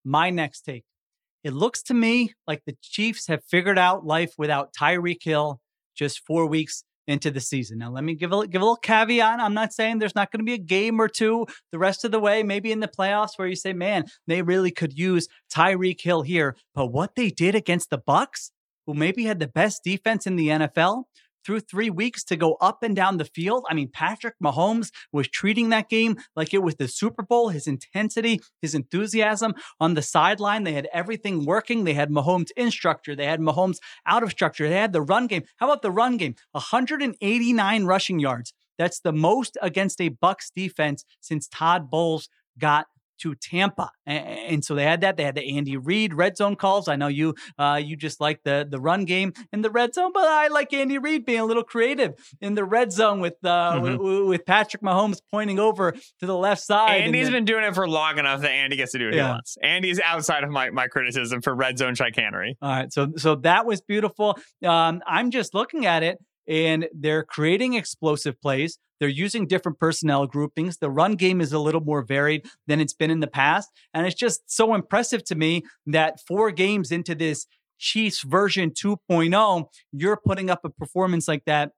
My 0.05 0.31
next 0.31 0.63
take. 0.63 0.85
It 1.43 1.53
looks 1.53 1.83
to 1.85 1.95
me 1.95 2.35
like 2.47 2.63
the 2.67 2.77
Chiefs 2.83 3.27
have 3.29 3.43
figured 3.45 3.79
out 3.79 4.05
life 4.05 4.35
without 4.37 4.75
Tyreek 4.75 5.23
Hill 5.23 5.61
just 5.97 6.21
four 6.27 6.47
weeks 6.47 6.85
into 7.07 7.31
the 7.31 7.41
season. 7.41 7.79
Now, 7.79 7.91
let 7.91 8.05
me 8.05 8.15
give 8.15 8.33
a, 8.33 8.47
give 8.47 8.63
a 8.63 8.65
little 8.65 8.77
caveat. 8.77 9.41
I'm 9.41 9.55
not 9.55 9.73
saying 9.73 9.99
there's 9.99 10.15
not 10.15 10.31
going 10.31 10.41
to 10.41 10.45
be 10.45 10.55
a 10.55 10.59
game 10.59 11.01
or 11.01 11.09
two 11.09 11.47
the 11.73 11.79
rest 11.79 12.05
of 12.05 12.13
the 12.13 12.21
way, 12.21 12.43
maybe 12.43 12.73
in 12.73 12.81
the 12.81 12.89
playoffs 12.89 13.37
where 13.37 13.49
you 13.49 13.57
say, 13.57 13.73
man, 13.73 14.05
they 14.27 14.43
really 14.43 14.71
could 14.71 14.97
use 14.97 15.29
Tyreek 15.53 16.01
Hill 16.01 16.23
here. 16.23 16.57
But 16.75 16.87
what 16.87 17.15
they 17.17 17.31
did 17.31 17.55
against 17.55 17.91
the 17.91 17.99
Bucs, 17.99 18.51
who 18.87 18.95
maybe 18.95 19.25
had 19.25 19.41
the 19.41 19.47
best 19.47 19.83
defense 19.85 20.27
in 20.27 20.37
the 20.37 20.49
NFL, 20.49 21.05
through 21.45 21.61
three 21.61 21.91
weeks 21.91 22.25
to 22.25 22.37
go 22.37 22.57
up 22.61 22.83
and 22.83 22.95
down 22.95 23.17
the 23.17 23.25
field. 23.25 23.65
I 23.69 23.75
mean, 23.75 23.89
Patrick 23.93 24.35
Mahomes 24.43 24.91
was 25.13 25.29
treating 25.29 25.71
that 25.71 25.89
game 25.89 26.17
like 26.37 26.55
it 26.55 26.63
was 26.63 26.77
the 26.77 26.89
Super 26.89 27.23
Bowl. 27.23 27.49
His 27.49 27.67
intensity, 27.67 28.41
his 28.63 28.75
enthusiasm 28.75 29.55
on 29.79 29.95
the 29.95 30.03
sideline. 30.03 30.65
They 30.65 30.73
had 30.73 30.89
everything 30.93 31.45
working. 31.45 31.85
They 31.85 31.95
had 31.95 32.11
Mahomes 32.11 32.51
in 32.57 32.71
structure. 32.71 33.17
They 33.17 33.27
had 33.27 33.41
Mahomes 33.41 33.79
out 34.07 34.23
of 34.23 34.31
structure. 34.31 34.69
They 34.69 34.77
had 34.77 34.93
the 34.93 35.03
run 35.03 35.27
game. 35.27 35.45
How 35.57 35.67
about 35.67 35.83
the 35.83 35.91
run 35.91 36.17
game? 36.17 36.35
189 36.53 37.85
rushing 37.85 38.19
yards. 38.19 38.53
That's 38.79 39.01
the 39.01 39.13
most 39.13 39.59
against 39.61 40.01
a 40.01 40.09
Bucs 40.09 40.51
defense 40.55 41.05
since 41.21 41.49
Todd 41.49 41.91
Bowles 41.91 42.29
got 42.59 42.87
to 43.21 43.35
Tampa. 43.35 43.91
And, 44.07 44.27
and, 44.27 44.65
so 44.65 44.75
they 44.75 44.85
had 44.85 45.01
that. 45.03 45.17
They 45.17 45.25
had 45.25 45.35
the 45.35 45.57
Andy 45.57 45.77
Reid 45.77 46.15
red 46.15 46.37
zone 46.37 46.57
calls. 46.57 46.89
I 46.89 46.97
know 46.97 47.09
you 47.09 47.35
uh, 47.59 47.81
you 47.83 47.97
just 47.97 48.21
like 48.21 48.43
the 48.45 48.67
the 48.69 48.81
run 48.81 49.05
game 49.05 49.33
in 49.53 49.63
the 49.63 49.71
red 49.71 49.95
zone, 49.95 50.11
but 50.13 50.25
I 50.25 50.49
like 50.49 50.73
Andy 50.73 50.99
Reid 50.99 51.25
being 51.25 51.41
a 51.41 51.45
little 51.45 51.63
creative 51.63 52.15
in 52.41 52.55
the 52.55 52.65
red 52.65 52.93
zone 52.93 53.21
with 53.21 53.35
uh, 53.45 53.75
mm-hmm. 53.75 54.03
with, 54.03 54.27
with, 54.27 54.47
Patrick 54.47 54.83
Mahomes 54.83 55.21
pointing 55.31 55.59
over 55.59 55.93
to 55.93 56.27
the 56.27 56.37
left 56.37 56.63
side. 56.63 57.03
Andy's 57.03 57.27
then, 57.27 57.33
been 57.33 57.45
doing 57.45 57.65
it 57.65 57.75
for 57.75 57.89
long 57.89 58.19
enough 58.19 58.41
that 58.41 58.51
Andy 58.51 58.77
gets 58.77 58.93
to 58.93 58.99
do 58.99 59.07
what 59.07 59.15
yeah. 59.15 59.23
he 59.23 59.29
wants. 59.29 59.57
Andy's 59.63 60.01
outside 60.05 60.45
of 60.45 60.51
my 60.51 60.71
my 60.71 60.87
criticism 60.87 61.41
for 61.41 61.55
red 61.55 61.79
zone 61.79 61.95
chicanery. 61.95 62.57
All 62.61 62.71
right, 62.71 62.93
so 62.93 63.13
so 63.17 63.37
that 63.37 63.67
was 63.67 63.81
beautiful. 63.81 64.39
Um, 64.65 65.03
I'm 65.07 65.31
just 65.31 65.55
looking 65.55 65.87
at 65.87 66.03
it 66.03 66.19
and 66.51 66.89
they're 66.93 67.23
creating 67.23 67.75
explosive 67.75 68.41
plays. 68.41 68.79
They're 69.01 69.09
using 69.09 69.47
different 69.47 69.79
personnel 69.79 70.27
groupings. 70.27 70.77
The 70.77 70.91
run 70.91 71.17
game 71.17 71.41
is 71.41 71.53
a 71.53 71.59
little 71.59 71.81
more 71.81 72.03
varied 72.03 72.45
than 72.67 72.81
it's 72.81 72.93
been 72.93 73.11
in 73.11 73.21
the 73.21 73.27
past. 73.27 73.71
And 73.93 74.07
it's 74.07 74.15
just 74.15 74.43
so 74.47 74.75
impressive 74.75 75.25
to 75.25 75.35
me 75.35 75.63
that 75.87 76.21
four 76.29 76.51
games 76.51 76.93
into 76.93 77.15
this 77.15 77.47
Chiefs 77.79 78.23
version 78.23 78.71
2.0, 78.71 79.65
you're 79.91 80.21
putting 80.25 80.51
up 80.51 80.61
a 80.65 80.71
performance 80.71 81.27
like 81.27 81.45
that 81.47 81.71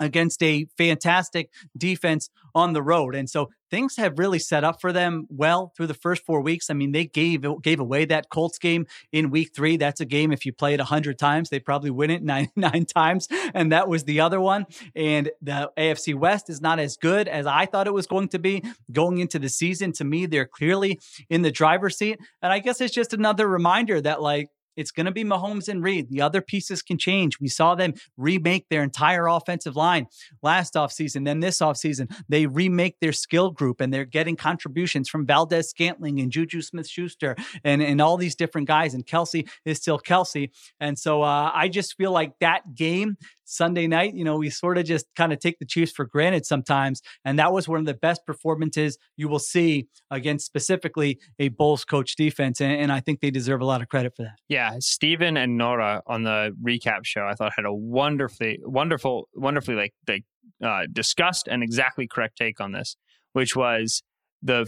against 0.00 0.42
a 0.42 0.66
fantastic 0.76 1.50
defense 1.76 2.30
on 2.54 2.72
the 2.72 2.82
road. 2.82 3.14
And 3.14 3.28
so 3.28 3.50
things 3.72 3.96
have 3.96 4.18
really 4.18 4.38
set 4.38 4.64
up 4.64 4.82
for 4.82 4.92
them 4.92 5.26
well 5.30 5.72
through 5.74 5.86
the 5.86 5.94
first 5.94 6.26
four 6.26 6.42
weeks. 6.42 6.68
I 6.68 6.74
mean, 6.74 6.92
they 6.92 7.06
gave 7.06 7.44
gave 7.62 7.80
away 7.80 8.04
that 8.04 8.28
Colts 8.28 8.58
game 8.58 8.86
in 9.12 9.30
week 9.30 9.52
three. 9.56 9.78
That's 9.78 9.98
a 9.98 10.04
game 10.04 10.30
if 10.30 10.44
you 10.44 10.52
play 10.52 10.74
it 10.74 10.80
hundred 10.80 11.18
times, 11.18 11.48
they 11.48 11.58
probably 11.58 11.90
win 11.90 12.10
it 12.10 12.22
nine 12.32 12.50
nine 12.54 12.84
times, 12.84 13.28
and 13.54 13.72
that 13.72 13.88
was 13.88 14.04
the 14.04 14.20
other 14.20 14.40
one. 14.40 14.66
And 14.94 15.30
the 15.40 15.72
AFC 15.78 16.14
West 16.14 16.50
is 16.50 16.60
not 16.60 16.78
as 16.78 16.98
good 16.98 17.28
as 17.28 17.46
I 17.46 17.64
thought 17.64 17.86
it 17.86 17.94
was 17.94 18.06
going 18.06 18.28
to 18.28 18.38
be 18.38 18.62
going 18.92 19.18
into 19.18 19.38
the 19.38 19.48
season. 19.48 19.92
To 19.92 20.04
me, 20.04 20.26
they're 20.26 20.44
clearly 20.44 21.00
in 21.30 21.40
the 21.40 21.50
driver's 21.50 21.96
seat, 21.96 22.20
and 22.42 22.52
I 22.52 22.58
guess 22.58 22.80
it's 22.82 22.94
just 22.94 23.14
another 23.14 23.48
reminder 23.48 24.02
that 24.02 24.20
like 24.20 24.50
it's 24.76 24.90
going 24.90 25.06
to 25.06 25.12
be 25.12 25.24
Mahomes 25.24 25.68
and 25.68 25.82
Reid. 25.82 26.08
The 26.08 26.20
other 26.20 26.40
pieces 26.40 26.82
can 26.82 26.98
change. 26.98 27.40
We 27.40 27.48
saw 27.48 27.74
them 27.74 27.94
remake 28.16 28.66
their 28.68 28.82
entire 28.82 29.26
offensive 29.26 29.76
line 29.76 30.06
last 30.42 30.74
offseason. 30.74 31.24
Then 31.24 31.40
this 31.40 31.58
offseason, 31.58 32.14
they 32.28 32.46
remake 32.46 32.96
their 33.00 33.12
skill 33.12 33.50
group 33.50 33.80
and 33.80 33.92
they're 33.92 34.04
getting 34.04 34.36
contributions 34.36 35.08
from 35.08 35.26
Valdes-Scantling 35.26 36.20
and 36.20 36.30
Juju 36.30 36.62
Smith 36.62 36.88
Schuster 36.88 37.36
and, 37.64 37.82
and 37.82 38.00
all 38.00 38.16
these 38.16 38.34
different 38.34 38.68
guys. 38.68 38.94
And 38.94 39.06
Kelce 39.06 39.48
is 39.64 39.78
still 39.78 39.98
Kelce. 39.98 40.50
And 40.80 40.98
so 40.98 41.22
uh, 41.22 41.50
I 41.54 41.68
just 41.68 41.96
feel 41.96 42.12
like 42.12 42.38
that 42.40 42.74
game 42.74 43.16
Sunday 43.52 43.86
night, 43.86 44.14
you 44.14 44.24
know, 44.24 44.36
we 44.36 44.48
sort 44.48 44.78
of 44.78 44.84
just 44.84 45.06
kind 45.14 45.32
of 45.32 45.38
take 45.38 45.58
the 45.58 45.66
Chiefs 45.66 45.92
for 45.92 46.06
granted 46.06 46.46
sometimes. 46.46 47.02
And 47.24 47.38
that 47.38 47.52
was 47.52 47.68
one 47.68 47.78
of 47.78 47.86
the 47.86 47.94
best 47.94 48.24
performances 48.26 48.96
you 49.16 49.28
will 49.28 49.38
see 49.38 49.88
against 50.10 50.46
specifically 50.46 51.18
a 51.38 51.48
Bowles 51.48 51.84
coach 51.84 52.16
defense. 52.16 52.60
And, 52.60 52.72
and 52.72 52.90
I 52.90 53.00
think 53.00 53.20
they 53.20 53.30
deserve 53.30 53.60
a 53.60 53.66
lot 53.66 53.82
of 53.82 53.88
credit 53.88 54.14
for 54.16 54.22
that. 54.22 54.36
Yeah. 54.48 54.76
Steven 54.80 55.36
and 55.36 55.58
Nora 55.58 56.02
on 56.06 56.22
the 56.22 56.56
recap 56.64 57.04
show, 57.04 57.26
I 57.30 57.34
thought 57.34 57.52
had 57.54 57.66
a 57.66 57.74
wonderfully, 57.74 58.58
wonderful, 58.62 59.28
wonderfully 59.34 59.76
like, 59.76 59.94
like 60.08 60.24
uh, 60.64 60.82
discussed 60.90 61.46
and 61.46 61.62
exactly 61.62 62.06
correct 62.06 62.38
take 62.38 62.60
on 62.60 62.72
this, 62.72 62.96
which 63.34 63.54
was 63.54 64.02
the 64.42 64.66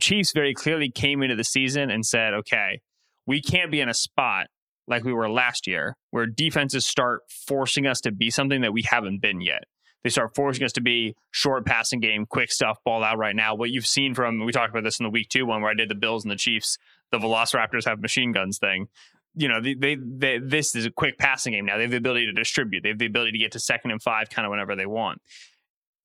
Chiefs 0.00 0.32
very 0.32 0.54
clearly 0.54 0.90
came 0.90 1.22
into 1.22 1.36
the 1.36 1.44
season 1.44 1.88
and 1.88 2.04
said, 2.04 2.34
okay, 2.34 2.80
we 3.26 3.40
can't 3.40 3.70
be 3.70 3.80
in 3.80 3.88
a 3.88 3.94
spot 3.94 4.48
like 4.86 5.04
we 5.04 5.12
were 5.12 5.30
last 5.30 5.66
year, 5.66 5.96
where 6.10 6.26
defenses 6.26 6.86
start 6.86 7.22
forcing 7.46 7.86
us 7.86 8.00
to 8.02 8.12
be 8.12 8.30
something 8.30 8.60
that 8.60 8.72
we 8.72 8.82
haven't 8.82 9.20
been 9.20 9.40
yet. 9.40 9.64
They 10.02 10.10
start 10.10 10.34
forcing 10.34 10.64
us 10.64 10.72
to 10.72 10.82
be 10.82 11.14
short 11.30 11.64
passing 11.64 11.98
game, 11.98 12.26
quick 12.26 12.52
stuff, 12.52 12.78
ball 12.84 13.02
out 13.02 13.16
right 13.16 13.34
now. 13.34 13.54
What 13.54 13.70
you've 13.70 13.86
seen 13.86 14.14
from, 14.14 14.44
we 14.44 14.52
talked 14.52 14.70
about 14.70 14.84
this 14.84 15.00
in 15.00 15.04
the 15.04 15.10
week 15.10 15.30
two 15.30 15.46
one 15.46 15.62
where 15.62 15.70
I 15.70 15.74
did 15.74 15.88
the 15.88 15.94
Bills 15.94 16.24
and 16.24 16.30
the 16.30 16.36
Chiefs, 16.36 16.76
the 17.10 17.18
Velociraptors 17.18 17.86
have 17.86 18.00
machine 18.00 18.32
guns 18.32 18.58
thing. 18.58 18.88
You 19.34 19.48
know, 19.48 19.62
they, 19.62 19.74
they, 19.74 19.96
they, 19.96 20.38
this 20.38 20.76
is 20.76 20.84
a 20.84 20.90
quick 20.90 21.16
passing 21.18 21.54
game 21.54 21.64
now. 21.64 21.76
They 21.76 21.84
have 21.84 21.90
the 21.90 21.96
ability 21.96 22.26
to 22.26 22.32
distribute, 22.32 22.82
they 22.82 22.90
have 22.90 22.98
the 22.98 23.06
ability 23.06 23.32
to 23.32 23.38
get 23.38 23.52
to 23.52 23.58
second 23.58 23.92
and 23.92 24.02
five 24.02 24.28
kind 24.28 24.44
of 24.44 24.50
whenever 24.50 24.76
they 24.76 24.86
want. 24.86 25.22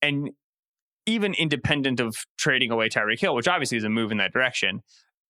And 0.01 0.29
even 1.05 1.33
independent 1.33 1.99
of 1.99 2.15
trading 2.37 2.71
away 2.71 2.87
Tyreek 2.87 3.19
Hill, 3.19 3.35
which 3.35 3.47
obviously 3.49 3.77
is 3.77 3.83
a 3.83 3.89
move 3.89 4.11
in 4.11 4.17
that 4.19 4.31
direction, 4.31 4.81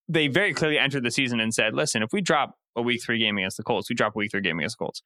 they 0.08 0.28
very 0.28 0.54
clearly 0.54 0.78
entered 0.78 1.04
the 1.04 1.12
season 1.12 1.40
and 1.40 1.54
said, 1.54 1.74
listen, 1.74 2.04
if 2.04 2.14
we 2.14 2.22
drop 2.22 2.56
a 2.76 2.82
week 2.82 3.04
three 3.04 3.20
game 3.20 3.38
against 3.38 3.58
the 3.58 3.64
Colts. 3.64 3.90
We 3.90 3.96
drop 3.96 4.16
a 4.16 4.20
week 4.20 4.32
three 4.32 4.42
game 4.42 4.60
against 4.60 4.78
the 4.78 4.86
Colts. 4.86 5.02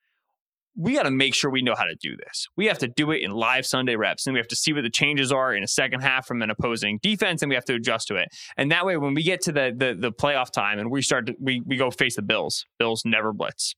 We 0.75 0.95
got 0.95 1.03
to 1.03 1.11
make 1.11 1.35
sure 1.35 1.51
we 1.51 1.61
know 1.61 1.75
how 1.75 1.83
to 1.83 1.95
do 2.01 2.15
this. 2.17 2.47
We 2.57 2.65
have 2.65 2.79
to 2.79 2.87
do 2.87 3.11
it 3.11 3.21
in 3.21 3.29
live 3.29 3.63
Sunday 3.65 3.95
reps, 3.95 4.25
and 4.25 4.33
we 4.33 4.39
have 4.39 4.47
to 4.47 4.55
see 4.55 4.73
what 4.73 4.81
the 4.81 4.89
changes 4.89 5.31
are 5.31 5.53
in 5.53 5.63
a 5.63 5.67
second 5.67 6.01
half 6.01 6.25
from 6.25 6.41
an 6.41 6.49
opposing 6.49 6.99
defense, 7.03 7.43
and 7.43 7.49
we 7.49 7.55
have 7.55 7.65
to 7.65 7.75
adjust 7.75 8.07
to 8.07 8.15
it. 8.15 8.29
And 8.57 8.71
that 8.71 8.83
way, 8.85 8.97
when 8.97 9.13
we 9.13 9.21
get 9.21 9.41
to 9.41 9.51
the 9.51 9.73
the, 9.75 9.93
the 9.93 10.11
playoff 10.11 10.51
time 10.51 10.79
and 10.79 10.89
we 10.89 11.03
start 11.03 11.27
to, 11.27 11.35
we 11.39 11.61
we 11.65 11.77
go 11.77 11.91
face 11.91 12.15
the 12.15 12.23
Bills. 12.23 12.65
Bills 12.79 13.03
never 13.05 13.33
blitz. 13.33 13.75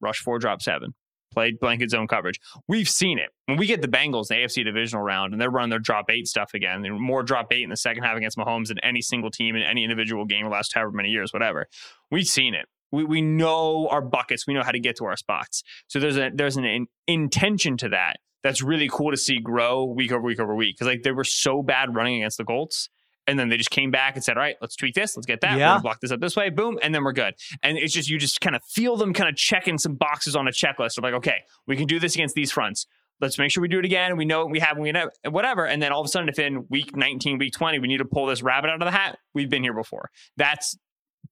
Rush 0.00 0.18
four, 0.18 0.40
drop 0.40 0.60
seven. 0.60 0.94
Played 1.32 1.60
blanket 1.60 1.90
zone 1.90 2.08
coverage. 2.08 2.38
We've 2.68 2.88
seen 2.88 3.18
it. 3.18 3.30
When 3.46 3.56
we 3.56 3.66
get 3.66 3.80
the 3.80 3.88
Bengals 3.88 4.26
the 4.26 4.34
AFC 4.34 4.64
divisional 4.64 5.02
round 5.02 5.32
and 5.32 5.40
they're 5.40 5.50
running 5.50 5.70
their 5.70 5.78
drop 5.78 6.10
eight 6.10 6.26
stuff 6.26 6.50
again, 6.52 6.82
they're 6.82 6.92
more 6.92 7.22
drop 7.22 7.50
eight 7.52 7.62
in 7.62 7.70
the 7.70 7.76
second 7.76 8.02
half 8.02 8.18
against 8.18 8.36
Mahomes 8.36 8.68
than 8.68 8.78
any 8.80 9.00
single 9.00 9.30
team 9.30 9.56
in 9.56 9.62
any 9.62 9.82
individual 9.82 10.26
game 10.26 10.44
the 10.44 10.50
last 10.50 10.74
however 10.74 10.92
many 10.92 11.08
years, 11.08 11.32
whatever. 11.32 11.68
We've 12.10 12.26
seen 12.26 12.54
it. 12.54 12.66
We, 12.92 13.04
we 13.04 13.22
know 13.22 13.88
our 13.90 14.02
buckets. 14.02 14.46
We 14.46 14.54
know 14.54 14.62
how 14.62 14.70
to 14.70 14.78
get 14.78 14.96
to 14.98 15.06
our 15.06 15.16
spots. 15.16 15.62
So 15.88 15.98
there's 15.98 16.16
a 16.16 16.30
there's 16.32 16.56
an 16.56 16.64
in, 16.64 16.86
intention 17.08 17.76
to 17.78 17.88
that 17.88 18.18
that's 18.42 18.62
really 18.62 18.88
cool 18.90 19.10
to 19.10 19.16
see 19.16 19.40
grow 19.40 19.84
week 19.84 20.12
over 20.12 20.22
week 20.22 20.40
over 20.40 20.54
week. 20.54 20.76
Because 20.76 20.86
like 20.86 21.02
they 21.02 21.12
were 21.12 21.24
so 21.24 21.62
bad 21.62 21.94
running 21.94 22.16
against 22.16 22.38
the 22.38 22.44
Colts. 22.44 22.88
And 23.28 23.38
then 23.38 23.48
they 23.48 23.56
just 23.56 23.70
came 23.70 23.92
back 23.92 24.16
and 24.16 24.24
said, 24.24 24.36
"All 24.36 24.42
right, 24.42 24.56
let's 24.60 24.74
tweak 24.74 24.94
this. 24.94 25.16
Let's 25.16 25.26
get 25.26 25.42
that. 25.42 25.56
Yeah. 25.56 25.78
block 25.78 26.00
this 26.00 26.10
up 26.10 26.20
this 26.20 26.34
way. 26.34 26.50
Boom, 26.50 26.76
and 26.82 26.92
then 26.92 27.04
we're 27.04 27.12
good." 27.12 27.34
And 27.62 27.78
it's 27.78 27.94
just 27.94 28.10
you 28.10 28.18
just 28.18 28.40
kind 28.40 28.56
of 28.56 28.64
feel 28.64 28.96
them 28.96 29.12
kind 29.12 29.30
of 29.30 29.36
checking 29.36 29.78
some 29.78 29.94
boxes 29.94 30.34
on 30.34 30.48
a 30.48 30.50
checklist 30.50 30.98
of 30.98 31.04
like, 31.04 31.14
"Okay, 31.14 31.42
we 31.68 31.76
can 31.76 31.86
do 31.86 32.00
this 32.00 32.16
against 32.16 32.34
these 32.34 32.50
fronts. 32.50 32.84
Let's 33.20 33.38
make 33.38 33.52
sure 33.52 33.62
we 33.62 33.68
do 33.68 33.78
it 33.78 33.84
again. 33.84 34.16
We 34.16 34.24
know 34.24 34.40
what 34.40 34.50
we 34.50 34.58
have. 34.58 34.76
We 34.76 34.90
know 34.90 35.08
whatever." 35.30 35.64
And 35.66 35.80
then 35.80 35.92
all 35.92 36.00
of 36.00 36.06
a 36.06 36.08
sudden, 36.08 36.28
if 36.28 36.40
in 36.40 36.66
week 36.68 36.96
19, 36.96 37.38
week 37.38 37.52
20, 37.52 37.78
we 37.78 37.86
need 37.86 37.98
to 37.98 38.04
pull 38.04 38.26
this 38.26 38.42
rabbit 38.42 38.70
out 38.70 38.82
of 38.82 38.86
the 38.86 38.90
hat, 38.90 39.18
we've 39.34 39.48
been 39.48 39.62
here 39.62 39.72
before. 39.72 40.10
That's 40.36 40.76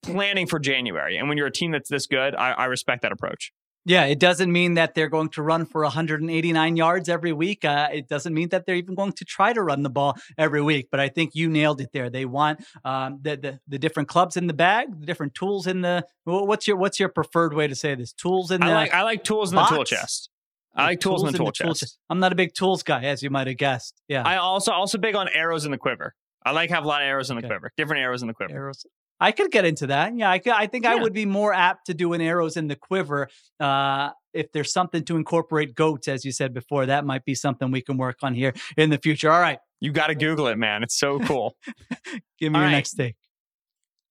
planning 0.02 0.46
for 0.46 0.58
January. 0.58 1.16
And 1.16 1.28
when 1.28 1.38
you're 1.38 1.46
a 1.46 1.52
team 1.52 1.70
that's 1.72 1.88
this 1.88 2.06
good, 2.06 2.34
I, 2.34 2.52
I 2.52 2.64
respect 2.66 3.02
that 3.02 3.12
approach. 3.12 3.52
Yeah, 3.86 4.04
it 4.04 4.18
doesn't 4.18 4.52
mean 4.52 4.74
that 4.74 4.94
they're 4.94 5.08
going 5.08 5.30
to 5.30 5.42
run 5.42 5.64
for 5.64 5.82
189 5.82 6.76
yards 6.76 7.08
every 7.08 7.32
week. 7.32 7.64
Uh, 7.64 7.88
it 7.90 8.08
doesn't 8.08 8.34
mean 8.34 8.50
that 8.50 8.66
they're 8.66 8.76
even 8.76 8.94
going 8.94 9.12
to 9.12 9.24
try 9.24 9.54
to 9.54 9.62
run 9.62 9.82
the 9.82 9.88
ball 9.88 10.16
every 10.36 10.60
week. 10.60 10.88
But 10.90 11.00
I 11.00 11.08
think 11.08 11.34
you 11.34 11.48
nailed 11.48 11.80
it 11.80 11.88
there. 11.92 12.10
They 12.10 12.26
want 12.26 12.62
um, 12.84 13.20
the, 13.22 13.36
the, 13.36 13.60
the 13.66 13.78
different 13.78 14.10
clubs 14.10 14.36
in 14.36 14.48
the 14.48 14.52
bag, 14.52 15.00
the 15.00 15.06
different 15.06 15.34
tools 15.34 15.66
in 15.66 15.80
the. 15.80 16.04
What's 16.24 16.68
your 16.68 16.76
what's 16.76 17.00
your 17.00 17.08
preferred 17.08 17.54
way 17.54 17.68
to 17.68 17.74
say 17.74 17.94
this? 17.94 18.12
Tools 18.12 18.50
in 18.50 18.60
the. 18.60 18.66
I 18.66 18.74
like 18.74 18.94
I 18.94 19.02
like 19.02 19.24
tools 19.24 19.50
in 19.50 19.56
the 19.56 19.64
tool 19.64 19.84
chest. 19.84 20.28
I 20.74 20.84
like 20.84 21.00
tools, 21.00 21.22
tools 21.22 21.28
in 21.28 21.32
the, 21.32 21.38
tool, 21.38 21.46
the 21.46 21.52
chest. 21.52 21.80
chest. 21.80 21.98
I'm 22.10 22.20
not 22.20 22.32
a 22.32 22.36
big 22.36 22.54
tools 22.54 22.82
guy, 22.82 23.04
as 23.04 23.22
you 23.22 23.30
might 23.30 23.46
have 23.46 23.56
guessed. 23.56 24.00
Yeah. 24.08 24.22
I 24.24 24.36
also 24.36 24.72
also 24.72 24.98
big 24.98 25.16
on 25.16 25.28
arrows 25.28 25.64
in 25.64 25.70
the 25.70 25.78
quiver. 25.78 26.14
I 26.44 26.52
like 26.52 26.70
have 26.70 26.84
a 26.84 26.88
lot 26.88 27.02
of 27.02 27.06
arrows 27.06 27.30
in 27.30 27.36
the 27.36 27.40
okay. 27.40 27.48
quiver, 27.48 27.72
different 27.76 28.02
arrows 28.02 28.22
in 28.22 28.28
the 28.28 28.34
quiver. 28.34 28.54
Arrows. 28.54 28.84
I 29.20 29.32
could 29.32 29.50
get 29.50 29.64
into 29.64 29.88
that. 29.88 30.16
Yeah, 30.16 30.30
I, 30.30 30.38
could, 30.38 30.52
I 30.52 30.66
think 30.66 30.84
yeah. 30.84 30.92
I 30.92 30.94
would 30.96 31.12
be 31.12 31.26
more 31.26 31.52
apt 31.52 31.86
to 31.86 31.94
do 31.94 32.14
an 32.14 32.20
arrows 32.20 32.56
in 32.56 32.68
the 32.68 32.76
quiver. 32.76 33.28
Uh, 33.58 34.10
if 34.32 34.50
there's 34.52 34.72
something 34.72 35.04
to 35.04 35.16
incorporate 35.16 35.74
goats, 35.74 36.08
as 36.08 36.24
you 36.24 36.32
said 36.32 36.54
before, 36.54 36.86
that 36.86 37.04
might 37.04 37.24
be 37.24 37.34
something 37.34 37.70
we 37.70 37.82
can 37.82 37.98
work 37.98 38.18
on 38.22 38.34
here 38.34 38.54
in 38.76 38.90
the 38.90 38.98
future. 38.98 39.30
All 39.30 39.40
right. 39.40 39.58
You 39.80 39.92
got 39.92 40.06
to 40.08 40.14
Google 40.14 40.46
it, 40.46 40.56
man. 40.56 40.82
It's 40.82 40.98
so 40.98 41.18
cool. 41.20 41.56
Give 42.38 42.52
me 42.52 42.58
All 42.58 42.62
your 42.62 42.70
right. 42.70 42.70
next 42.70 42.92
take. 42.94 43.16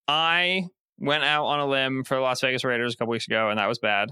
I 0.07 0.65
went 0.99 1.23
out 1.23 1.45
on 1.45 1.59
a 1.59 1.65
limb 1.65 2.03
for 2.03 2.15
the 2.15 2.21
Las 2.21 2.41
Vegas 2.41 2.63
Raiders 2.63 2.93
a 2.93 2.97
couple 2.97 3.11
weeks 3.11 3.27
ago, 3.27 3.49
and 3.49 3.59
that 3.59 3.67
was 3.67 3.79
bad. 3.79 4.09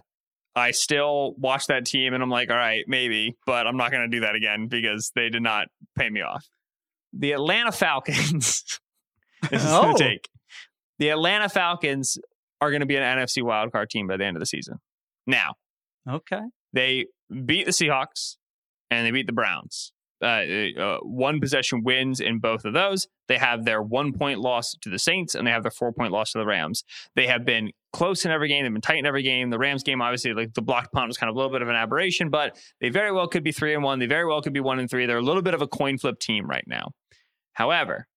I 0.56 0.72
still 0.72 1.36
watch 1.38 1.68
that 1.68 1.86
team 1.86 2.16
and 2.16 2.24
I'm 2.24 2.32
like, 2.32 2.50
all 2.50 2.58
right, 2.58 2.84
maybe, 2.88 3.38
but 3.46 3.68
I'm 3.68 3.78
not 3.78 3.92
going 3.92 4.10
to 4.10 4.16
do 4.16 4.22
that 4.22 4.34
again 4.34 4.68
because 4.68 5.12
they 5.14 5.30
did 5.30 5.44
not 5.44 5.68
pay 5.96 6.10
me 6.10 6.22
off. 6.22 6.48
The 7.14 7.34
Atlanta 7.34 7.72
Falcons. 7.72 8.80
this 9.52 9.64
is 9.64 9.72
oh. 9.72 9.94
the 9.94 10.00
take. 10.00 10.28
The 11.00 11.10
Atlanta 11.10 11.50
Falcons 11.50 12.18
are 12.62 12.72
going 12.72 12.82
to 12.82 12.88
be 12.88 12.96
an 12.96 13.04
NFC 13.04 13.44
wildcard 13.44 13.90
team 13.90 14.08
by 14.08 14.18
the 14.18 14.26
end 14.26 14.36
of 14.36 14.40
the 14.40 14.48
season. 14.48 14.80
Now, 15.26 15.56
okay, 16.10 16.42
they 16.74 17.08
beat 17.46 17.66
the 17.66 17.72
Seahawks 17.72 18.38
and 18.90 19.06
they 19.06 19.12
beat 19.12 19.28
the 19.28 19.34
Browns. 19.34 19.92
Uh, 20.20 20.44
uh, 20.80 20.98
one 21.04 21.40
possession 21.40 21.84
wins 21.84 22.20
in 22.20 22.40
both 22.40 22.66
of 22.66 22.74
those. 22.74 23.08
They 23.28 23.38
have 23.38 23.66
their 23.66 23.84
one 23.84 24.14
point 24.14 24.40
loss 24.40 24.76
to 24.82 24.90
the 24.90 24.98
Saints 24.98 25.36
and 25.36 25.46
they 25.46 25.52
have 25.52 25.62
their 25.62 25.72
four 25.72 25.94
point 25.94 26.12
loss 26.12 26.32
to 26.32 26.40
the 26.40 26.46
Rams. 26.46 26.84
They 27.16 27.28
have 27.28 27.46
been 27.46 27.72
close 27.94 28.26
in 28.26 28.32
every 28.32 28.48
game. 28.48 28.64
They've 28.64 28.74
been 28.74 28.82
tight 28.82 28.98
in 28.98 29.06
every 29.06 29.22
game. 29.22 29.52
The 29.52 29.60
Rams 29.60 29.84
game, 29.84 30.02
obviously, 30.02 30.34
like 30.34 30.56
the 30.56 30.64
blocked 30.64 30.92
punt 30.92 31.08
was 31.08 31.18
kind 31.18 31.30
of 31.30 31.36
a 31.36 31.38
little 31.38 31.52
bit 31.52 31.62
of 31.62 31.70
an 31.70 31.76
aberration, 31.76 32.32
but 32.32 32.58
they 32.82 32.90
very 32.90 33.12
well 33.12 33.28
could 33.28 33.44
be 33.44 33.52
three 33.52 33.76
and 33.76 33.84
one. 33.84 34.00
They 34.00 34.08
very 34.08 34.26
well 34.26 34.42
could 34.42 34.54
be 34.54 34.60
one 34.60 34.80
and 34.80 34.90
three. 34.90 35.06
They're 35.06 35.18
a 35.18 35.22
little 35.22 35.44
bit 35.44 35.54
of 35.54 35.62
a 35.62 35.68
coin 35.68 36.00
flip 36.00 36.18
team 36.20 36.48
right 36.48 36.66
now. 36.66 36.92
However, 37.54 38.08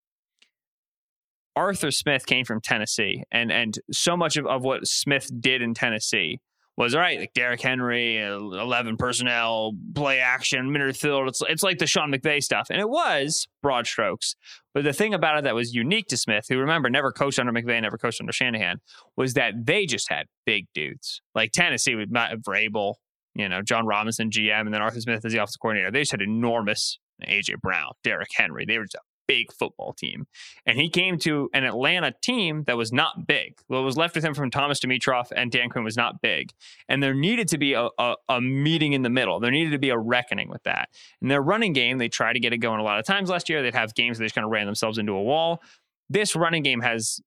Arthur 1.56 1.90
Smith 1.90 2.26
came 2.26 2.44
from 2.44 2.60
Tennessee, 2.60 3.24
and 3.30 3.50
and 3.50 3.78
so 3.92 4.16
much 4.16 4.36
of, 4.36 4.46
of 4.46 4.62
what 4.62 4.86
Smith 4.86 5.30
did 5.40 5.62
in 5.62 5.74
Tennessee 5.74 6.40
was 6.76 6.94
all 6.94 7.00
right, 7.00 7.20
like 7.20 7.34
Derrick 7.34 7.60
Henry, 7.60 8.22
uh, 8.22 8.38
eleven 8.38 8.96
personnel, 8.96 9.72
play 9.94 10.20
action, 10.20 10.72
minute 10.72 10.96
field. 10.96 11.28
It's 11.28 11.42
it's 11.48 11.62
like 11.62 11.78
the 11.78 11.86
Sean 11.86 12.10
McVay 12.10 12.42
stuff, 12.42 12.68
and 12.70 12.80
it 12.80 12.88
was 12.88 13.48
broad 13.62 13.86
strokes. 13.86 14.36
But 14.72 14.84
the 14.84 14.92
thing 14.92 15.12
about 15.12 15.38
it 15.38 15.44
that 15.44 15.54
was 15.54 15.74
unique 15.74 16.06
to 16.08 16.16
Smith, 16.16 16.46
who 16.48 16.58
remember 16.58 16.88
never 16.88 17.12
coached 17.12 17.38
under 17.38 17.52
McVay, 17.52 17.82
never 17.82 17.98
coached 17.98 18.20
under 18.20 18.32
Shanahan, 18.32 18.80
was 19.16 19.34
that 19.34 19.66
they 19.66 19.84
just 19.84 20.08
had 20.08 20.26
big 20.46 20.68
dudes 20.74 21.20
like 21.34 21.52
Tennessee 21.52 21.96
with 21.96 22.08
uh, 22.08 22.12
Matt 22.12 22.38
Vrabel, 22.38 22.94
you 23.34 23.48
know, 23.48 23.62
Jon 23.62 23.86
Robinson, 23.86 24.30
GM, 24.30 24.60
and 24.60 24.72
then 24.72 24.82
Arthur 24.82 25.00
Smith 25.00 25.24
as 25.24 25.32
the 25.32 25.38
offensive 25.38 25.60
coordinator. 25.60 25.90
They 25.90 26.00
just 26.00 26.12
had 26.12 26.22
enormous 26.22 26.98
AJ 27.26 27.60
Brown, 27.60 27.92
Derrick 28.04 28.30
Henry. 28.34 28.64
They 28.64 28.78
were 28.78 28.84
just 28.84 28.96
big 29.30 29.52
football 29.52 29.92
team. 29.92 30.26
And 30.66 30.76
he 30.76 30.88
came 30.88 31.16
to 31.20 31.48
an 31.54 31.62
Atlanta 31.62 32.12
team 32.20 32.64
that 32.64 32.76
was 32.76 32.92
not 32.92 33.28
big. 33.28 33.60
What 33.68 33.84
was 33.84 33.96
left 33.96 34.16
with 34.16 34.24
him 34.24 34.34
from 34.34 34.50
Thomas 34.50 34.80
Dimitroff 34.80 35.30
and 35.30 35.52
Dan 35.52 35.68
Quinn 35.68 35.84
was 35.84 35.96
not 35.96 36.20
big. 36.20 36.50
And 36.88 37.00
there 37.00 37.14
needed 37.14 37.46
to 37.48 37.58
be 37.58 37.74
a, 37.74 37.90
a, 37.96 38.16
a, 38.28 38.40
meeting 38.40 38.92
in 38.92 39.02
the 39.02 39.08
middle. 39.08 39.38
There 39.38 39.52
needed 39.52 39.70
to 39.70 39.78
be 39.78 39.90
a 39.90 39.96
reckoning 39.96 40.48
with 40.48 40.64
that. 40.64 40.88
In 41.22 41.28
their 41.28 41.42
running 41.42 41.72
game, 41.72 41.98
they 41.98 42.08
tried 42.08 42.32
to 42.32 42.40
get 42.40 42.52
it 42.52 42.58
going 42.58 42.80
a 42.80 42.82
lot 42.82 42.98
of 42.98 43.06
times 43.06 43.30
last 43.30 43.48
year. 43.48 43.62
They'd 43.62 43.72
have 43.72 43.94
games 43.94 44.18
where 44.18 44.24
they 44.24 44.26
just 44.26 44.34
kind 44.34 44.44
of 44.44 44.50
ran 44.50 44.66
themselves 44.66 44.98
into 44.98 45.12
a 45.12 45.22
wall. 45.22 45.62
This 46.08 46.34
running 46.34 46.64
game 46.64 46.80
has 46.80 47.20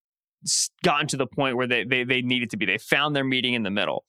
gotten 0.84 1.08
to 1.08 1.16
the 1.16 1.26
point 1.26 1.56
where 1.56 1.68
they, 1.68 1.86
they, 1.86 2.04
they 2.04 2.22
needed 2.22 2.50
to 2.50 2.58
be. 2.58 2.66
They 2.66 2.78
found 2.78 3.16
their 3.16 3.24
meeting 3.24 3.54
in 3.54 3.64
the 3.64 3.72
middle. 3.72 4.04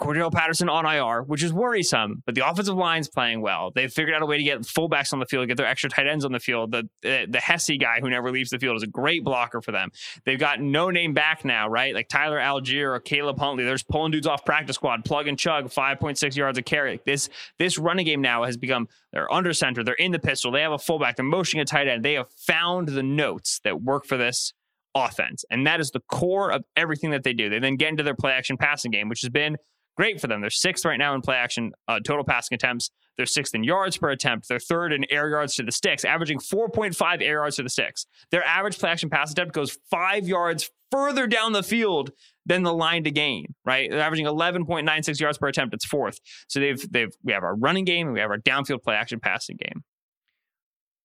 Cordarrelle 0.00 0.32
Patterson 0.32 0.68
on 0.68 0.86
IR, 0.86 1.22
which 1.22 1.42
is 1.42 1.52
worrisome, 1.52 2.22
but 2.24 2.34
the 2.34 2.48
offensive 2.48 2.74
line's 2.74 3.08
playing 3.08 3.42
well. 3.42 3.70
They've 3.74 3.92
figured 3.92 4.14
out 4.14 4.22
a 4.22 4.26
way 4.26 4.38
to 4.38 4.42
get 4.42 4.60
fullbacks 4.62 5.12
on 5.12 5.20
the 5.20 5.26
field, 5.26 5.46
get 5.46 5.56
their 5.56 5.66
extra 5.66 5.90
tight 5.90 6.06
ends 6.06 6.24
on 6.24 6.32
the 6.32 6.40
field. 6.40 6.72
The 6.72 6.88
the, 7.02 7.26
the 7.28 7.40
Hesse 7.40 7.70
guy 7.78 8.00
who 8.00 8.08
never 8.08 8.30
leaves 8.30 8.50
the 8.50 8.58
field 8.58 8.76
is 8.76 8.82
a 8.82 8.86
great 8.88 9.22
blocker 9.22 9.60
for 9.60 9.72
them. 9.72 9.90
They've 10.24 10.38
got 10.38 10.60
no 10.60 10.90
name 10.90 11.12
back 11.12 11.44
now, 11.44 11.68
right? 11.68 11.94
Like 11.94 12.08
Tyler 12.08 12.38
Allgeier 12.38 12.94
or 12.94 13.00
Caleb 13.00 13.38
Huntley. 13.38 13.64
They're 13.64 13.74
just 13.74 13.88
pulling 13.88 14.10
dudes 14.10 14.26
off 14.26 14.44
practice 14.44 14.76
squad, 14.76 15.04
plug 15.04 15.28
and 15.28 15.38
chug, 15.38 15.66
5.6 15.66 16.36
yards 16.36 16.58
a 16.58 16.62
carry. 16.62 17.00
This 17.04 17.28
this 17.58 17.78
running 17.78 18.06
game 18.06 18.22
now 18.22 18.44
has 18.44 18.56
become 18.56 18.88
they're 19.12 19.32
under 19.32 19.52
center, 19.52 19.84
they're 19.84 19.94
in 19.94 20.12
the 20.12 20.18
pistol, 20.18 20.50
they 20.50 20.62
have 20.62 20.72
a 20.72 20.78
fullback, 20.78 21.16
they're 21.16 21.24
motioning 21.24 21.62
a 21.62 21.66
tight 21.66 21.88
end. 21.88 22.04
They 22.04 22.14
have 22.14 22.30
found 22.30 22.88
the 22.88 23.02
notes 23.02 23.60
that 23.64 23.82
work 23.82 24.06
for 24.06 24.16
this 24.16 24.54
offense. 24.94 25.44
And 25.50 25.66
that 25.66 25.80
is 25.80 25.90
the 25.90 26.00
core 26.00 26.50
of 26.50 26.64
everything 26.76 27.10
that 27.10 27.22
they 27.22 27.32
do. 27.32 27.48
They 27.48 27.58
then 27.58 27.76
get 27.76 27.90
into 27.90 28.02
their 28.02 28.14
play 28.14 28.32
action 28.32 28.56
passing 28.56 28.90
game, 28.90 29.08
which 29.08 29.20
has 29.22 29.30
been 29.30 29.56
great 30.00 30.18
for 30.18 30.28
them. 30.28 30.40
They're 30.40 30.48
sixth 30.48 30.86
right 30.86 30.98
now 30.98 31.14
in 31.14 31.20
play 31.20 31.36
action 31.36 31.72
uh, 31.86 32.00
total 32.02 32.24
passing 32.24 32.54
attempts. 32.54 32.90
They're 33.18 33.26
sixth 33.26 33.54
in 33.54 33.62
yards 33.64 33.98
per 33.98 34.08
attempt. 34.08 34.48
They're 34.48 34.58
third 34.58 34.94
in 34.94 35.04
air 35.10 35.28
yards 35.28 35.56
to 35.56 35.62
the 35.62 35.72
sticks, 35.72 36.06
averaging 36.06 36.38
4.5 36.38 37.20
air 37.20 37.34
yards 37.34 37.56
to 37.56 37.62
the 37.62 37.68
sticks. 37.68 38.06
Their 38.30 38.42
average 38.42 38.78
play 38.78 38.88
action 38.88 39.10
pass 39.10 39.30
attempt 39.30 39.52
goes 39.52 39.76
five 39.90 40.26
yards 40.26 40.70
further 40.90 41.26
down 41.26 41.52
the 41.52 41.62
field 41.62 42.12
than 42.46 42.62
the 42.62 42.72
line 42.72 43.04
to 43.04 43.10
gain, 43.10 43.54
right? 43.66 43.90
They're 43.90 44.00
averaging 44.00 44.24
11.96 44.24 45.20
yards 45.20 45.36
per 45.36 45.48
attempt. 45.48 45.74
It's 45.74 45.84
fourth. 45.84 46.18
So 46.48 46.60
they've 46.60 46.90
they've 46.90 47.12
we 47.22 47.34
have 47.34 47.42
our 47.42 47.54
running 47.54 47.84
game 47.84 48.06
and 48.06 48.14
we 48.14 48.20
have 48.20 48.30
our 48.30 48.38
downfield 48.38 48.82
play 48.82 48.94
action 48.94 49.20
passing 49.20 49.58
game. 49.62 49.82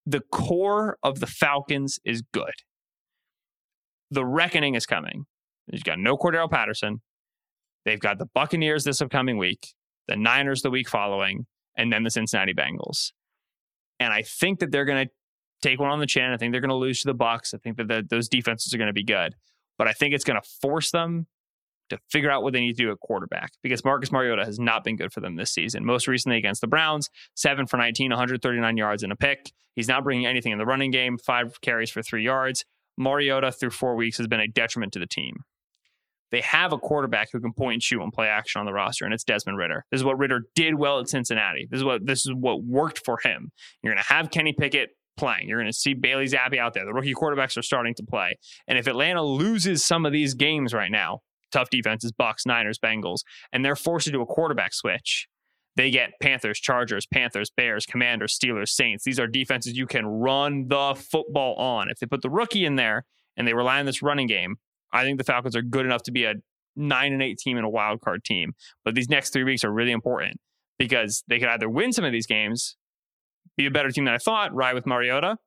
The 0.06 0.22
core 0.32 0.98
of 1.04 1.20
the 1.20 1.28
Falcons 1.28 2.00
is 2.06 2.22
good. 2.32 2.54
The 4.10 4.24
reckoning 4.24 4.76
is 4.76 4.86
coming. 4.86 5.26
You've 5.70 5.84
got 5.84 6.00
no 6.00 6.16
Cordarrelle 6.16 6.50
Patterson. 6.50 7.02
They've 7.86 8.00
got 8.00 8.18
the 8.18 8.26
Buccaneers 8.26 8.84
this 8.84 9.02
upcoming 9.02 9.38
week, 9.38 9.74
the 10.08 10.16
Niners 10.16 10.62
the 10.62 10.72
week 10.72 10.90
following, 10.90 11.46
and 11.78 11.94
then 11.94 12.04
the 12.04 12.10
Cincinnati 12.10 12.54
Bengals. 12.54 13.12
And 14.00 14.12
I 14.12 14.24
think 14.24 14.60
that 14.60 14.72
they're 14.72 14.86
going 14.86 15.08
to 15.08 15.12
take 15.62 15.80
one 15.80 15.92
on 15.92 16.00
the 16.00 16.08
chin. 16.08 16.32
I 16.32 16.38
think 16.38 16.52
they're 16.52 16.62
going 16.62 16.70
to 16.70 16.76
lose 16.76 17.02
to 17.02 17.08
the 17.08 17.16
Bucs. 17.16 17.54
I 17.54 17.58
think 17.58 17.78
that 17.78 17.88
the, 17.88 18.04
those 18.08 18.28
defenses 18.28 18.74
are 18.74 18.78
going 18.78 18.88
to 18.88 18.94
be 18.94 19.04
good, 19.04 19.36
but 19.78 19.88
I 19.88 19.94
think 19.94 20.14
it's 20.14 20.24
going 20.24 20.40
to 20.42 20.48
force 20.62 20.92
them 20.92 21.28
to 21.90 22.00
figure 22.10 22.32
out 22.32 22.42
what 22.42 22.54
they 22.54 22.62
need 22.62 22.76
to 22.76 22.84
do 22.84 22.92
at 22.92 23.00
quarterback 23.00 23.52
because 23.62 23.86
Marcus 23.86 24.12
Mariota 24.12 24.44
has 24.44 24.60
not 24.60 24.84
been 24.84 24.96
good 24.96 25.14
for 25.14 25.20
them 25.20 25.36
this 25.36 25.52
season. 25.52 25.86
Most 25.86 26.08
recently 26.08 26.38
against 26.38 26.62
the 26.62 26.68
Browns, 26.68 27.10
seven 27.36 27.68
for 27.68 27.78
19, 27.78 28.10
139 28.10 28.78
yards 28.78 29.04
and 29.04 29.12
a 29.12 29.16
pick. 29.16 29.52
He's 29.76 29.88
not 29.88 30.04
bringing 30.04 30.26
anything 30.26 30.52
in 30.52 30.58
the 30.58 30.66
running 30.66 30.90
game, 30.90 31.18
five 31.20 31.62
carries 31.62 31.92
for 31.92 32.02
three 32.02 32.24
yards. 32.24 32.66
Mariota 32.98 33.52
through 33.52 33.72
four 33.72 33.96
weeks 33.96 34.18
has 34.18 34.28
been 34.28 34.40
a 34.40 34.48
detriment 34.48 34.94
to 34.94 35.00
the 35.00 35.06
team 35.06 35.44
they 36.32 36.42
have 36.42 36.74
a 36.74 36.78
quarterback 36.78 37.30
who 37.32 37.40
can 37.40 37.54
point 37.54 37.76
and 37.76 37.84
shoot 37.84 38.02
and 38.02 38.12
play 38.12 38.28
action 38.28 38.60
on 38.60 38.66
the 38.66 38.74
roster, 38.74 39.06
and 39.06 39.14
it's 39.14 39.24
Desmond 39.24 39.58
Ridder. 39.58 39.86
This 39.92 40.00
is 40.00 40.04
what 40.04 40.18
Ridder 40.18 40.42
did 40.56 40.76
well 40.76 41.00
at 41.00 41.10
Cincinnati. 41.10 41.68
This 41.70 41.80
is 41.80 41.84
what 41.84 42.06
this 42.06 42.26
is 42.26 42.34
what 42.34 42.64
worked 42.64 43.04
for 43.06 43.20
him. 43.24 43.52
You're 43.82 43.94
going 43.94 44.04
to 44.04 44.14
have 44.14 44.32
Kenny 44.32 44.54
Pickett 44.54 44.90
playing. 45.18 45.48
You're 45.48 45.60
going 45.60 45.72
to 45.72 45.78
see 45.78 45.94
Bailey 45.94 46.26
Zappe 46.26 46.58
out 46.58 46.74
there. 46.74 46.86
The 46.86 46.94
rookie 46.94 47.14
quarterbacks 47.14 47.58
are 47.58 47.62
starting 47.62 47.94
to 47.96 48.04
play, 48.04 48.38
and 48.68 48.78
if 48.78 48.88
Atlanta 48.88 49.24
loses 49.24 49.84
some 49.84 50.06
of 50.06 50.12
these 50.12 50.34
games 50.34 50.74
right 50.74 50.92
now, 50.92 51.22
tough 51.52 51.70
defenses, 51.70 52.12
Bucs, 52.12 52.46
Niners, 52.46 52.80
Bengals, 52.80 53.20
and 53.54 53.64
they're 53.64 53.76
forced 53.76 54.06
to 54.06 54.12
do 54.12 54.22
a 54.22 54.26
quarterback 54.26 54.74
switch. 54.74 55.28
They 55.76 55.92
get 55.92 56.12
Panthers, 56.22 56.60
Chargers, 56.60 57.06
Panthers, 57.06 57.50
Bears, 57.50 57.86
Commanders, 57.86 58.38
Steelers, 58.38 58.70
Saints. 58.70 59.04
These 59.04 59.20
are 59.20 59.28
defenses 59.28 59.78
you 59.78 59.88
can 59.88 60.06
run 60.06 60.68
the 60.70 60.96
football 60.96 61.56
on. 61.56 61.90
If 61.90 62.00
they 62.00 62.08
put 62.08 62.22
the 62.22 62.30
rookie 62.30 62.66
in 62.66 62.78
there 62.78 63.06
and 63.36 63.46
they 63.46 63.54
rely 63.54 63.80
on 63.80 63.86
this 63.86 64.02
running 64.02 64.28
game, 64.28 64.56
I 64.92 65.04
think 65.04 65.18
the 65.18 65.24
Falcons 65.24 65.56
are 65.56 65.62
good 65.62 65.86
enough 65.86 66.04
to 66.04 66.12
be 66.12 66.26
a 66.26 66.36
nine 66.76 67.14
and 67.14 67.22
eight 67.22 67.38
team 67.38 67.58
and 67.58 67.66
a 67.66 67.70
wild 67.70 68.02
card 68.02 68.24
team. 68.24 68.54
But 68.84 68.96
these 68.96 69.10
next 69.10 69.32
three 69.32 69.44
weeks 69.44 69.64
are 69.64 69.72
really 69.72 69.92
important 69.92 70.40
because 70.78 71.24
they 71.28 71.40
could 71.40 71.50
either 71.50 71.70
win 71.70 71.94
some 71.94 72.06
of 72.06 72.12
these 72.12 72.28
games, 72.28 72.78
be 73.58 73.66
a 73.66 73.72
better 73.72 73.92
team 73.92 74.06
than 74.06 74.14
I 74.14 74.18
thought, 74.18 74.54
ride 74.54 74.76
with 74.76 74.86
Mariota, 74.86 75.38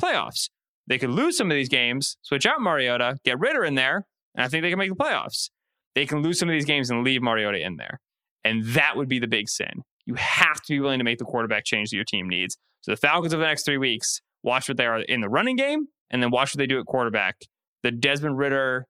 playoffs. 0.00 0.50
They 0.86 0.98
could 0.98 1.10
lose 1.10 1.36
some 1.36 1.50
of 1.50 1.54
these 1.54 1.68
games, 1.68 2.16
switch 2.22 2.44
out 2.44 2.60
Mariota, 2.60 3.16
get 3.24 3.38
Ridder 3.38 3.64
in 3.64 3.74
there, 3.74 4.06
and 4.34 4.44
I 4.44 4.48
think 4.48 4.62
they 4.62 4.70
can 4.70 4.78
make 4.78 4.90
the 4.90 4.96
playoffs. 4.96 5.50
They 5.94 6.06
can 6.06 6.22
lose 6.22 6.38
some 6.38 6.48
of 6.48 6.52
these 6.52 6.66
games 6.66 6.90
and 6.90 7.04
leave 7.04 7.22
Mariota 7.22 7.64
in 7.64 7.76
there. 7.76 8.00
And 8.44 8.64
that 8.66 8.96
would 8.96 9.08
be 9.08 9.18
the 9.18 9.28
big 9.28 9.48
sin. 9.48 9.82
You 10.04 10.14
have 10.16 10.60
to 10.62 10.72
be 10.74 10.80
willing 10.80 10.98
to 10.98 11.04
make 11.04 11.18
the 11.18 11.24
quarterback 11.24 11.64
change 11.64 11.90
that 11.90 11.96
your 11.96 12.04
team 12.04 12.28
needs. 12.28 12.58
So 12.82 12.90
the 12.90 12.96
Falcons 12.96 13.32
over 13.32 13.42
the 13.42 13.48
next 13.48 13.64
three 13.64 13.78
weeks, 13.78 14.20
watch 14.42 14.68
what 14.68 14.76
they 14.76 14.84
are 14.84 15.00
in 15.00 15.22
the 15.22 15.28
running 15.30 15.56
game, 15.56 15.86
and 16.10 16.22
then 16.22 16.30
watch 16.30 16.54
what 16.54 16.58
they 16.58 16.66
do 16.66 16.78
at 16.78 16.84
quarterback. 16.84 17.36
The 17.84 17.92
Desmond 17.92 18.38
Ridder 18.38 18.86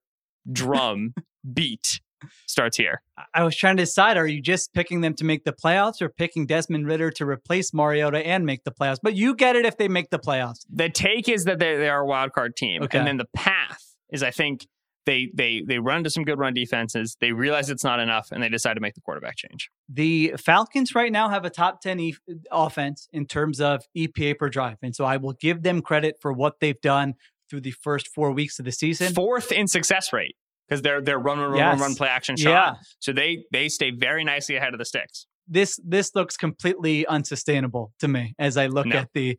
drum 0.51 1.13
beat 1.53 2.01
starts 2.47 2.77
here. 2.77 3.03
I 3.35 3.45
was 3.45 3.57
trying 3.57 3.77
to 3.77 3.83
decide 3.83 4.17
are 4.17 4.27
you 4.27 4.41
just 4.41 4.73
picking 4.73 5.03
them 5.03 5.15
to 5.15 5.25
make 5.25 5.45
the 5.45 5.53
playoffs 5.53 6.01
or 6.01 6.09
picking 6.09 6.47
Desmond 6.47 6.87
Ridder 6.87 7.11
to 7.11 7.27
replace 7.27 7.75
Mariota 7.75 8.27
and 8.27 8.47
make 8.47 8.65
the 8.65 8.71
playoffs? 8.71 8.99
But 9.03 9.15
you 9.15 9.35
get 9.35 9.57
it 9.57 9.67
if 9.67 9.77
they 9.77 9.89
make 9.89 10.09
the 10.09 10.19
playoffs. 10.19 10.61
The 10.73 10.89
take 10.89 11.29
is 11.29 11.45
that 11.45 11.59
they, 11.59 11.77
they 11.77 11.91
are 11.91 12.01
a 12.01 12.07
wild 12.07 12.33
card 12.33 12.57
team. 12.57 12.83
Okay. 12.85 12.97
And 12.97 13.07
then 13.07 13.19
the 13.19 13.29
path 13.35 13.95
is 14.11 14.23
I 14.23 14.31
think 14.31 14.67
they 15.07 15.31
they 15.35 15.63
they 15.67 15.79
run 15.79 15.99
into 15.99 16.11
some 16.11 16.25
good 16.25 16.39
run 16.39 16.55
defenses. 16.55 17.17
They 17.21 17.33
realize 17.33 17.71
it's 17.71 17.85
not 17.85 18.01
enough 18.01 18.29
and 18.33 18.43
they 18.43 18.49
decide 18.49 18.75
to 18.75 18.81
make 18.81 18.95
the 18.95 19.01
quarterback 19.01 19.37
change. 19.37 19.71
The 19.89 20.35
Falcons 20.39 20.95
right 20.95 21.13
now 21.13 21.29
have 21.29 21.45
a 21.45 21.51
top 21.51 21.81
10 21.81 22.01
e- 22.01 22.17
offense 22.51 23.09
in 23.13 23.27
terms 23.27 23.61
of 23.61 23.85
EPA 23.97 24.39
per 24.39 24.49
drive. 24.49 24.79
And 24.83 24.95
so 24.95 25.05
I 25.05 25.17
will 25.17 25.35
give 25.35 25.63
them 25.63 25.83
credit 25.83 26.17
for 26.21 26.33
what 26.33 26.61
they've 26.61 26.81
done 26.81 27.15
through 27.49 27.63
the 27.63 27.73
first 27.73 28.09
four 28.09 28.33
weeks 28.33 28.59
of 28.59 28.65
the 28.65 28.73
season. 28.73 29.13
Fourth 29.15 29.53
in 29.53 29.67
success 29.67 30.13
rate 30.13 30.37
because 30.69 30.83
they're 30.83 31.01
they're 31.01 31.19
run 31.19 31.39
run 31.39 31.57
yes. 31.57 31.79
run 31.79 31.81
run 31.81 31.95
play 31.95 32.09
action 32.09 32.37
shot. 32.37 32.51
Yeah. 32.51 32.75
So 33.01 33.13
they 33.13 33.45
they 33.53 33.69
stay 33.69 33.91
very 33.91 34.25
nicely 34.25 34.57
ahead 34.57 34.75
of 34.75 34.79
the 34.79 34.85
sticks. 34.85 35.27
This 35.47 35.79
this 35.85 36.15
looks 36.15 36.37
completely 36.37 37.07
unsustainable 37.07 37.93
to 38.01 38.09
me 38.09 38.35
as 38.39 38.57
I 38.57 38.67
look 38.67 38.87
no. 38.87 38.97
at 38.97 39.09
the 39.15 39.39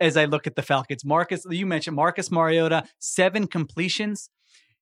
as 0.00 0.16
I 0.16 0.24
look 0.24 0.46
at 0.46 0.56
the 0.56 0.62
Falcons. 0.62 1.04
Marcus, 1.04 1.44
you 1.48 1.64
mentioned 1.64 1.96
Marcus 1.96 2.30
Mariota, 2.30 2.84
seven 2.98 3.46
completions 3.46 4.28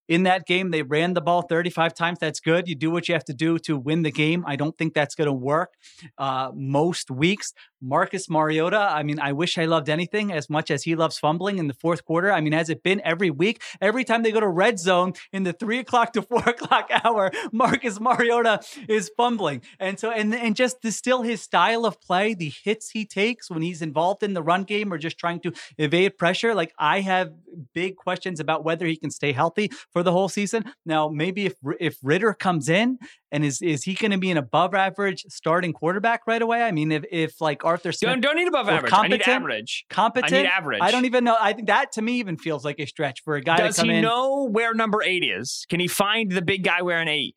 in 0.09 0.25
that 0.25 0.47
game. 0.47 0.71
They 0.71 0.83
ran 0.83 1.15
the 1.15 1.21
ball 1.21 1.43
35 1.43 1.95
times. 1.95 2.19
That's 2.19 2.41
good. 2.41 2.69
You 2.69 2.75
do 2.75 2.91
what 2.91 3.09
you 3.09 3.15
have 3.15 3.25
to 3.25 3.35
do 3.35 3.59
to 3.61 3.77
win 3.77 4.03
the 4.03 4.11
game. 4.11 4.45
I 4.47 4.57
don't 4.57 4.77
think 4.77 4.95
that's 4.95 5.15
going 5.15 5.27
to 5.27 5.33
work 5.33 5.75
uh, 6.19 6.51
most 6.55 7.11
weeks. 7.11 7.53
Marcus 7.81 8.29
Mariota, 8.31 8.79
I 8.79 9.03
mean, 9.03 9.21
I 9.21 9.33
wish 9.33 9.59
I 9.59 9.67
loved 9.67 9.89
anything 9.89 10.33
as 10.33 10.49
much 10.49 10.71
as 10.71 10.85
he 10.85 10.97
loves 10.97 11.19
fumbling 11.19 11.59
in 11.59 11.69
the 11.69 11.75
fourth 11.75 12.05
quarter. 12.05 12.33
I 12.33 12.41
mean, 12.41 12.53
has 12.53 12.71
it 12.71 12.83
been 12.83 13.01
every 13.05 13.31
week? 13.31 13.63
Every 13.81 14.03
time 14.03 14.23
they 14.23 14.33
go 14.33 14.41
to 14.41 14.49
red 14.49 14.79
zone 14.79 15.13
in 15.33 15.43
the 15.43 15.53
three 15.53 15.79
o'clock 15.79 16.13
to 16.15 16.23
four 16.37 16.41
o'clock 16.41 16.91
hour, 17.05 17.31
Marcus 17.53 18.01
Mariota 18.01 18.61
is 18.89 19.11
fumbling. 19.17 19.63
And 19.79 20.01
so, 20.01 20.11
and, 20.11 20.35
and 20.35 20.57
just 20.57 20.83
the, 20.83 20.91
still 20.91 21.23
his 21.23 21.43
style 21.43 21.85
of 21.85 22.01
play, 22.01 22.35
the 22.35 22.53
hits 22.65 22.91
he 22.91 23.05
takes 23.05 23.51
when 23.51 23.63
he's 23.63 23.83
involved 23.83 24.23
in 24.23 24.35
the 24.35 24.43
run 24.43 24.65
game 24.65 24.93
or 24.93 24.99
just 24.99 25.19
trying 25.19 25.41
to 25.41 25.53
evade 25.79 26.19
pressure. 26.19 26.55
Like, 26.55 26.73
I 26.79 27.01
have 27.01 27.33
big 27.75 27.97
questions 27.97 28.41
about 28.41 28.65
whether 28.65 28.87
he 28.87 28.97
can 28.97 29.11
stay 29.11 29.33
healthy 29.33 29.71
for 29.93 30.03
the 30.03 30.13
whole 30.13 30.29
season. 30.29 30.65
Now, 30.85 31.09
maybe 31.09 31.47
if 31.47 31.55
if 31.81 31.99
Ridder 32.03 32.35
comes 32.35 32.69
in 32.69 32.99
and 33.33 33.45
is 33.45 33.61
is 33.63 33.85
he 33.85 33.95
going 33.95 34.11
to 34.11 34.19
be 34.19 34.31
an 34.31 34.37
above 34.37 34.75
average 34.75 35.25
starting 35.29 35.73
quarterback 35.73 36.23
right 36.27 36.43
away? 36.43 36.63
I 36.63 36.73
mean, 36.73 36.93
if 36.93 37.05
if 37.11 37.41
like 37.41 37.65
Arthur 37.65 37.93
Smith 37.93 38.11
don't, 38.11 38.21
don't 38.21 38.37
need 38.37 38.49
above 38.49 38.69
average, 38.69 38.93
I 38.93 39.09
need 39.09 39.23
average, 39.23 39.85
competent, 39.91 40.33
I 40.33 40.43
need 40.43 40.49
average. 40.49 40.81
I 40.83 40.91
don't 40.91 41.05
even 41.05 41.25
know. 41.25 41.37
I 41.39 41.53
think 41.53 41.69
that 41.69 41.93
to 41.93 42.03
me 42.03 42.19
even 42.19 42.37
feels 42.37 42.65
like 42.65 42.79
a 42.79 42.87
stretch 42.87 43.23
for 43.25 43.37
a 43.37 43.41
guy. 43.41 43.57
Does 43.57 43.77
to 43.77 43.83
come 43.83 43.91
he 43.91 43.97
in. 43.97 44.03
know 44.03 44.49
where 44.51 44.75
number 44.75 45.03
eight 45.03 45.25
is? 45.25 45.67
Can 45.69 45.81
he 45.81 45.89
find 45.89 46.31
the 46.31 46.43
big 46.43 46.65
guy 46.65 46.83
wearing 46.83 47.09
eight? 47.09 47.35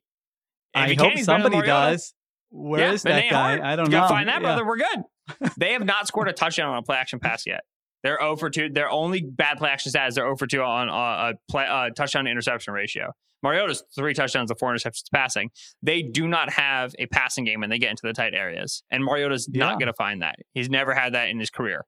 I 0.74 0.94
hope 0.94 1.18
somebody 1.18 1.62
does. 1.62 2.14
Where 2.50 2.80
yeah, 2.80 2.92
is 2.92 3.02
that 3.04 3.30
guy? 3.30 3.56
Hard. 3.56 3.60
I 3.60 3.76
don't 3.76 3.90
know. 3.90 4.02
You 4.02 4.08
find 4.08 4.28
that 4.28 4.42
yeah. 4.42 4.56
brother. 4.56 4.66
We're 4.66 4.78
good. 4.78 5.50
they 5.56 5.72
have 5.72 5.84
not 5.84 6.08
scored 6.08 6.28
a 6.28 6.32
touchdown 6.32 6.70
on 6.70 6.78
a 6.78 6.82
play 6.82 6.96
action 6.96 7.20
pass 7.20 7.46
yet. 7.46 7.62
They're 8.02 8.18
0 8.20 8.36
for 8.36 8.50
2. 8.50 8.70
Their 8.70 8.90
only 8.90 9.22
bad 9.22 9.58
play 9.58 9.70
action 9.70 9.92
stats 9.92 10.14
they're 10.14 10.24
0 10.24 10.36
for 10.36 10.46
2 10.46 10.62
on 10.62 10.88
uh, 10.88 10.92
a 10.92 11.34
play, 11.50 11.66
uh, 11.66 11.90
touchdown 11.90 12.24
to 12.24 12.30
interception 12.30 12.72
ratio. 12.72 13.12
Mariota's 13.42 13.82
three 13.94 14.12
touchdowns 14.12 14.50
and 14.50 14.58
four 14.58 14.72
interceptions 14.72 15.10
passing. 15.12 15.50
They 15.82 16.02
do 16.02 16.28
not 16.28 16.52
have 16.52 16.94
a 16.98 17.06
passing 17.06 17.44
game 17.44 17.60
when 17.60 17.70
they 17.70 17.78
get 17.78 17.90
into 17.90 18.02
the 18.04 18.12
tight 18.12 18.34
areas. 18.34 18.82
And 18.90 19.04
Mariota's 19.04 19.48
yeah. 19.50 19.64
not 19.64 19.78
going 19.78 19.86
to 19.86 19.94
find 19.94 20.22
that. 20.22 20.36
He's 20.52 20.68
never 20.68 20.94
had 20.94 21.14
that 21.14 21.30
in 21.30 21.38
his 21.38 21.50
career. 21.50 21.86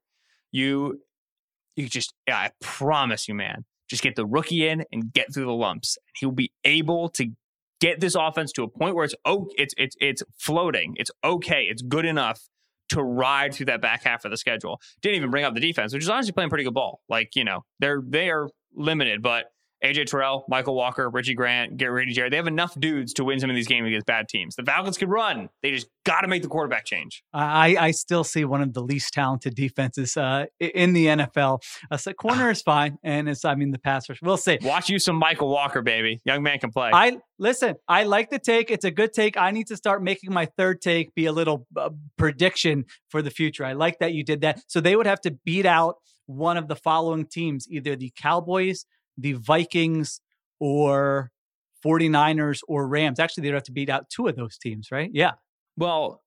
You, 0.50 1.00
you 1.76 1.88
just, 1.88 2.14
yeah, 2.26 2.38
I 2.38 2.50
promise 2.60 3.28
you, 3.28 3.34
man, 3.34 3.64
just 3.88 4.02
get 4.02 4.16
the 4.16 4.24
rookie 4.24 4.66
in 4.66 4.84
and 4.92 5.12
get 5.12 5.32
through 5.34 5.44
the 5.44 5.52
lumps. 5.52 5.98
He'll 6.16 6.30
be 6.30 6.52
able 6.64 7.10
to 7.10 7.28
get 7.80 8.00
this 8.00 8.14
offense 8.14 8.52
to 8.52 8.62
a 8.62 8.68
point 8.68 8.94
where 8.94 9.04
it's 9.04 9.14
oh, 9.24 9.48
it's 9.58 9.74
it's 9.76 9.96
it's 10.00 10.22
floating. 10.38 10.94
It's 10.96 11.10
okay. 11.24 11.64
It's 11.64 11.82
good 11.82 12.06
enough 12.06 12.48
to 12.92 13.02
ride 13.02 13.54
through 13.54 13.66
that 13.66 13.80
back 13.80 14.04
half 14.04 14.24
of 14.24 14.30
the 14.30 14.36
schedule. 14.36 14.80
Didn't 15.00 15.16
even 15.16 15.30
bring 15.30 15.44
up 15.44 15.54
the 15.54 15.60
defense, 15.60 15.92
which 15.92 16.02
is 16.02 16.08
honestly 16.08 16.32
playing 16.32 16.50
pretty 16.50 16.64
good 16.64 16.74
ball. 16.74 17.00
Like, 17.08 17.34
you 17.34 17.44
know, 17.44 17.64
they're 17.80 18.02
they 18.06 18.30
are 18.30 18.48
limited, 18.74 19.22
but 19.22 19.46
AJ 19.84 20.06
Terrell, 20.06 20.44
Mykal 20.50 20.74
Walker, 20.74 21.10
Richie 21.10 21.34
Grant, 21.34 21.76
get 21.76 21.88
Grady 21.88 22.12
Jarrett. 22.12 22.30
They 22.30 22.36
have 22.36 22.46
enough 22.46 22.78
dudes 22.78 23.12
to 23.14 23.24
win 23.24 23.40
some 23.40 23.50
of 23.50 23.56
these 23.56 23.66
games 23.66 23.86
against 23.88 24.06
bad 24.06 24.28
teams. 24.28 24.54
The 24.54 24.62
Falcons 24.62 24.96
could 24.96 25.08
run. 25.08 25.48
They 25.62 25.72
just 25.72 25.88
got 26.04 26.20
to 26.20 26.28
make 26.28 26.42
the 26.42 26.48
quarterback 26.48 26.84
change. 26.84 27.22
I, 27.32 27.76
I 27.78 27.90
still 27.90 28.22
see 28.22 28.44
one 28.44 28.62
of 28.62 28.72
the 28.74 28.82
least 28.82 29.12
talented 29.12 29.54
defenses 29.54 30.16
uh, 30.16 30.46
in 30.60 30.92
the 30.92 31.06
NFL. 31.06 31.62
Uh, 31.90 31.96
so 31.96 32.12
corner 32.12 32.50
is 32.50 32.62
fine, 32.62 32.98
and 33.02 33.28
it's 33.28 33.44
I 33.44 33.54
mean 33.56 33.72
the 33.72 33.78
pass 33.78 34.08
rush. 34.08 34.20
We'll 34.22 34.36
see. 34.36 34.58
Watch 34.62 34.88
you 34.88 34.98
some 34.98 35.20
Mykal 35.20 35.48
Walker, 35.48 35.82
baby. 35.82 36.20
Young 36.24 36.42
man 36.42 36.58
can 36.58 36.70
play. 36.70 36.90
I 36.92 37.18
listen. 37.38 37.74
I 37.88 38.04
like 38.04 38.30
the 38.30 38.38
take. 38.38 38.70
It's 38.70 38.84
a 38.84 38.90
good 38.90 39.12
take. 39.12 39.36
I 39.36 39.50
need 39.50 39.66
to 39.68 39.76
start 39.76 40.02
making 40.02 40.32
my 40.32 40.46
third 40.56 40.80
take 40.80 41.14
be 41.14 41.26
a 41.26 41.32
little 41.32 41.66
uh, 41.76 41.90
prediction 42.16 42.84
for 43.08 43.20
the 43.20 43.30
future. 43.30 43.64
I 43.64 43.72
like 43.72 43.98
that 43.98 44.12
you 44.12 44.22
did 44.22 44.42
that. 44.42 44.62
So 44.68 44.80
they 44.80 44.94
would 44.94 45.06
have 45.06 45.20
to 45.22 45.32
beat 45.44 45.66
out 45.66 45.96
one 46.26 46.56
of 46.56 46.68
the 46.68 46.76
following 46.76 47.26
teams, 47.26 47.66
either 47.68 47.96
the 47.96 48.12
Cowboys 48.16 48.86
the 49.16 49.34
Vikings 49.34 50.20
or 50.60 51.30
49ers 51.84 52.60
or 52.68 52.86
Rams. 52.86 53.18
Actually, 53.18 53.42
they'd 53.42 53.54
have 53.54 53.62
to 53.64 53.72
beat 53.72 53.90
out 53.90 54.08
two 54.08 54.26
of 54.26 54.36
those 54.36 54.56
teams, 54.58 54.88
right? 54.90 55.10
Yeah. 55.12 55.32
Well, 55.76 56.22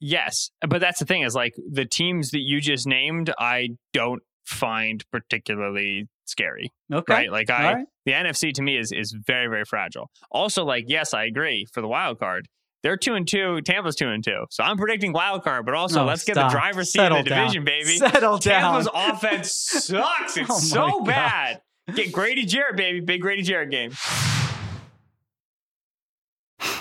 yes. 0.00 0.50
But 0.66 0.80
that's 0.80 0.98
the 0.98 1.04
thing 1.04 1.22
is 1.22 1.34
like 1.34 1.54
the 1.70 1.84
teams 1.84 2.30
that 2.30 2.40
you 2.40 2.60
just 2.60 2.86
named, 2.86 3.32
I 3.38 3.70
don't 3.92 4.22
find 4.44 5.04
particularly 5.10 6.06
scary. 6.24 6.72
Okay. 6.92 7.12
Right. 7.12 7.32
Like 7.32 7.50
I 7.50 7.74
right. 7.74 7.86
the 8.04 8.12
NFC 8.12 8.52
to 8.54 8.62
me 8.62 8.78
is 8.78 8.92
is 8.92 9.14
very, 9.26 9.48
very 9.48 9.64
fragile. 9.64 10.10
Also, 10.30 10.64
like, 10.64 10.84
yes, 10.88 11.14
I 11.14 11.24
agree 11.24 11.66
for 11.72 11.80
the 11.80 11.88
wild 11.88 12.18
card. 12.18 12.48
They're 12.82 12.96
two 12.96 13.14
and 13.14 13.26
two. 13.26 13.60
Tampa's 13.62 13.96
two 13.96 14.08
and 14.08 14.22
two. 14.22 14.44
So 14.50 14.62
I'm 14.62 14.76
predicting 14.76 15.12
wild 15.12 15.42
card, 15.42 15.66
but 15.66 15.74
also 15.74 16.02
oh, 16.02 16.06
let's 16.06 16.22
stop. 16.22 16.36
get 16.36 16.42
the 16.42 16.48
driver's 16.50 16.92
seat 16.92 17.00
in 17.00 17.12
the 17.12 17.22
down. 17.22 17.40
division, 17.40 17.64
baby. 17.64 17.96
Settle 17.96 18.38
Tampa's 18.38 18.86
down. 18.86 18.94
Tampa's 18.94 19.14
offense 19.16 19.52
sucks. 19.52 20.36
It's 20.36 20.50
oh 20.50 20.58
so 20.58 21.00
bad. 21.02 21.60
Get 21.94 22.10
Grady 22.12 22.44
Jarrett, 22.44 22.76
baby. 22.76 23.00
Big 23.00 23.20
Grady 23.20 23.42
Jarrett 23.42 23.70
game. 23.70 23.92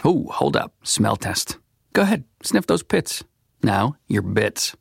Oh, 0.03 0.27
hold 0.31 0.55
up. 0.55 0.73
Smell 0.83 1.15
test. 1.15 1.57
Go 1.93 2.01
ahead. 2.01 2.23
Sniff 2.43 2.65
those 2.65 2.83
pits. 2.83 3.23
Now, 3.61 3.97
your 4.07 4.23
bits. 4.23 4.75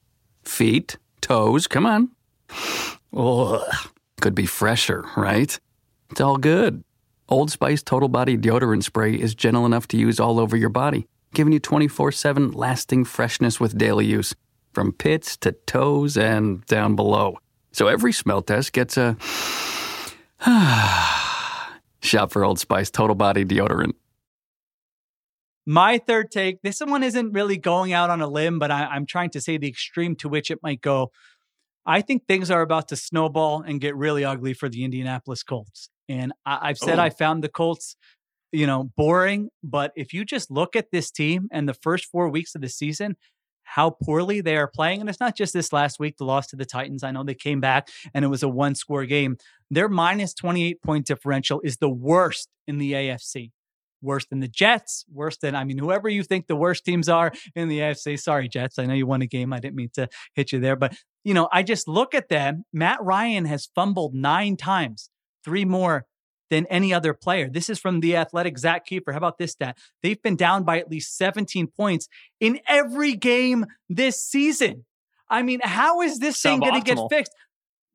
Feet, 0.45 0.97
toes, 1.21 1.67
come 1.67 1.87
on. 1.87 2.11
Ugh. 3.17 3.61
Could 4.21 4.35
be 4.35 4.47
fresher, 4.47 5.05
right? 5.17 5.59
It's 6.11 6.21
all 6.21 6.37
good. 6.37 6.85
Old 7.29 7.51
Spice 7.51 7.83
Total 7.83 8.09
Body 8.09 8.37
Deodorant 8.37 8.83
Spray 8.85 9.15
is 9.15 9.35
gentle 9.35 9.67
enough 9.67 9.89
to 9.89 9.97
use 9.97 10.21
all 10.21 10.39
over 10.39 10.57
your 10.57 10.69
body, 10.69 11.07
giving 11.33 11.53
you 11.53 11.59
24 11.59 12.13
7 12.13 12.53
lasting 12.53 13.05
freshness 13.05 13.59
with 13.59 13.77
daily 13.79 14.07
use, 14.07 14.35
from 14.73 14.93
pits 14.93 15.37
to 15.39 15.53
toes 15.53 16.17
and 16.17 16.65
down 16.67 16.97
below. 16.97 17.39
So 17.73 17.89
every 17.89 18.13
smell 18.13 18.43
test 18.43 18.73
gets 18.73 18.97
a 18.97 19.17
Shop 22.03 22.33
for 22.33 22.45
Old 22.45 22.59
Spice 22.59 22.91
Total 22.91 23.15
Body 23.15 23.45
Deodorant. 23.45 23.95
My 25.67 25.99
third 25.99 26.31
take 26.31 26.61
this 26.63 26.81
one 26.81 27.03
isn't 27.03 27.33
really 27.33 27.57
going 27.57 27.93
out 27.93 28.11
on 28.11 28.21
a 28.21 28.29
limb, 28.29 28.59
but 28.59 28.71
I, 28.71 28.85
I'm 28.85 29.07
trying 29.07 29.31
to 29.31 29.41
say 29.41 29.57
the 29.57 29.69
extreme 29.69 30.15
to 30.17 30.29
which 30.29 30.51
it 30.51 30.59
might 30.63 30.83
go. 30.83 31.11
I 31.87 32.01
think 32.01 32.27
things 32.27 32.51
are 32.51 32.61
about 32.61 32.89
to 32.89 32.97
snowball 32.97 33.63
and 33.63 33.81
get 33.81 33.97
really 33.97 34.25
ugly 34.25 34.55
for 34.55 34.69
the 34.69 34.85
Indianapolis 34.85 35.43
Colts. 35.43 35.89
And 36.09 36.33
I, 36.45 36.69
have 36.69 36.79
said 36.79 36.99
oh. 36.99 37.03
I 37.03 37.11
found 37.11 37.43
the 37.43 37.49
Colts, 37.49 37.97
you 38.53 38.67
know, 38.67 38.91
boring. 38.97 39.49
But 39.63 39.93
if 39.97 40.13
you 40.13 40.25
just 40.25 40.51
look 40.51 40.77
at 40.77 40.91
this 40.91 41.11
team 41.11 41.49
and 41.51 41.69
the 41.69 41.75
first 41.75 42.07
four 42.07 42.29
weeks 42.29 42.55
of 42.55 42.61
the 42.61 42.69
season, 42.69 43.17
how 43.65 43.91
poorly 43.91 44.41
they 44.41 44.57
are 44.57 44.69
playing. 44.69 45.01
And 45.01 45.09
it's 45.09 45.21
not 45.21 45.37
just 45.37 45.53
this 45.53 45.73
last 45.73 45.99
week, 45.99 46.17
the 46.19 46.25
loss 46.25 46.47
to 46.49 46.57
the 46.57 46.67
Titans. 46.67 47.03
I 47.03 47.11
know 47.11 47.25
they 47.25 47.35
came 47.35 47.61
back 47.61 47.89
and 48.13 48.25
it 48.25 48.29
was 48.29 48.43
a 48.43 48.49
one 48.49 48.75
score 48.75 49.05
game. 49.07 49.37
Their 49.75 49.89
minus 49.89 50.35
28 50.35 50.83
point 50.83 51.07
differential 51.07 51.61
is 51.63 51.79
the 51.79 51.89
worst 51.91 52.49
in 52.67 52.79
the 52.79 52.93
AFC. 52.93 53.51
Worse 54.03 54.27
than 54.27 54.41
the 54.41 54.49
Jets, 54.49 55.05
worse 55.11 55.39
than, 55.39 55.55
I 55.55 55.65
mean, 55.65 55.79
whoever 55.79 56.09
you 56.09 56.23
think 56.23 56.47
the 56.47 56.57
worst 56.57 56.85
teams 56.85 57.09
are 57.09 57.33
in 57.57 57.69
the 57.69 57.79
AFC. 57.79 58.21
Sorry, 58.21 58.49
Jets. 58.49 58.79
I 58.79 58.85
know 58.85 58.95
you 58.95 59.07
won 59.07 59.23
a 59.23 59.27
game. 59.27 59.53
I 59.53 59.61
didn't 59.61 59.77
mean 59.77 59.91
to 59.95 60.09
hit 60.35 60.53
you 60.53 60.61
there. 60.61 60.77
But, 60.77 60.95
you 61.25 61.33
know, 61.33 61.49
I 61.51 61.63
just 61.63 61.89
look 61.89 62.15
at 62.15 62.29
them. 62.29 62.65
Matt 62.73 63.03
Ryan 63.03 63.47
has 63.47 63.71
fumbled 63.75 64.15
nine 64.15 64.57
times, 64.57 65.11
three 65.43 65.65
more 65.65 66.05
than 66.51 66.67
any 66.67 66.93
other 66.93 67.15
player. 67.15 67.49
This 67.49 67.71
is 67.71 67.81
from 67.81 68.01
the 68.01 68.15
athletic 68.17 68.59
Zak 68.59 68.87
Keefer. 68.87 69.13
How 69.13 69.19
about 69.19 69.39
this 69.39 69.53
stat? 69.53 69.79
They've 70.03 70.21
been 70.23 70.37
down 70.37 70.65
by 70.65 70.79
at 70.79 70.91
least 70.91 71.17
17 71.17 71.69
points 71.69 72.09
in 72.39 72.61
every 72.69 73.15
game 73.15 73.65
this 73.89 74.23
season. 74.23 74.85
I 75.29 75.43
mean, 75.43 75.61
how 75.63 76.03
is 76.03 76.19
this 76.19 76.41
thing 76.41 76.61
going 76.61 76.81
to 76.81 76.95
get 76.95 76.99
fixed? 77.11 77.33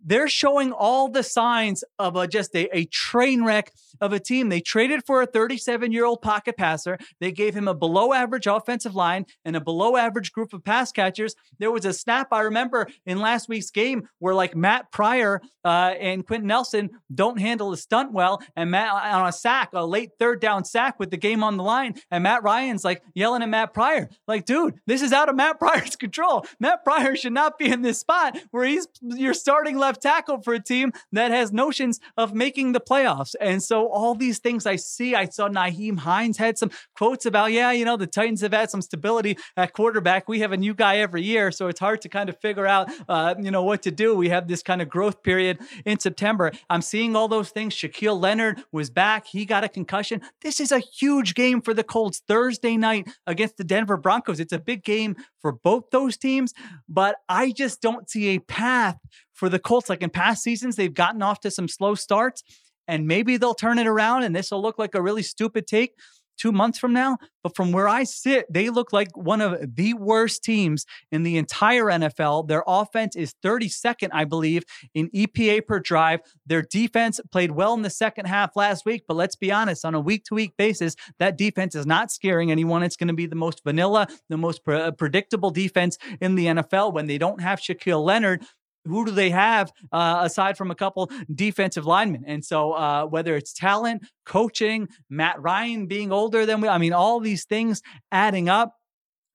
They're 0.04 0.28
showing 0.28 0.72
all 0.72 1.10
the 1.10 1.24
signs 1.24 1.84
of 1.98 2.16
a 2.16 2.28
just 2.28 2.56
a, 2.56 2.76
a 2.76 2.86
train 2.86 3.44
wreck 3.44 3.72
of 4.02 4.14
a 4.14 4.20
team. 4.20 4.50
They 4.50 4.62
traded 4.62 5.06
for 5.06 5.22
a 5.22 5.26
37 5.26 5.92
year 5.92 6.06
old 6.06 6.22
pocket 6.22 6.58
passer. 6.58 6.98
They 7.20 7.32
gave 7.32 7.56
him 7.56 7.68
a 7.68 7.74
below 7.74 8.14
average 8.14 8.48
offensive 8.48 8.96
line 8.96 9.26
and 9.44 9.56
a 9.56 9.62
below 9.62 9.98
average 9.98 10.32
group 10.32 10.54
of 10.54 10.64
pass 10.64 10.92
catchers. 10.92 11.36
There 11.58 11.72
was 11.72 11.86
a 11.86 11.94
snap 11.94 12.28
I 12.32 12.42
remember 12.42 12.88
in 13.06 13.20
last 13.20 13.50
week's 13.50 13.72
game 13.72 14.08
where 14.20 14.34
like 14.34 14.56
Matt 14.56 14.92
Pryor 14.92 15.42
uh, 15.66 15.94
and 16.00 16.26
Quenton 16.26 16.48
Nelson 16.48 16.90
don't 17.14 17.40
handle 17.40 17.72
the 17.72 17.78
stunt 17.78 18.14
well, 18.14 18.42
and 18.56 18.72
Matt 18.72 18.92
on 18.92 19.28
a 19.28 19.32
sack, 19.32 19.70
a 19.74 19.86
late 19.86 20.12
third 20.18 20.40
down 20.40 20.64
sack 20.64 21.00
with 21.00 21.12
the 21.12 21.18
game 21.18 21.44
on 21.44 21.58
the 21.58 21.64
line, 21.64 21.96
and 22.10 22.24
Matt 22.24 22.44
Ryan's 22.44 22.86
like 22.86 23.04
yelling 23.14 23.44
at 23.44 23.50
Matt 23.50 23.74
Pryor, 23.74 24.10
like, 24.28 24.46
dude, 24.46 24.76
this 24.86 25.02
is 25.02 25.12
out 25.12 25.30
of 25.30 25.36
Matt 25.36 25.60
Pryor's 25.60 25.96
control. 25.96 26.46
Matt 26.60 26.84
Pryor 26.84 27.16
should 27.16 27.34
not 27.34 27.58
be 27.58 27.70
in 27.70 27.82
this 27.82 28.00
spot 28.00 28.38
where 28.52 28.66
he's 28.66 28.88
you're 29.02 29.34
starting 29.34 29.78
left 29.78 29.89
left 29.90 30.04
tackle 30.04 30.40
for 30.44 30.54
a 30.54 30.60
team 30.62 30.94
that 31.12 31.32
has 31.32 31.52
notions 31.52 32.00
of 32.16 32.36
making 32.36 32.74
the 32.74 32.80
playoffs. 32.80 33.34
And 33.42 33.62
so 33.64 33.88
all 33.90 34.14
these 34.14 34.38
things 34.38 34.68
I 34.68 34.76
see, 34.76 35.16
I 35.16 35.26
saw 35.26 35.50
Nyheim 35.50 35.98
Hines 35.98 36.38
had 36.38 36.60
some 36.60 36.70
quotes 36.96 37.26
about, 37.26 37.52
yeah, 37.52 37.72
you 37.72 37.86
know, 37.86 37.98
the 37.98 38.06
Titans 38.06 38.42
have 38.42 38.54
had 38.54 38.70
some 38.70 38.84
stability 38.84 39.36
at 39.58 39.74
quarterback. 39.74 40.30
We 40.30 40.42
have 40.42 40.52
a 40.52 40.58
new 40.58 40.76
guy 40.76 40.98
every 40.98 41.24
year, 41.24 41.52
so 41.52 41.68
it's 41.70 41.80
hard 41.80 42.02
to 42.02 42.10
kind 42.10 42.30
of 42.30 42.40
figure 42.40 42.68
out, 42.68 42.92
uh, 43.08 43.34
you 43.40 43.50
know, 43.50 43.64
what 43.64 43.82
to 43.84 43.92
do. 43.92 44.16
We 44.16 44.30
have 44.30 44.48
this 44.48 44.62
kind 44.62 44.80
of 44.80 44.90
growth 44.90 45.24
period 45.24 45.58
in 45.86 46.00
September. 46.00 46.52
I'm 46.70 46.84
seeing 46.84 47.16
all 47.16 47.28
those 47.28 47.50
things. 47.50 47.74
Shaquille 47.74 48.22
Leonard 48.22 48.62
was 48.72 48.92
back. 48.92 49.26
He 49.26 49.44
got 49.44 49.64
a 49.64 49.70
concussion. 49.70 50.22
This 50.42 50.60
is 50.60 50.72
a 50.72 50.80
huge 50.80 51.34
game 51.34 51.62
for 51.62 51.74
the 51.74 51.84
Colts 51.84 52.22
Thursday 52.28 52.78
night 52.78 53.08
against 53.26 53.58
the 53.58 53.64
Denver 53.64 53.98
Broncos. 53.98 54.40
It's 54.40 54.54
a 54.54 54.60
big 54.60 54.84
game 54.84 55.16
for 55.42 55.52
both 55.52 55.90
those 55.92 56.18
teams, 56.18 56.54
but 56.88 57.18
I 57.28 57.52
just 57.52 57.82
don't 57.82 58.10
see 58.10 58.36
a 58.36 58.40
path 58.40 58.98
for 59.34 59.50
the 59.50 59.60
Colts. 59.60 59.90
Like 59.90 60.02
in 60.02 60.10
past 60.10 60.44
seasons, 60.44 60.76
they've 60.76 60.94
gotten 60.94 61.22
off 61.22 61.40
to 61.42 61.52
some 61.52 61.68
slow 61.68 61.96
starts 61.96 62.44
and 62.88 63.08
maybe 63.08 63.38
they'll 63.38 63.54
turn 63.54 63.80
it 63.80 63.88
around 63.88 64.24
and 64.24 64.36
this 64.36 64.52
will 64.52 64.62
look 64.62 64.80
like 64.80 64.96
a 64.96 65.02
really 65.02 65.24
stupid 65.24 65.68
take 65.68 65.94
two 66.40 66.52
months 66.52 66.80
from 66.80 66.94
now. 66.94 67.18
But 67.44 67.56
from 67.56 67.72
where 67.72 67.88
I 67.88 68.04
sit, 68.04 68.52
they 68.52 68.70
look 68.70 68.92
like 68.92 69.16
one 69.16 69.42
of 69.42 69.76
the 69.76 69.94
worst 69.94 70.44
teams 70.44 70.86
in 71.12 71.24
the 71.24 71.38
entire 71.38 71.86
NFL. 71.86 72.48
Their 72.48 72.64
offense 72.68 73.16
is 73.16 73.34
32nd, 73.44 74.10
I 74.12 74.26
believe, 74.26 74.64
in 74.94 75.10
EPA 75.10 75.66
per 75.66 75.80
drive. 75.80 76.20
Their 76.46 76.62
defense 76.62 77.20
played 77.32 77.52
well 77.52 77.74
in 77.74 77.82
the 77.82 77.90
second 77.90 78.26
half 78.26 78.56
last 78.56 78.86
week, 78.86 79.04
but 79.08 79.16
let's 79.16 79.36
be 79.36 79.52
honest, 79.52 79.86
on 79.86 79.96
a 79.96 80.00
week 80.00 80.26
to 80.26 80.36
week 80.36 80.54
basis, 80.58 80.96
that 81.20 81.38
defense 81.38 81.76
is 81.76 81.86
not 81.86 82.12
scaring 82.12 82.52
anyone. 82.52 82.84
It's 82.84 82.98
going 82.98 83.08
to 83.08 83.14
be 83.14 83.26
the 83.26 83.36
most 83.36 83.64
vanilla, 83.64 84.08
the 84.30 84.38
most 84.38 84.64
pre- 84.64 84.92
predictable 84.92 85.52
defense 85.52 85.98
in 86.20 86.36
the 86.36 86.48
NFL 86.48 86.94
when 86.94 87.08
they 87.08 87.18
don't 87.18 87.42
have 87.42 87.60
Shaquille 87.60 88.04
Leonard 88.04 88.44
who 88.86 89.06
do 89.06 89.12
they 89.12 89.30
have 89.30 89.72
uh, 89.92 90.22
aside 90.24 90.58
from 90.58 90.72
a 90.72 90.76
couple 90.76 91.12
defensive 91.34 91.86
linemen? 91.86 92.24
And 92.26 92.44
so, 92.44 92.74
uh, 92.74 93.06
whether 93.06 93.36
it's 93.36 93.54
talent, 93.54 94.04
coaching, 94.26 94.88
Matt 95.10 95.42
Ryan 95.42 95.88
being 95.88 96.12
older 96.12 96.46
than 96.46 96.62
we, 96.62 96.68
I 96.68 96.78
mean, 96.78 96.94
all 96.94 97.20
these 97.20 97.46
things 97.46 97.82
adding 98.12 98.50
up, 98.50 98.79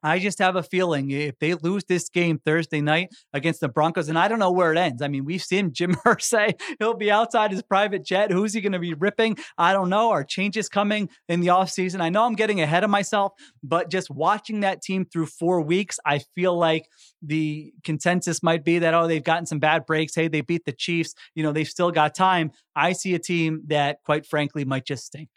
I 0.05 0.19
just 0.19 0.39
have 0.39 0.55
a 0.55 0.63
feeling 0.63 1.11
if 1.11 1.39
they 1.39 1.55
lose 1.55 1.85
this 1.85 2.11
game 2.11 2.39
Thursday 2.39 2.83
night 2.83 3.09
against 3.33 3.61
the 3.61 3.71
Broncos, 3.71 4.11
and 4.11 4.19
I 4.19 4.29
don't 4.29 4.39
know 4.39 4.53
where 4.53 4.71
it 4.71 4.77
ends. 4.77 5.01
I 5.01 5.09
mean, 5.09 5.25
we've 5.25 5.43
seen 5.43 5.73
Jim 5.73 5.95
Irsay; 6.07 6.61
he'll 6.79 6.95
be 6.95 7.11
outside 7.11 7.51
his 7.51 7.63
private 7.63 8.05
jet. 8.05 8.31
Who's 8.31 8.53
he 8.53 8.61
going 8.61 8.73
to 8.73 8.79
be 8.79 8.93
ripping? 8.93 9.39
I 9.57 9.73
don't 9.73 9.89
know. 9.89 10.11
Are 10.11 10.23
changes 10.23 10.69
coming 10.69 11.09
in 11.29 11.41
the 11.41 11.47
offseason? 11.49 12.03
I 12.03 12.11
know 12.11 12.25
I'm 12.25 12.35
getting 12.35 12.61
ahead 12.61 12.85
of 12.85 12.91
myself, 12.91 13.33
but 13.63 13.91
just 13.91 14.11
watching 14.11 14.61
that 14.61 14.83
team 14.83 15.07
through 15.07 15.27
four 15.27 15.63
weeks, 15.63 15.99
I 16.05 16.21
feel 16.35 16.57
like 16.57 16.87
the 17.23 17.73
consensus 17.83 18.43
might 18.43 18.63
be 18.63 18.81
that, 18.81 18.93
oh, 18.93 19.09
they've 19.09 19.25
gotten 19.25 19.47
some 19.47 19.59
bad 19.59 19.87
breaks. 19.87 20.15
Hey, 20.15 20.29
they 20.29 20.43
beat 20.43 20.67
the 20.67 20.73
Chiefs. 20.73 21.15
You 21.35 21.43
know, 21.43 21.53
they've 21.53 21.67
still 21.67 21.91
got 21.91 22.15
time. 22.15 22.51
I 22.77 22.93
see 22.93 23.15
a 23.15 23.19
team 23.19 23.63
that, 23.69 23.99
quite 24.05 24.27
frankly, 24.27 24.67
might 24.67 24.85
just 24.85 25.07
stink. 25.07 25.31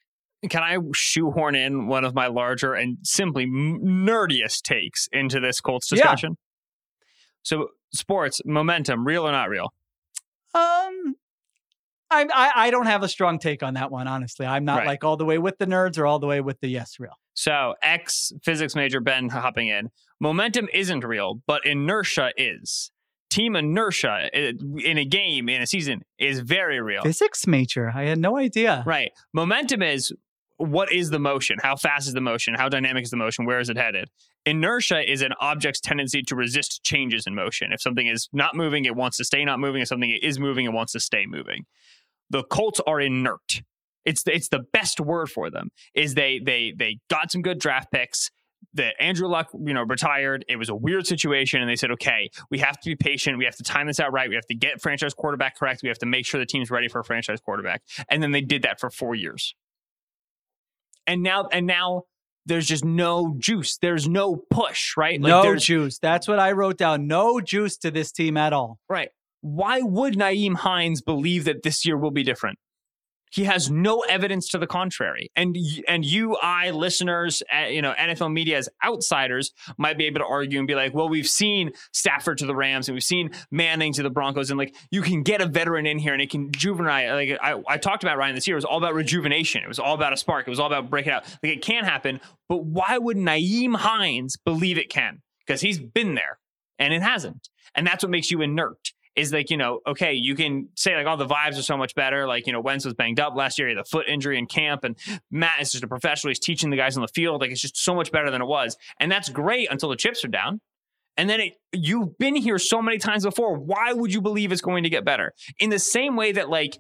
Can 0.50 0.62
I 0.64 0.78
shoehorn 0.94 1.56
in 1.56 1.88
one 1.88 2.06
of 2.06 2.14
my 2.14 2.28
larger 2.28 2.74
and 2.74 2.98
simply 3.04 3.46
nerdiest 3.48 4.62
takes 4.62 5.08
into 5.12 5.40
this 5.40 5.60
Colts 5.62 5.90
discussion? 5.90 6.32
Yeah. 6.32 7.04
So, 7.44 7.68
sports 7.94 8.42
momentum, 8.46 9.06
real 9.06 9.28
or 9.28 9.32
not 9.32 9.50
real? 9.50 9.74
Um, 10.54 11.16
I, 12.10 12.26
I, 12.34 12.52
I 12.56 12.70
don't 12.72 12.86
have 12.86 13.04
a 13.04 13.08
strong 13.08 13.40
take 13.40 13.64
on 13.64 13.74
that 13.76 13.92
one. 13.92 14.08
Honestly, 14.08 14.46
I'm 14.46 14.64
not 14.64 14.80
right. 14.80 14.88
like 14.88 15.04
all 15.04 15.18
the 15.18 15.26
way 15.26 15.38
with 15.38 15.58
the 15.58 15.66
nerds 15.66 15.98
or 15.98 16.06
all 16.06 16.20
the 16.20 16.28
way 16.28 16.42
with 16.42 16.60
the 16.62 16.68
yes 16.68 17.00
real. 17.00 17.14
So, 17.34 17.74
ex 17.82 18.32
physics 18.44 18.76
major 18.76 19.00
Ben 19.00 19.30
hopping 19.30 19.70
in. 19.70 19.90
Momentum 20.20 20.68
isn't 20.74 21.04
real, 21.04 21.42
but 21.48 21.66
inertia 21.66 22.32
is. 22.38 22.92
team 23.30 23.56
inertia 23.56 24.30
in 24.34 24.98
a 24.98 25.06
game 25.06 25.50
in 25.50 25.62
a 25.62 25.68
season 25.68 26.02
is 26.18 26.40
very 26.40 26.82
real. 26.82 27.04
Physics 27.04 27.46
major. 27.46 27.92
I 27.94 28.04
had 28.04 28.20
no 28.20 28.38
idea. 28.38 28.84
Right. 28.86 29.12
Momentum 29.34 29.82
is 29.82 30.14
what 30.58 30.92
is 30.92 31.10
the 31.10 31.20
motion? 31.20 31.58
How 31.62 31.76
fast 31.76 32.08
is 32.08 32.14
the 32.14 32.22
motion? 32.22 32.56
How 32.56 32.68
dynamic 32.70 33.04
is 33.04 33.12
the 33.12 33.18
motion? 33.18 33.46
Where 33.46 33.60
is 33.60 33.70
it 33.70 33.78
headed? 33.78 34.10
Inertia 34.46 35.10
is 35.10 35.22
an 35.22 35.34
object's 35.40 35.80
tendency 35.80 36.24
to 36.24 36.36
resist 36.36 36.84
changes 36.84 37.26
in 37.28 37.36
motion. 37.36 37.72
If 37.72 37.82
something 37.82 38.08
is 38.08 38.28
not 38.34 38.56
moving, 38.56 38.86
it 38.86 38.96
wants 38.96 39.18
to 39.18 39.26
stay 39.26 39.46
not 39.46 39.60
moving. 39.60 39.82
If 39.82 39.88
something 39.88 40.18
is 40.22 40.40
moving, 40.40 40.66
it 40.66 40.74
wants 40.74 40.94
to 40.94 41.00
stay 41.00 41.26
moving. 41.28 41.66
The 42.30 42.44
Colts 42.44 42.82
are 42.88 43.00
inert. 43.00 43.62
It's 44.06 44.24
the, 44.24 44.34
it's 44.34 44.50
the 44.50 44.64
best 44.74 45.00
word 45.00 45.30
for 45.30 45.50
them. 45.50 45.70
Is 45.94 46.16
they 46.16 46.40
they 46.40 46.74
they 46.76 47.00
got 47.10 47.32
some 47.32 47.42
good 47.42 47.60
draft 47.60 47.92
picks 47.92 48.32
that 48.74 48.96
Andrew 49.00 49.28
Luck, 49.28 49.50
you 49.54 49.74
know, 49.74 49.84
retired. 49.84 50.46
It 50.48 50.56
was 50.56 50.70
a 50.70 50.76
weird 50.76 51.06
situation, 51.06 51.62
and 51.62 51.70
they 51.70 51.76
said, 51.76 51.92
"Okay, 51.92 52.30
we 52.50 52.60
have 52.60 52.80
to 52.80 52.90
be 52.90 52.96
patient. 52.96 53.38
We 53.38 53.46
have 53.46 53.56
to 53.58 53.64
time 53.64 53.88
this 53.88 54.00
out 54.00 54.14
right. 54.14 54.30
We 54.30 54.36
have 54.36 54.46
to 54.48 54.56
get 54.56 54.82
franchise 54.82 55.14
quarterback 55.14 55.58
correct. 55.58 55.82
We 55.84 55.90
have 55.90 56.00
to 56.00 56.06
make 56.06 56.26
sure 56.26 56.40
the 56.40 56.46
team's 56.46 56.72
ready 56.72 56.88
for 56.88 57.00
a 57.00 57.04
franchise 57.04 57.42
quarterback." 57.42 57.82
And 58.10 58.24
then 58.24 58.32
they 58.32 58.42
did 58.42 58.62
that 58.62 58.80
for 58.80 58.90
four 58.90 59.14
years, 59.14 59.56
and 61.08 61.24
now 61.24 61.48
and 61.52 61.66
now 61.66 62.04
there's 62.46 62.68
just 62.68 62.86
no 62.86 63.36
juice. 63.38 63.78
There's 63.78 64.08
no 64.08 64.36
push, 64.50 64.96
right? 64.96 65.22
Like 65.22 65.30
no 65.30 65.56
juice. 65.56 66.00
That's 66.00 66.28
what 66.28 66.40
I 66.40 66.54
wrote 66.54 66.78
down. 66.78 67.08
No 67.08 67.42
juice 67.42 67.78
to 67.78 67.92
this 67.92 68.12
team 68.12 68.38
at 68.38 68.54
all. 68.54 68.80
Right. 68.90 69.10
Why 69.42 69.82
would 69.82 70.16
Nyheim 70.16 70.56
Hines 70.56 71.02
believe 71.02 71.46
that 71.46 71.64
this 71.64 71.86
year 71.86 71.98
will 71.98 72.12
be 72.12 72.24
different? 72.24 72.58
He 73.32 73.44
has 73.44 73.70
no 73.70 74.02
evidence 74.02 74.50
to 74.50 74.58
the 74.58 74.68
contrary. 74.68 75.32
And 75.36 75.56
and 75.88 76.06
you, 76.06 76.36
I, 76.38 76.72
listeners, 76.72 77.44
uh, 77.54 77.66
you 77.66 77.82
know, 77.82 77.94
NFL 77.94 78.32
media 78.32 78.58
as 78.58 78.70
outsiders 78.84 79.52
might 79.78 79.98
be 79.98 80.06
able 80.06 80.20
to 80.20 80.26
argue 80.26 80.60
and 80.60 80.68
be 80.68 80.76
like, 80.76 80.94
well, 80.94 81.10
we've 81.10 81.28
seen 81.28 81.72
Stafford 81.92 82.38
to 82.40 82.46
the 82.46 82.56
Rams 82.56 82.88
and 82.88 82.96
we've 82.96 83.04
seen 83.04 83.32
Manning 83.52 83.94
to 83.94 84.04
the 84.04 84.10
Broncos, 84.10 84.50
and 84.50 84.58
like 84.58 84.76
you 84.92 85.02
can 85.02 85.24
get 85.24 85.42
a 85.42 85.46
veteran 85.46 85.86
in 85.86 86.00
here 86.00 86.14
and 86.14 86.22
it 86.22 86.30
can 86.30 86.52
juvenile. 86.52 87.16
Like 87.16 87.38
I, 87.42 87.62
I 87.68 87.78
talked 87.78 88.04
about 88.04 88.18
Ryan 88.18 88.36
this 88.36 88.48
year, 88.48 88.56
it 88.56 88.60
was 88.60 88.66
all 88.66 88.78
about 88.78 88.94
rejuvenation. 88.94 89.64
It 89.64 89.68
was 89.68 89.80
all 89.80 89.96
about 89.96 90.14
a 90.14 90.18
spark. 90.18 90.48
It 90.48 90.50
was 90.50 90.60
all 90.60 90.68
about 90.68 90.90
breaking 90.90 91.12
out. 91.12 91.26
Like 91.44 91.54
it 91.54 91.62
can 91.62 91.84
happen, 91.84 92.22
but 92.48 92.64
why 92.64 92.98
would 92.98 93.18
Nyheim 93.18 93.76
Hines 93.76 94.38
believe 94.38 94.78
it 94.78 94.90
can? 94.90 95.22
Because 95.46 95.62
he's 95.62 95.80
been 95.80 96.16
there 96.16 96.40
and 96.80 96.94
it 96.94 97.02
hasn't. 97.02 97.50
And 97.76 97.86
that's 97.86 98.04
what 98.04 98.10
makes 98.10 98.32
you 98.32 98.42
inert 98.42 98.94
is 99.18 99.34
like, 99.34 99.50
you 99.50 99.58
know, 99.58 99.80
okay, 99.86 100.14
you 100.14 100.36
can 100.36 100.70
say 100.76 100.96
like, 100.96 101.08
oh, 101.08 101.18
the 101.18 101.26
vibes 101.26 101.58
are 101.58 101.64
so 101.64 101.76
much 101.76 101.96
better. 101.96 102.28
Like, 102.28 102.46
you 102.46 102.54
know, 102.54 102.62
Wentz 102.62 102.86
was 102.86 102.94
banged 102.94 103.20
up 103.20 103.36
last 103.36 103.58
year, 103.58 103.68
he 103.68 103.76
had 103.76 103.82
a 103.82 103.84
foot 103.84 104.08
injury 104.08 104.38
in 104.38 104.46
camp, 104.46 104.84
and 104.84 104.96
Matt 105.32 105.60
is 105.60 105.72
just 105.72 105.84
a 105.84 105.88
professional. 105.88 106.30
He's 106.30 106.40
teaching 106.40 106.70
the 106.70 106.78
guys 106.78 106.96
on 106.96 107.02
the 107.02 107.08
field. 107.08 107.42
Like, 107.42 107.52
it's 107.52 107.60
just 107.60 107.78
so 107.78 107.96
much 107.96 108.12
better 108.12 108.30
than 108.30 108.42
it 108.42 108.46
was. 108.46 108.78
And 109.00 109.12
that's 109.12 109.30
great 109.30 109.70
until 109.72 109.90
the 109.90 109.96
chips 109.96 110.24
are 110.24 110.30
down. 110.30 110.62
And 111.18 111.28
then 111.28 111.40
it, 111.40 111.54
you've 111.74 112.18
been 112.20 112.36
here 112.36 112.60
so 112.60 112.80
many 112.80 113.00
times 113.00 113.26
before. 113.26 113.58
Why 113.58 113.92
would 113.92 114.14
you 114.14 114.22
believe 114.22 114.52
it's 114.52 114.62
going 114.62 114.84
to 114.84 114.90
get 114.90 115.04
better? 115.04 115.34
In 115.58 115.72
the 115.72 115.80
same 115.80 116.16
way 116.16 116.32
that, 116.34 116.48
like, 116.48 116.78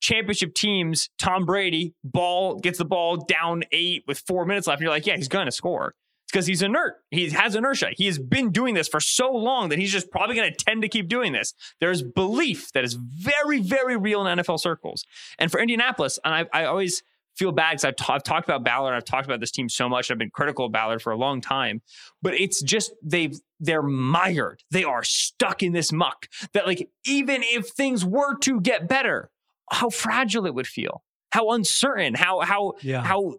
championship 0.00 0.54
teams, 0.54 1.10
Tom 1.18 1.44
Brady, 1.44 1.94
ball 2.04 2.60
gets 2.60 2.78
the 2.78 2.84
ball 2.84 3.16
down 3.16 3.64
eight 3.72 4.04
with 4.06 4.22
four 4.26 4.46
minutes 4.46 4.68
left. 4.68 4.78
And 4.78 4.84
you're 4.84 4.94
like, 4.94 5.06
yeah, 5.06 5.16
he's 5.16 5.28
going 5.28 5.46
to 5.46 5.52
score 5.52 5.94
because 6.32 6.46
he's 6.46 6.62
inert. 6.62 6.96
He 7.10 7.28
has 7.30 7.54
inertia. 7.54 7.90
He 7.94 8.06
has 8.06 8.18
been 8.18 8.50
doing 8.50 8.74
this 8.74 8.88
for 8.88 9.00
so 9.00 9.30
long 9.32 9.68
that 9.68 9.78
he's 9.78 9.92
just 9.92 10.10
probably 10.10 10.34
going 10.34 10.50
to 10.50 10.64
tend 10.64 10.80
to 10.82 10.88
keep 10.88 11.08
doing 11.08 11.32
this. 11.32 11.52
There's 11.78 12.02
belief 12.02 12.72
that 12.72 12.84
is 12.84 12.94
very, 12.94 13.60
very 13.60 13.98
real 13.98 14.26
in 14.26 14.38
NFL 14.38 14.58
circles. 14.60 15.04
And 15.38 15.50
for 15.50 15.60
Indianapolis, 15.60 16.18
and 16.24 16.34
I, 16.34 16.46
I 16.52 16.64
always 16.64 17.02
feel 17.36 17.52
bad 17.52 17.72
because 17.72 17.84
I've, 17.84 17.96
t- 17.96 18.04
I've 18.08 18.22
talked 18.22 18.48
about 18.48 18.64
Ballard. 18.64 18.94
I've 18.94 19.04
talked 19.04 19.26
about 19.26 19.40
this 19.40 19.50
team 19.50 19.68
so 19.68 19.88
much. 19.88 20.10
I've 20.10 20.18
been 20.18 20.30
critical 20.30 20.66
of 20.66 20.72
Ballard 20.72 21.02
for 21.02 21.12
a 21.12 21.16
long 21.16 21.40
time, 21.40 21.82
but 22.22 22.34
it's 22.34 22.62
just 22.62 22.92
they've 23.02 23.38
they're 23.60 23.82
mired. 23.82 24.62
They 24.70 24.84
are 24.84 25.04
stuck 25.04 25.62
in 25.62 25.72
this 25.72 25.92
muck 25.92 26.28
that 26.54 26.66
like 26.66 26.90
even 27.06 27.42
if 27.42 27.68
things 27.68 28.04
were 28.04 28.36
to 28.38 28.60
get 28.60 28.88
better, 28.88 29.30
how 29.70 29.90
fragile 29.90 30.46
it 30.46 30.54
would 30.54 30.66
feel, 30.66 31.02
how 31.30 31.50
uncertain, 31.50 32.14
how 32.14 32.40
how 32.40 32.74
yeah. 32.82 33.02
how 33.02 33.36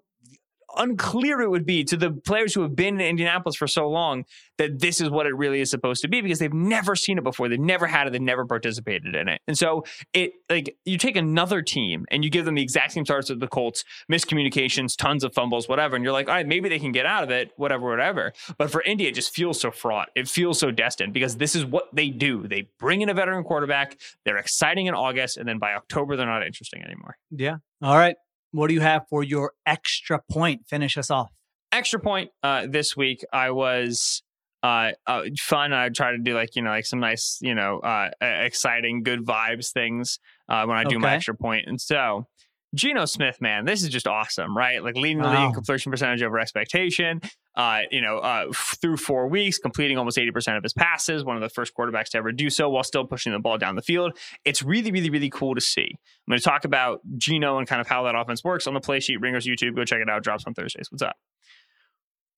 unclear 0.77 1.41
it 1.41 1.49
would 1.49 1.65
be 1.65 1.83
to 1.85 1.97
the 1.97 2.11
players 2.11 2.53
who 2.53 2.61
have 2.61 2.75
been 2.75 2.99
in 2.99 3.07
Indianapolis 3.07 3.55
for 3.55 3.67
so 3.67 3.87
long 3.89 4.25
that 4.57 4.79
this 4.79 5.01
is 5.01 5.09
what 5.09 5.25
it 5.25 5.35
really 5.35 5.61
is 5.61 5.69
supposed 5.69 6.01
to 6.01 6.07
be 6.07 6.21
because 6.21 6.39
they've 6.39 6.53
never 6.53 6.95
seen 6.95 7.17
it 7.17 7.23
before. 7.23 7.49
They've 7.49 7.59
never 7.59 7.87
had 7.87 8.07
it. 8.07 8.11
They've 8.11 8.21
never 8.21 8.45
participated 8.45 9.15
in 9.15 9.27
it. 9.27 9.41
And 9.47 9.57
so 9.57 9.83
it 10.13 10.33
like 10.49 10.75
you 10.85 10.97
take 10.97 11.15
another 11.15 11.61
team 11.61 12.05
and 12.11 12.23
you 12.23 12.29
give 12.29 12.45
them 12.45 12.55
the 12.55 12.61
exact 12.61 12.93
same 12.93 13.05
starts 13.05 13.29
as 13.29 13.39
the 13.39 13.47
Colts, 13.47 13.83
miscommunications, 14.11 14.95
tons 14.97 15.23
of 15.23 15.33
fumbles, 15.33 15.67
whatever. 15.67 15.95
And 15.95 16.03
you're 16.03 16.13
like, 16.13 16.27
all 16.27 16.35
right, 16.35 16.47
maybe 16.47 16.69
they 16.69 16.79
can 16.79 16.91
get 16.91 17.05
out 17.05 17.23
of 17.23 17.31
it, 17.31 17.51
whatever, 17.57 17.89
whatever. 17.89 18.33
But 18.57 18.71
for 18.71 18.81
India, 18.83 19.09
it 19.09 19.15
just 19.15 19.33
feels 19.33 19.59
so 19.59 19.71
fraught. 19.71 20.09
It 20.15 20.27
feels 20.27 20.59
so 20.59 20.71
destined 20.71 21.13
because 21.13 21.37
this 21.37 21.55
is 21.55 21.65
what 21.65 21.85
they 21.93 22.09
do. 22.09 22.47
They 22.47 22.69
bring 22.79 23.01
in 23.01 23.09
a 23.09 23.13
veteran 23.13 23.43
quarterback. 23.43 23.99
They're 24.25 24.37
exciting 24.37 24.87
in 24.87 24.93
August. 24.93 25.37
And 25.37 25.47
then 25.47 25.59
by 25.59 25.73
October, 25.73 26.15
they're 26.15 26.25
not 26.25 26.45
interesting 26.45 26.83
anymore. 26.83 27.17
Yeah. 27.31 27.57
All 27.81 27.97
right. 27.97 28.15
What 28.53 28.67
do 28.67 28.75
you 28.75 28.81
have 28.81 29.07
for 29.09 29.23
your 29.23 29.53
extra 29.65 30.21
point? 30.31 30.67
Finish 30.67 30.97
us 30.97 31.09
off. 31.09 31.31
Extra 31.71 31.99
point 31.99 32.29
uh, 32.43 32.67
this 32.69 32.95
week. 32.95 33.25
I 33.33 33.49
was 33.49 34.21
uh, 34.61 34.91
uh, 35.07 35.23
fun. 35.39 35.73
I 35.73 35.89
try 35.89 36.11
to 36.11 36.19
do 36.19 36.35
like 36.35 36.55
you 36.55 36.61
know 36.61 36.69
like 36.69 36.85
some 36.85 36.99
nice 36.99 37.39
you 37.41 37.55
know 37.55 37.79
uh, 37.79 38.09
exciting 38.21 39.01
good 39.01 39.25
vibes 39.25 39.71
things 39.71 40.19
uh, 40.49 40.65
when 40.65 40.77
I 40.77 40.83
do 40.83 40.95
okay. 40.95 40.97
my 40.99 41.15
extra 41.15 41.35
point. 41.35 41.65
And 41.67 41.81
so 41.81 42.27
Geno 42.75 43.05
Smith, 43.05 43.41
man, 43.41 43.65
this 43.65 43.81
is 43.83 43.89
just 43.89 44.07
awesome, 44.07 44.55
right? 44.55 44.83
Like 44.83 44.95
leading 44.95 45.17
the 45.17 45.29
wow. 45.29 45.41
league 45.41 45.49
in 45.49 45.53
completion 45.53 45.91
percentage 45.91 46.21
over 46.21 46.39
expectation. 46.39 47.21
Uh, 47.55 47.81
you 47.91 48.01
know, 48.01 48.17
uh, 48.17 48.45
through 48.53 48.97
four 48.97 49.27
weeks, 49.27 49.59
completing 49.59 49.97
almost 49.97 50.17
80% 50.17 50.57
of 50.57 50.63
his 50.63 50.73
passes, 50.73 51.23
one 51.23 51.35
of 51.35 51.41
the 51.41 51.49
first 51.49 51.75
quarterbacks 51.75 52.09
to 52.09 52.17
ever 52.17 52.31
do 52.31 52.49
so 52.49 52.67
while 52.67 52.83
still 52.83 53.05
pushing 53.05 53.31
the 53.31 53.39
ball 53.39 53.59
down 53.59 53.75
the 53.75 53.83
field. 53.83 54.17
It's 54.43 54.63
really, 54.63 54.91
really, 54.91 55.11
really 55.11 55.29
cool 55.29 55.53
to 55.53 55.61
see. 55.61 55.87
I'm 55.91 56.31
going 56.31 56.39
to 56.39 56.43
talk 56.43 56.65
about 56.65 57.01
Geno 57.17 57.59
and 57.59 57.67
kind 57.67 57.79
of 57.79 57.87
how 57.87 58.03
that 58.03 58.15
offense 58.15 58.43
works 58.43 58.65
on 58.65 58.73
the 58.73 58.79
play 58.79 58.99
sheet. 58.99 59.21
Ringers 59.21 59.45
YouTube, 59.45 59.75
go 59.75 59.85
check 59.85 60.01
it 60.01 60.09
out. 60.09 60.23
Drops 60.23 60.45
on 60.47 60.55
Thursdays. 60.55 60.87
What's 60.89 61.03
up? 61.03 61.15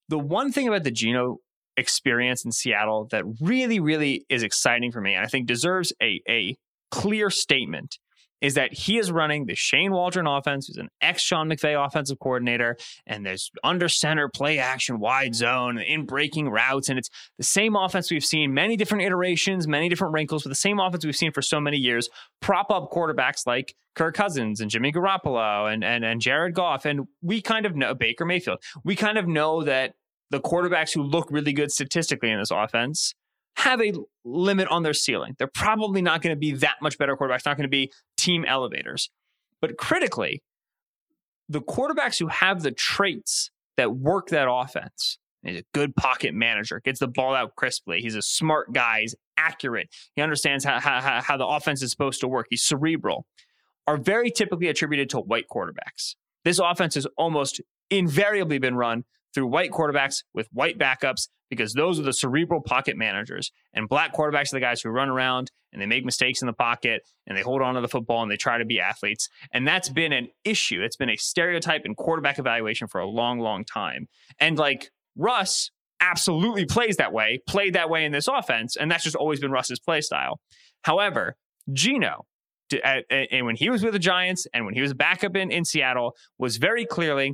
The 0.09 0.19
one 0.19 0.51
thing 0.51 0.67
about 0.67 0.83
the 0.83 0.91
Geno 0.91 1.37
experience 1.77 2.43
in 2.45 2.51
Seattle 2.51 3.07
that 3.11 3.23
really, 3.41 3.79
really 3.79 4.25
is 4.29 4.43
exciting 4.43 4.91
for 4.91 5.01
me, 5.01 5.13
and 5.13 5.25
I 5.25 5.27
think 5.27 5.47
deserves 5.47 5.93
a, 6.01 6.21
a 6.27 6.57
clear 6.91 7.29
statement 7.29 7.99
is 8.45 8.53
that 8.53 8.71
he 8.71 8.99
is 8.99 9.11
running 9.11 9.47
the 9.47 9.55
Shane 9.55 9.91
Waldron 9.91 10.27
offense, 10.27 10.67
who's 10.67 10.77
an 10.77 10.89
ex 11.01 11.23
Sean 11.23 11.49
McVay 11.49 11.83
offensive 11.83 12.19
coordinator, 12.19 12.77
and 13.07 13.25
there's 13.25 13.49
under 13.63 13.89
center 13.89 14.29
play 14.29 14.59
action, 14.59 14.99
wide 14.99 15.33
zone, 15.33 15.79
in 15.79 16.05
breaking 16.05 16.49
routes. 16.49 16.87
And 16.87 16.99
it's 16.99 17.09
the 17.39 17.43
same 17.43 17.75
offense 17.75 18.11
we've 18.11 18.23
seen, 18.23 18.53
many 18.53 18.77
different 18.77 19.03
iterations, 19.03 19.67
many 19.67 19.89
different 19.89 20.13
wrinkles, 20.13 20.43
but 20.43 20.49
the 20.49 20.55
same 20.55 20.79
offense 20.79 21.03
we've 21.03 21.15
seen 21.15 21.31
for 21.31 21.41
so 21.41 21.59
many 21.59 21.77
years. 21.77 22.07
Prop 22.39 22.69
up 22.69 22.91
quarterbacks 22.91 23.47
like 23.47 23.73
Kirk 23.95 24.13
Cousins 24.13 24.61
and 24.61 24.69
Jimmy 24.69 24.91
Garoppolo 24.91 25.73
and, 25.73 25.83
and, 25.83 26.05
and 26.05 26.21
Jared 26.21 26.53
Goff. 26.53 26.85
And 26.85 27.07
we 27.23 27.41
kind 27.41 27.65
of 27.65 27.75
know 27.75 27.95
Baker 27.95 28.25
Mayfield. 28.25 28.59
We 28.83 28.95
kind 28.95 29.17
of 29.17 29.27
know 29.27 29.63
that 29.63 29.95
the 30.29 30.39
quarterbacks 30.39 30.93
who 30.93 31.01
look 31.01 31.31
really 31.31 31.53
good 31.53 31.71
statistically 31.71 32.29
in 32.29 32.37
this 32.37 32.51
offense 32.51 33.15
have 33.57 33.81
a 33.81 33.93
limit 34.25 34.67
on 34.67 34.83
their 34.83 34.93
ceiling. 34.93 35.35
They're 35.37 35.47
probably 35.47 36.01
not 36.01 36.21
going 36.21 36.35
to 36.35 36.39
be 36.39 36.51
that 36.53 36.75
much 36.81 36.97
better 36.97 37.15
quarterbacks, 37.15 37.45
not 37.45 37.57
going 37.57 37.63
to 37.63 37.69
be 37.69 37.91
team 38.25 38.43
elevators. 38.45 39.09
But 39.61 39.77
critically, 39.77 40.41
the 41.47 41.61
quarterbacks 41.61 42.19
who 42.19 42.27
have 42.27 42.63
the 42.63 42.71
traits 42.71 43.51
that 43.77 43.95
work 43.95 44.29
that 44.29 44.47
offense, 44.49 45.19
he's 45.43 45.59
a 45.59 45.63
good 45.73 45.95
pocket 45.95 46.33
manager, 46.33 46.81
gets 46.83 46.99
the 46.99 47.07
ball 47.07 47.35
out 47.35 47.55
crisply. 47.55 48.01
He's 48.01 48.15
a 48.15 48.21
smart 48.21 48.73
guy. 48.73 49.01
He's 49.01 49.15
accurate. 49.37 49.89
He 50.15 50.21
understands 50.21 50.65
how, 50.65 50.79
how, 50.79 51.21
how 51.21 51.37
the 51.37 51.45
offense 51.45 51.81
is 51.83 51.91
supposed 51.91 52.21
to 52.21 52.27
work. 52.27 52.47
He's 52.49 52.63
cerebral, 52.63 53.27
are 53.85 53.97
very 53.97 54.31
typically 54.31 54.67
attributed 54.67 55.09
to 55.11 55.19
white 55.19 55.45
quarterbacks. 55.47 56.15
This 56.43 56.59
offense 56.59 56.95
has 56.95 57.05
almost 57.17 57.61
invariably 57.89 58.57
been 58.57 58.75
run 58.75 59.03
through 59.33 59.47
white 59.47 59.71
quarterbacks 59.71 60.23
with 60.33 60.47
white 60.51 60.79
backups 60.79 61.27
because 61.49 61.73
those 61.73 61.99
are 61.99 62.03
the 62.03 62.13
cerebral 62.13 62.61
pocket 62.61 62.97
managers. 62.97 63.51
And 63.73 63.87
black 63.87 64.15
quarterbacks 64.15 64.51
are 64.51 64.55
the 64.55 64.61
guys 64.61 64.81
who 64.81 64.89
run 64.89 65.09
around 65.09 65.51
and 65.75 65.81
they 65.81 65.85
make 65.85 66.05
mistakes 66.05 66.41
in 66.41 66.45
the 66.45 66.53
pocket 66.53 67.01
and 67.27 67.37
they 67.37 67.41
hold 67.41 67.61
on 67.61 67.75
to 67.75 67.81
the 67.81 67.89
football 67.89 68.23
and 68.23 68.31
they 68.31 68.37
try 68.37 68.57
to 68.57 68.63
be 68.63 68.79
athletes. 68.79 69.27
And 69.51 69.67
that's 69.67 69.89
been 69.89 70.13
an 70.13 70.29
issue. 70.45 70.81
It's 70.81 70.95
been 70.95 71.09
a 71.09 71.17
stereotype 71.17 71.85
in 71.85 71.95
quarterback 71.95 72.39
evaluation 72.39 72.87
for 72.87 73.01
a 73.01 73.05
long, 73.05 73.39
long 73.39 73.65
time. 73.65 74.07
And 74.39 74.57
like 74.57 74.89
Russ 75.17 75.69
absolutely 75.99 76.63
plays 76.65 76.95
that 76.95 77.11
way, 77.11 77.41
played 77.45 77.75
that 77.75 77.89
way 77.89 78.05
in 78.05 78.13
this 78.13 78.29
offense. 78.29 78.77
And 78.77 78.89
that's 78.89 79.03
just 79.03 79.17
always 79.17 79.41
been 79.41 79.51
Russ's 79.51 79.79
play 79.79 79.99
style. 79.99 80.39
However, 80.83 81.35
Geno, 81.73 82.25
and 83.11 83.45
when 83.45 83.57
he 83.57 83.69
was 83.69 83.83
with 83.83 83.93
the 83.93 83.99
Giants 83.99 84.47
and 84.53 84.65
when 84.65 84.75
he 84.75 84.81
was 84.81 84.93
back 84.93 85.25
up 85.25 85.35
in, 85.35 85.51
in 85.51 85.65
Seattle, 85.65 86.15
was 86.37 86.55
very 86.55 86.85
clearly 86.85 87.33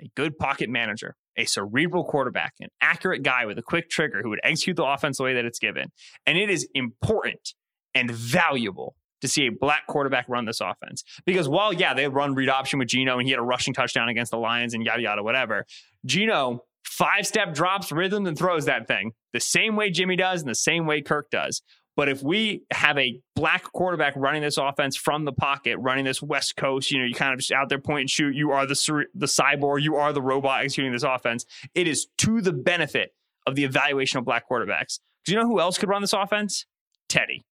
a 0.00 0.10
good 0.14 0.36
pocket 0.38 0.68
manager, 0.68 1.16
a 1.36 1.44
cerebral 1.44 2.04
quarterback, 2.04 2.54
an 2.60 2.68
accurate 2.80 3.22
guy 3.22 3.46
with 3.46 3.58
a 3.58 3.62
quick 3.62 3.88
trigger 3.88 4.20
who 4.22 4.30
would 4.30 4.40
execute 4.44 4.76
the 4.76 4.84
offense 4.84 5.18
the 5.18 5.24
way 5.24 5.34
that 5.34 5.44
it's 5.44 5.58
given. 5.58 5.88
And 6.26 6.38
it 6.38 6.50
is 6.50 6.68
important 6.74 7.54
and 7.94 8.10
valuable 8.10 8.94
to 9.20 9.28
see 9.28 9.46
a 9.46 9.50
black 9.50 9.86
quarterback 9.86 10.26
run 10.28 10.44
this 10.44 10.60
offense. 10.60 11.02
Because 11.26 11.48
while, 11.48 11.72
yeah, 11.72 11.94
they 11.94 12.08
run 12.08 12.34
read 12.34 12.48
option 12.48 12.78
with 12.78 12.88
Geno 12.88 13.18
and 13.18 13.26
he 13.26 13.32
had 13.32 13.40
a 13.40 13.42
rushing 13.42 13.74
touchdown 13.74 14.08
against 14.08 14.30
the 14.30 14.38
Lions 14.38 14.74
and 14.74 14.84
yada, 14.84 15.02
yada, 15.02 15.22
whatever, 15.22 15.66
Geno 16.06 16.64
five 16.84 17.26
step 17.26 17.54
drops, 17.54 17.92
rhythm, 17.92 18.26
and 18.26 18.38
throws 18.38 18.64
that 18.66 18.86
thing 18.86 19.12
the 19.32 19.40
same 19.40 19.76
way 19.76 19.90
Jimmy 19.90 20.16
does 20.16 20.40
and 20.40 20.48
the 20.48 20.54
same 20.54 20.86
way 20.86 21.02
Kirk 21.02 21.30
does. 21.30 21.62
But 21.96 22.08
if 22.08 22.22
we 22.22 22.62
have 22.70 22.96
a 22.96 23.20
black 23.34 23.64
quarterback 23.72 24.14
running 24.14 24.42
this 24.42 24.56
offense 24.56 24.96
from 24.96 25.24
the 25.24 25.32
pocket, 25.32 25.78
running 25.78 26.04
this 26.04 26.22
West 26.22 26.54
Coast, 26.54 26.92
you 26.92 27.00
know, 27.00 27.04
you 27.04 27.14
kind 27.14 27.32
of 27.32 27.40
just 27.40 27.50
out 27.50 27.68
there 27.68 27.80
point 27.80 28.02
and 28.02 28.10
shoot. 28.10 28.36
You 28.36 28.52
are 28.52 28.66
the 28.66 29.06
the 29.14 29.26
cyborg. 29.26 29.82
You 29.82 29.96
are 29.96 30.12
the 30.12 30.22
robot 30.22 30.62
executing 30.62 30.92
this 30.92 31.02
offense. 31.02 31.44
It 31.74 31.88
is 31.88 32.06
to 32.18 32.40
the 32.40 32.52
benefit 32.52 33.14
of 33.48 33.56
the 33.56 33.64
evaluation 33.64 34.18
of 34.18 34.24
black 34.24 34.48
quarterbacks. 34.48 35.00
Because 35.24 35.32
you 35.32 35.34
know 35.34 35.46
who 35.46 35.58
else 35.58 35.76
could 35.76 35.88
run 35.88 36.00
this 36.00 36.12
offense? 36.12 36.66
Teddy 37.08 37.44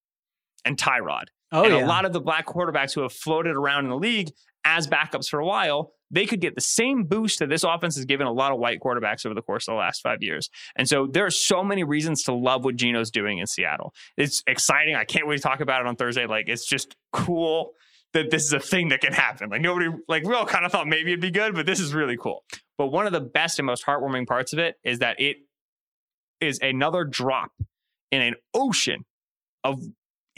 and 0.67 0.77
Tyrod. 0.77 1.27
Oh, 1.53 1.65
and 1.65 1.73
yeah. 1.73 1.85
a 1.85 1.87
lot 1.87 2.05
of 2.05 2.13
the 2.13 2.21
black 2.21 2.47
quarterbacks 2.47 2.95
who 2.95 3.03
have 3.03 3.13
floated 3.13 3.55
around 3.57 3.85
in 3.85 3.91
the 3.91 3.97
league 3.97 4.31
as 4.65 4.89
backups 4.89 5.29
for 5.29 5.39
a 5.39 5.47
while, 5.47 5.93
they 6.11 6.27
could 6.27 6.41
get 6.41 6.57
the 6.57 6.61
same 6.61 7.05
boost 7.05 7.39
that 7.39 7.49
this 7.49 7.63
offense 7.63 7.95
has 7.97 8.05
given 8.05 8.27
a 8.27 8.33
lot 8.33 8.53
of 8.53 8.59
white 8.59 8.81
quarterbacks 8.81 9.25
over 9.25 9.35
the 9.35 9.43
course 9.43 9.69
of 9.69 9.73
the 9.73 9.79
last 9.79 10.03
five 10.03 10.23
years. 10.23 10.51
And 10.77 10.89
so 10.89 11.07
there 11.07 11.25
are 11.25 11.31
so 11.31 11.63
many 11.63 11.85
reasons 11.85 12.25
to 12.25 12.33
love 12.33 12.65
what 12.65 12.77
Geno's 12.77 13.11
doing 13.11 13.39
in 13.39 13.47
Seattle. 13.47 13.95
It's 14.17 14.43
exciting. 14.47 14.97
I 14.97 15.05
can't 15.05 15.27
wait 15.27 15.37
to 15.37 15.43
talk 15.43 15.61
about 15.61 15.81
it 15.81 15.87
on 15.87 15.95
Thursday. 15.95 16.27
Like 16.27 16.49
it's 16.49 16.67
just 16.67 16.97
cool 17.13 17.73
that 18.13 18.31
this 18.31 18.45
is 18.45 18.53
a 18.53 18.61
thing 18.61 18.89
that 18.89 19.01
can 19.01 19.13
happen. 19.13 19.51
Like 19.51 19.61
nobody, 19.61 19.89
like 20.09 20.25
we 20.25 20.35
all 20.35 20.47
kind 20.47 20.65
of 20.65 20.73
thought 20.73 20.89
maybe 20.89 21.13
it'd 21.13 21.21
be 21.21 21.31
good, 21.31 21.55
but 21.55 21.67
this 21.67 21.81
is 21.81 21.95
really 21.95 22.17
cool. 22.17 22.45
But 22.77 22.89
one 22.89 23.07
of 23.07 23.13
the 23.13 23.21
best 23.21 23.59
and 23.59 23.67
most 23.67 23.85
heartwarming 23.87 24.27
parts 24.27 24.53
of 24.53 24.59
it 24.59 24.77
is 24.85 24.99
that 24.99 25.21
it 25.21 25.37
is 26.41 26.59
another 26.61 27.05
drop 27.05 27.53
in 28.11 28.23
an 28.23 28.35
ocean 28.55 29.05
of 29.65 29.83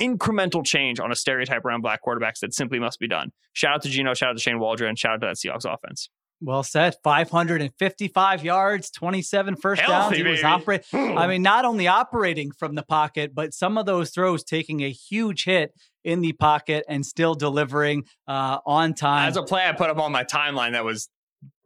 incremental 0.00 0.64
change 0.64 1.00
on 1.00 1.10
a 1.12 1.16
stereotype 1.16 1.64
around 1.64 1.80
black 1.82 2.00
quarterbacks 2.06 2.40
that 2.40 2.54
simply 2.54 2.78
must 2.78 2.98
be 2.98 3.08
done. 3.08 3.30
Shout 3.52 3.74
out 3.74 3.82
to 3.82 3.88
Geno, 3.88 4.14
shout 4.14 4.30
out 4.30 4.36
to 4.36 4.42
Shane 4.42 4.58
Waldron, 4.58 4.96
shout 4.96 5.12
out 5.14 5.20
to 5.20 5.26
that 5.26 5.36
Seahawks 5.36 5.64
offense. 5.72 6.08
Well 6.40 6.62
said. 6.62 6.94
555 7.02 8.44
yards, 8.44 8.90
27 8.92 9.56
first 9.56 9.80
Healthy, 9.82 10.16
downs. 10.16 10.16
He 10.16 10.22
was 10.22 10.44
operating. 10.44 11.18
I 11.18 11.26
mean, 11.26 11.42
not 11.42 11.64
only 11.64 11.88
operating 11.88 12.52
from 12.52 12.76
the 12.76 12.84
pocket, 12.84 13.34
but 13.34 13.52
some 13.52 13.76
of 13.76 13.86
those 13.86 14.10
throws 14.10 14.44
taking 14.44 14.82
a 14.84 14.90
huge 14.90 15.44
hit 15.44 15.72
in 16.04 16.20
the 16.20 16.32
pocket 16.32 16.84
and 16.88 17.04
still 17.04 17.34
delivering 17.34 18.04
uh, 18.28 18.58
on 18.64 18.94
time. 18.94 19.28
As 19.28 19.36
a 19.36 19.42
play, 19.42 19.66
I 19.66 19.72
put 19.72 19.90
up 19.90 19.98
on 19.98 20.12
my 20.12 20.22
timeline 20.22 20.72
that 20.72 20.84
was 20.84 21.08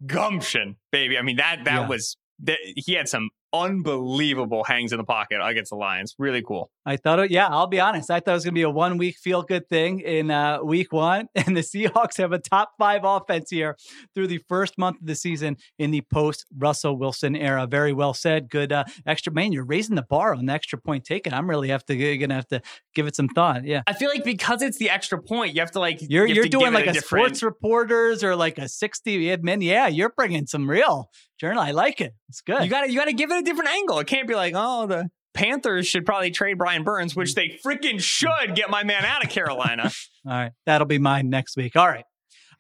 gumption, 0.06 0.76
baby. 0.90 1.18
I 1.18 1.22
mean 1.22 1.36
that 1.36 1.64
that 1.64 1.82
Yeah. 1.82 1.88
was 1.88 2.16
that, 2.44 2.58
he 2.62 2.94
had 2.94 3.08
some 3.08 3.28
unbelievable 3.52 4.64
hangs 4.64 4.92
in 4.92 4.98
the 4.98 5.04
pocket 5.04 5.40
against 5.42 5.70
the 5.70 5.76
Lions. 5.76 6.14
Really 6.18 6.42
cool. 6.42 6.70
I 6.84 6.96
thought, 6.96 7.18
it, 7.20 7.30
yeah, 7.30 7.48
I'll 7.48 7.66
be 7.66 7.80
honest. 7.80 8.10
I 8.10 8.20
thought 8.20 8.32
it 8.32 8.34
was 8.34 8.44
going 8.44 8.54
to 8.54 8.58
be 8.58 8.62
a 8.62 8.70
one 8.70 8.98
week 8.98 9.16
feel 9.16 9.42
good 9.42 9.68
thing 9.68 10.00
in 10.00 10.30
uh, 10.30 10.62
week 10.62 10.92
one. 10.92 11.28
And 11.44 11.56
the 11.56 11.60
Seahawks 11.62 12.18
have 12.18 12.32
a 12.32 12.38
top 12.38 12.70
five 12.78 13.02
offense 13.04 13.50
here 13.50 13.76
through 14.14 14.28
the 14.28 14.38
first 14.48 14.78
month 14.78 15.00
of 15.00 15.06
the 15.06 15.16
season 15.16 15.56
in 15.78 15.90
the 15.90 16.02
post 16.02 16.46
Russell 16.56 16.96
Wilson 16.96 17.34
era. 17.34 17.66
Very 17.66 17.92
well 17.92 18.14
said. 18.14 18.48
Good 18.48 18.72
uh, 18.72 18.84
extra, 19.06 19.32
man. 19.32 19.52
You're 19.52 19.64
raising 19.64 19.96
the 19.96 20.02
bar 20.02 20.34
on 20.34 20.46
the 20.46 20.52
extra 20.52 20.78
point 20.78 21.04
taken. 21.04 21.34
I'm 21.34 21.50
really 21.50 21.68
have 21.68 21.84
to 21.86 21.96
going 21.96 22.28
to 22.28 22.34
have 22.34 22.46
to 22.48 22.62
give 22.94 23.06
it 23.06 23.16
some 23.16 23.28
thought. 23.28 23.64
Yeah. 23.64 23.82
I 23.86 23.92
feel 23.92 24.08
like 24.08 24.24
because 24.24 24.62
it's 24.62 24.78
the 24.78 24.88
extra 24.88 25.20
point, 25.20 25.54
you 25.54 25.60
have 25.60 25.72
to 25.72 25.80
like 25.80 25.98
You're 26.00 26.26
you 26.26 26.34
have 26.34 26.36
you're 26.36 26.46
doing 26.46 26.66
give 26.66 26.74
it 26.74 26.76
like 26.76 26.86
a, 26.86 26.92
different- 26.92 27.26
sports 27.26 27.42
reporters 27.42 28.22
or 28.22 28.36
like 28.36 28.58
a 28.58 28.68
60 28.68 29.36
admin. 29.36 29.62
Yeah, 29.62 29.88
you're 29.88 30.10
bringing 30.16 30.46
some 30.46 30.70
real 30.70 31.10
journal. 31.42 31.60
I 31.60 31.72
like 31.72 32.00
it. 32.00 32.14
It's 32.28 32.40
good. 32.40 32.62
You 32.62 32.70
got 32.70 32.82
to 32.82 32.90
you 32.90 32.96
got 32.96 33.06
to 33.06 33.12
give 33.12 33.30
it 33.32 33.38
a 33.38 33.42
different 33.42 33.70
angle. 33.70 33.98
It 33.98 34.06
can't 34.06 34.28
be 34.28 34.34
like, 34.34 34.54
oh, 34.56 34.86
the 34.86 35.10
Panthers 35.34 35.88
should 35.88 36.06
probably 36.06 36.30
trade 36.30 36.56
Brian 36.56 36.84
Burns, 36.84 37.16
which 37.16 37.34
they 37.34 37.58
freaking 37.66 38.00
should 38.00 38.54
get 38.54 38.70
my 38.70 38.84
man 38.84 39.04
out 39.04 39.24
of 39.24 39.30
Carolina. 39.30 39.90
All 40.26 40.32
right. 40.32 40.52
That'll 40.66 40.86
be 40.86 40.98
mine 40.98 41.30
next 41.30 41.56
week. 41.56 41.74
All 41.74 41.88
right. 41.88 42.04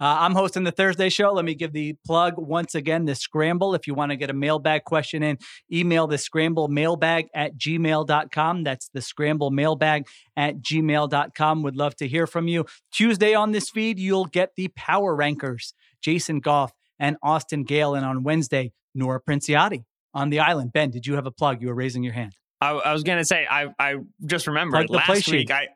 Uh, 0.00 0.16
I'm 0.18 0.34
hosting 0.34 0.64
the 0.64 0.72
Thursday 0.72 1.10
show. 1.10 1.32
Let 1.32 1.44
me 1.44 1.54
give 1.54 1.72
the 1.72 1.94
plug 2.04 2.34
once 2.36 2.74
again 2.74 3.04
the 3.04 3.14
scramble. 3.14 3.76
If 3.76 3.86
you 3.86 3.94
want 3.94 4.10
to 4.10 4.16
get 4.16 4.30
a 4.30 4.32
mailbag 4.34 4.82
question 4.82 5.22
in, 5.22 5.38
email 5.72 6.08
the 6.08 6.18
scramble 6.18 6.66
mailbag 6.66 7.28
at 7.36 7.56
gmail.com. 7.56 8.64
That's 8.64 8.88
the 8.92 9.00
scramble 9.00 9.52
mailbag 9.52 10.08
at 10.36 10.56
gmail.com. 10.56 11.62
Would 11.62 11.76
love 11.76 11.94
to 11.96 12.08
hear 12.08 12.26
from 12.26 12.48
you. 12.48 12.64
Tuesday 12.90 13.34
on 13.34 13.52
this 13.52 13.70
feed, 13.70 14.00
you'll 14.00 14.24
get 14.24 14.50
the 14.56 14.68
power 14.74 15.14
rankers 15.14 15.72
Jason 16.02 16.40
Goff 16.40 16.72
and 17.02 17.16
Austin 17.22 17.64
Gayle. 17.64 17.94
And 17.94 18.06
on 18.06 18.22
Wednesday, 18.22 18.72
Nora 18.94 19.20
Princiati 19.20 19.84
on 20.14 20.30
the 20.30 20.40
island. 20.40 20.72
Ben, 20.72 20.90
did 20.90 21.06
you 21.06 21.16
have 21.16 21.26
a 21.26 21.30
plug? 21.30 21.60
You 21.60 21.68
were 21.68 21.74
raising 21.74 22.02
your 22.02 22.14
hand. 22.14 22.32
I, 22.62 22.70
I 22.70 22.92
was 22.92 23.02
gonna 23.02 23.24
say 23.24 23.46
I 23.50 23.66
I 23.78 23.96
just 24.24 24.46
remembered 24.46 24.88
last 24.88 25.28
week 25.28 25.50
I 25.50 25.68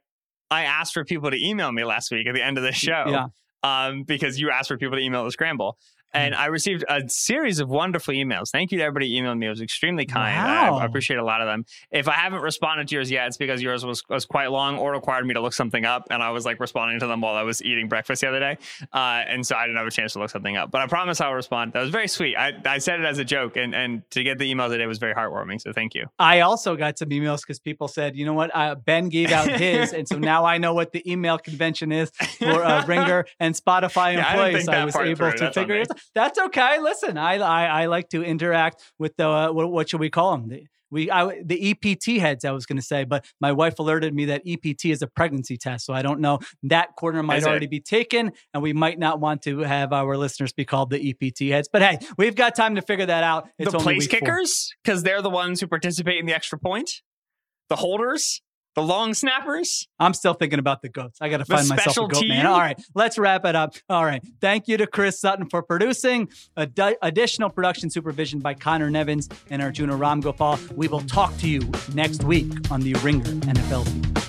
I 0.51 0.63
asked 0.63 0.95
for 0.95 1.05
people 1.05 1.31
to 1.31 1.37
email 1.37 1.71
me 1.73 1.85
last 1.85 2.13
week 2.13 2.27
at 2.29 2.35
the 2.35 2.43
end 2.43 2.57
of 2.57 2.65
the 2.65 2.73
show. 2.73 3.05
Yeah. 3.09 3.27
Um, 3.63 4.05
because 4.05 4.39
you 4.39 4.51
asked 4.51 4.69
for 4.69 4.79
people 4.79 4.97
to 4.97 5.03
email 5.03 5.25
the 5.25 5.33
scramble. 5.33 5.77
And 6.17 6.35
Mm-hmm. 6.35 6.43
I 6.43 6.47
received 6.47 6.85
a 6.89 7.03
series 7.09 7.61
of 7.61 7.69
wonderful 7.69 8.13
emails. 8.13 8.51
Thank 8.51 8.73
you 8.73 8.79
to 8.79 8.85
everybody 8.85 9.17
who 9.17 9.23
emailed 9.25 9.39
me. 9.39 9.47
It 9.47 9.51
was 9.51 9.61
extremely 9.61 10.07
kind. 10.07 10.37
Wow. 10.37 10.79
I, 10.79 10.85
appreciate 10.85 11.19
a 11.19 11.25
lot 11.25 11.41
of 11.41 11.47
them. 11.47 11.65
If 11.91 12.09
I 12.09 12.13
haven't 12.15 12.41
responded 12.43 12.89
to 12.89 12.95
yours 12.95 13.11
yet, 13.11 13.27
it's 13.29 13.37
because 13.37 13.63
yours 13.63 13.85
was, 13.85 14.03
was 14.09 14.25
quite 14.27 14.51
long 14.51 14.77
or 14.79 14.93
required 14.93 15.27
me 15.27 15.35
to 15.35 15.41
look 15.41 15.53
something 15.53 15.85
up. 15.85 16.05
And 16.11 16.23
I 16.23 16.31
was 16.31 16.45
like 16.45 16.59
responding 16.61 16.99
to 17.01 17.07
them 17.07 17.21
while 17.21 17.35
I 17.35 17.43
was 17.43 17.63
eating 17.63 17.89
breakfast 17.89 18.23
the 18.23 18.29
other 18.29 18.41
day. 18.41 18.59
Uh, 18.93 19.23
and 19.29 19.47
so 19.47 19.57
I 19.57 19.67
didn't 19.67 19.77
have 19.79 19.87
a 19.87 19.91
chance 19.91 20.15
to 20.15 20.19
look 20.19 20.31
something 20.31 20.57
up. 20.57 20.71
But 20.71 20.81
I 20.83 20.87
promise 20.87 21.21
I'll 21.21 21.35
respond. 21.35 21.73
That 21.75 21.81
was 21.81 21.91
very 21.91 22.09
sweet. 22.09 22.37
I, 22.37 22.53
I 22.65 22.79
said 22.79 23.01
it 23.01 23.07
as 23.07 23.19
a 23.19 23.25
joke. 23.25 23.57
And, 23.57 23.75
and 23.75 24.03
to 24.11 24.23
get 24.23 24.39
the 24.39 24.51
email 24.51 24.69
today 24.69 24.87
was 24.87 24.99
very 24.99 25.15
heartwarming. 25.15 25.61
So 25.61 25.73
thank 25.73 25.95
you. 25.95 26.07
I 26.19 26.41
also 26.41 26.77
got 26.77 26.99
some 26.99 27.11
emails 27.11 27.43
because 27.43 27.59
people 27.61 27.89
said, 27.89 28.17
you 28.17 28.27
know 28.27 28.35
what, 28.35 28.51
uh, 28.55 28.75
Ben 28.75 29.09
gave 29.09 29.31
out 29.31 29.49
his, 29.49 29.93
and 29.93 30.09
so 30.09 30.19
now 30.19 30.45
I 30.45 30.59
know 30.59 30.75
what 30.75 30.93
the 30.93 31.09
email 31.11 31.39
convention 31.39 31.93
is 31.93 32.11
for 32.39 32.65
uh, 32.65 32.85
Ringer 32.89 33.27
and 33.39 33.55
Spotify 33.55 34.15
Yeah, 34.15 34.27
I 34.27 34.33
employees. 34.33 34.69
I, 34.69 34.85
was 34.85 34.97
able 34.97 35.33
to 35.33 35.39
That's 35.39 35.55
figure 35.55 35.77
it. 35.77 35.91
out. 35.91 35.99
That's 36.15 36.39
okay. 36.39 36.79
Listen, 36.81 37.19
I, 37.19 37.35
I 37.39 37.83
I 37.83 37.87
like 37.87 38.09
to 38.11 38.23
interact 38.23 38.83
with 38.99 39.17
the 39.17 39.29
uh, 39.29 39.53
what, 39.53 39.71
what 39.71 39.89
should 39.89 40.01
we 40.01 40.11
call 40.11 40.33
them? 40.37 40.49
The, 40.49 40.67
we 40.91 41.11
I, 41.11 41.43
the 41.45 41.71
EPT 41.71 42.21
heads. 42.21 42.45
I 42.45 42.53
was 42.53 42.65
going 42.65 42.77
to 42.77 42.83
say, 42.83 43.05
but 43.05 43.25
my 43.41 43.53
wife 43.53 43.79
alerted 43.79 44.15
me 44.15 44.27
that 44.27 44.43
EPT 44.47 44.87
is 44.87 45.03
a 45.03 45.07
pregnancy 45.07 45.57
test, 45.57 45.85
so 45.85 45.93
I 45.93 46.03
don't 46.03 46.21
know 46.21 46.39
that 46.65 46.95
corner 46.97 47.23
might 47.23 47.39
Is 47.39 47.45
it? 47.45 47.49
already 47.49 47.67
be 47.67 47.81
taken, 47.81 48.33
and 48.55 48.63
we 48.63 48.73
might 48.73 48.99
not 48.99 49.21
want 49.21 49.43
to 49.43 49.59
have 49.61 49.93
our 49.93 50.17
listeners 50.17 50.53
be 50.53 50.65
called 50.65 50.91
the 50.91 51.11
EPT 51.11 51.51
heads. 51.51 51.69
But 51.71 51.83
hey, 51.83 51.99
we've 52.17 52.37
got 52.37 52.55
time 52.55 52.77
to 52.77 52.83
figure 52.83 53.07
that 53.07 53.25
out. 53.25 53.49
It's 53.59 53.73
the 53.73 53.79
place 53.79 54.07
kickers, 54.07 54.73
because 54.85 55.03
they're 55.03 55.23
the 55.23 55.31
ones 55.31 55.61
who 55.61 55.67
participate 55.67 56.21
in 56.21 56.27
the 56.27 56.35
extra 56.35 56.59
point. 56.59 57.03
The 57.69 57.77
holders, 57.77 58.43
the 58.77 58.83
long 58.83 59.15
snappers. 59.15 59.89
I'm 59.99 60.15
still 60.15 60.35
thinking 60.35 60.59
about 60.59 60.83
the 60.83 60.89
goats. 60.89 61.19
I 61.21 61.29
got 61.29 61.39
to 61.39 61.45
find 61.47 61.69
myself 61.69 61.97
a 61.97 62.09
goat 62.09 62.29
man. 62.29 62.47
All 62.47 62.61
right, 62.61 62.81
let's 62.95 63.19
wrap 63.19 63.45
it 63.47 63.57
up. 63.57 63.75
All 63.89 64.05
right. 64.05 64.23
Thank 64.41 64.69
you 64.69 64.77
to 64.77 64.87
Chris 64.87 65.19
Sutton 65.19 65.49
for 65.49 65.63
producing. 65.63 66.29
Ad- 66.57 66.97
additional 67.03 67.51
production 67.51 67.91
supervision 67.91 68.39
by 68.41 68.55
Conor 68.55 68.91
Nevins 68.91 69.29
and 69.51 69.63
Arjuna 69.63 69.95
Ramgopal. 69.95 70.73
We 70.73 70.89
will 70.89 71.01
talk 71.01 71.37
to 71.39 71.49
you 71.49 71.61
next 71.95 72.23
week 72.23 72.53
on 72.71 72.81
the 72.81 72.93
Ringer 72.95 73.25
NFL 73.25 73.89
feed. 73.89 74.26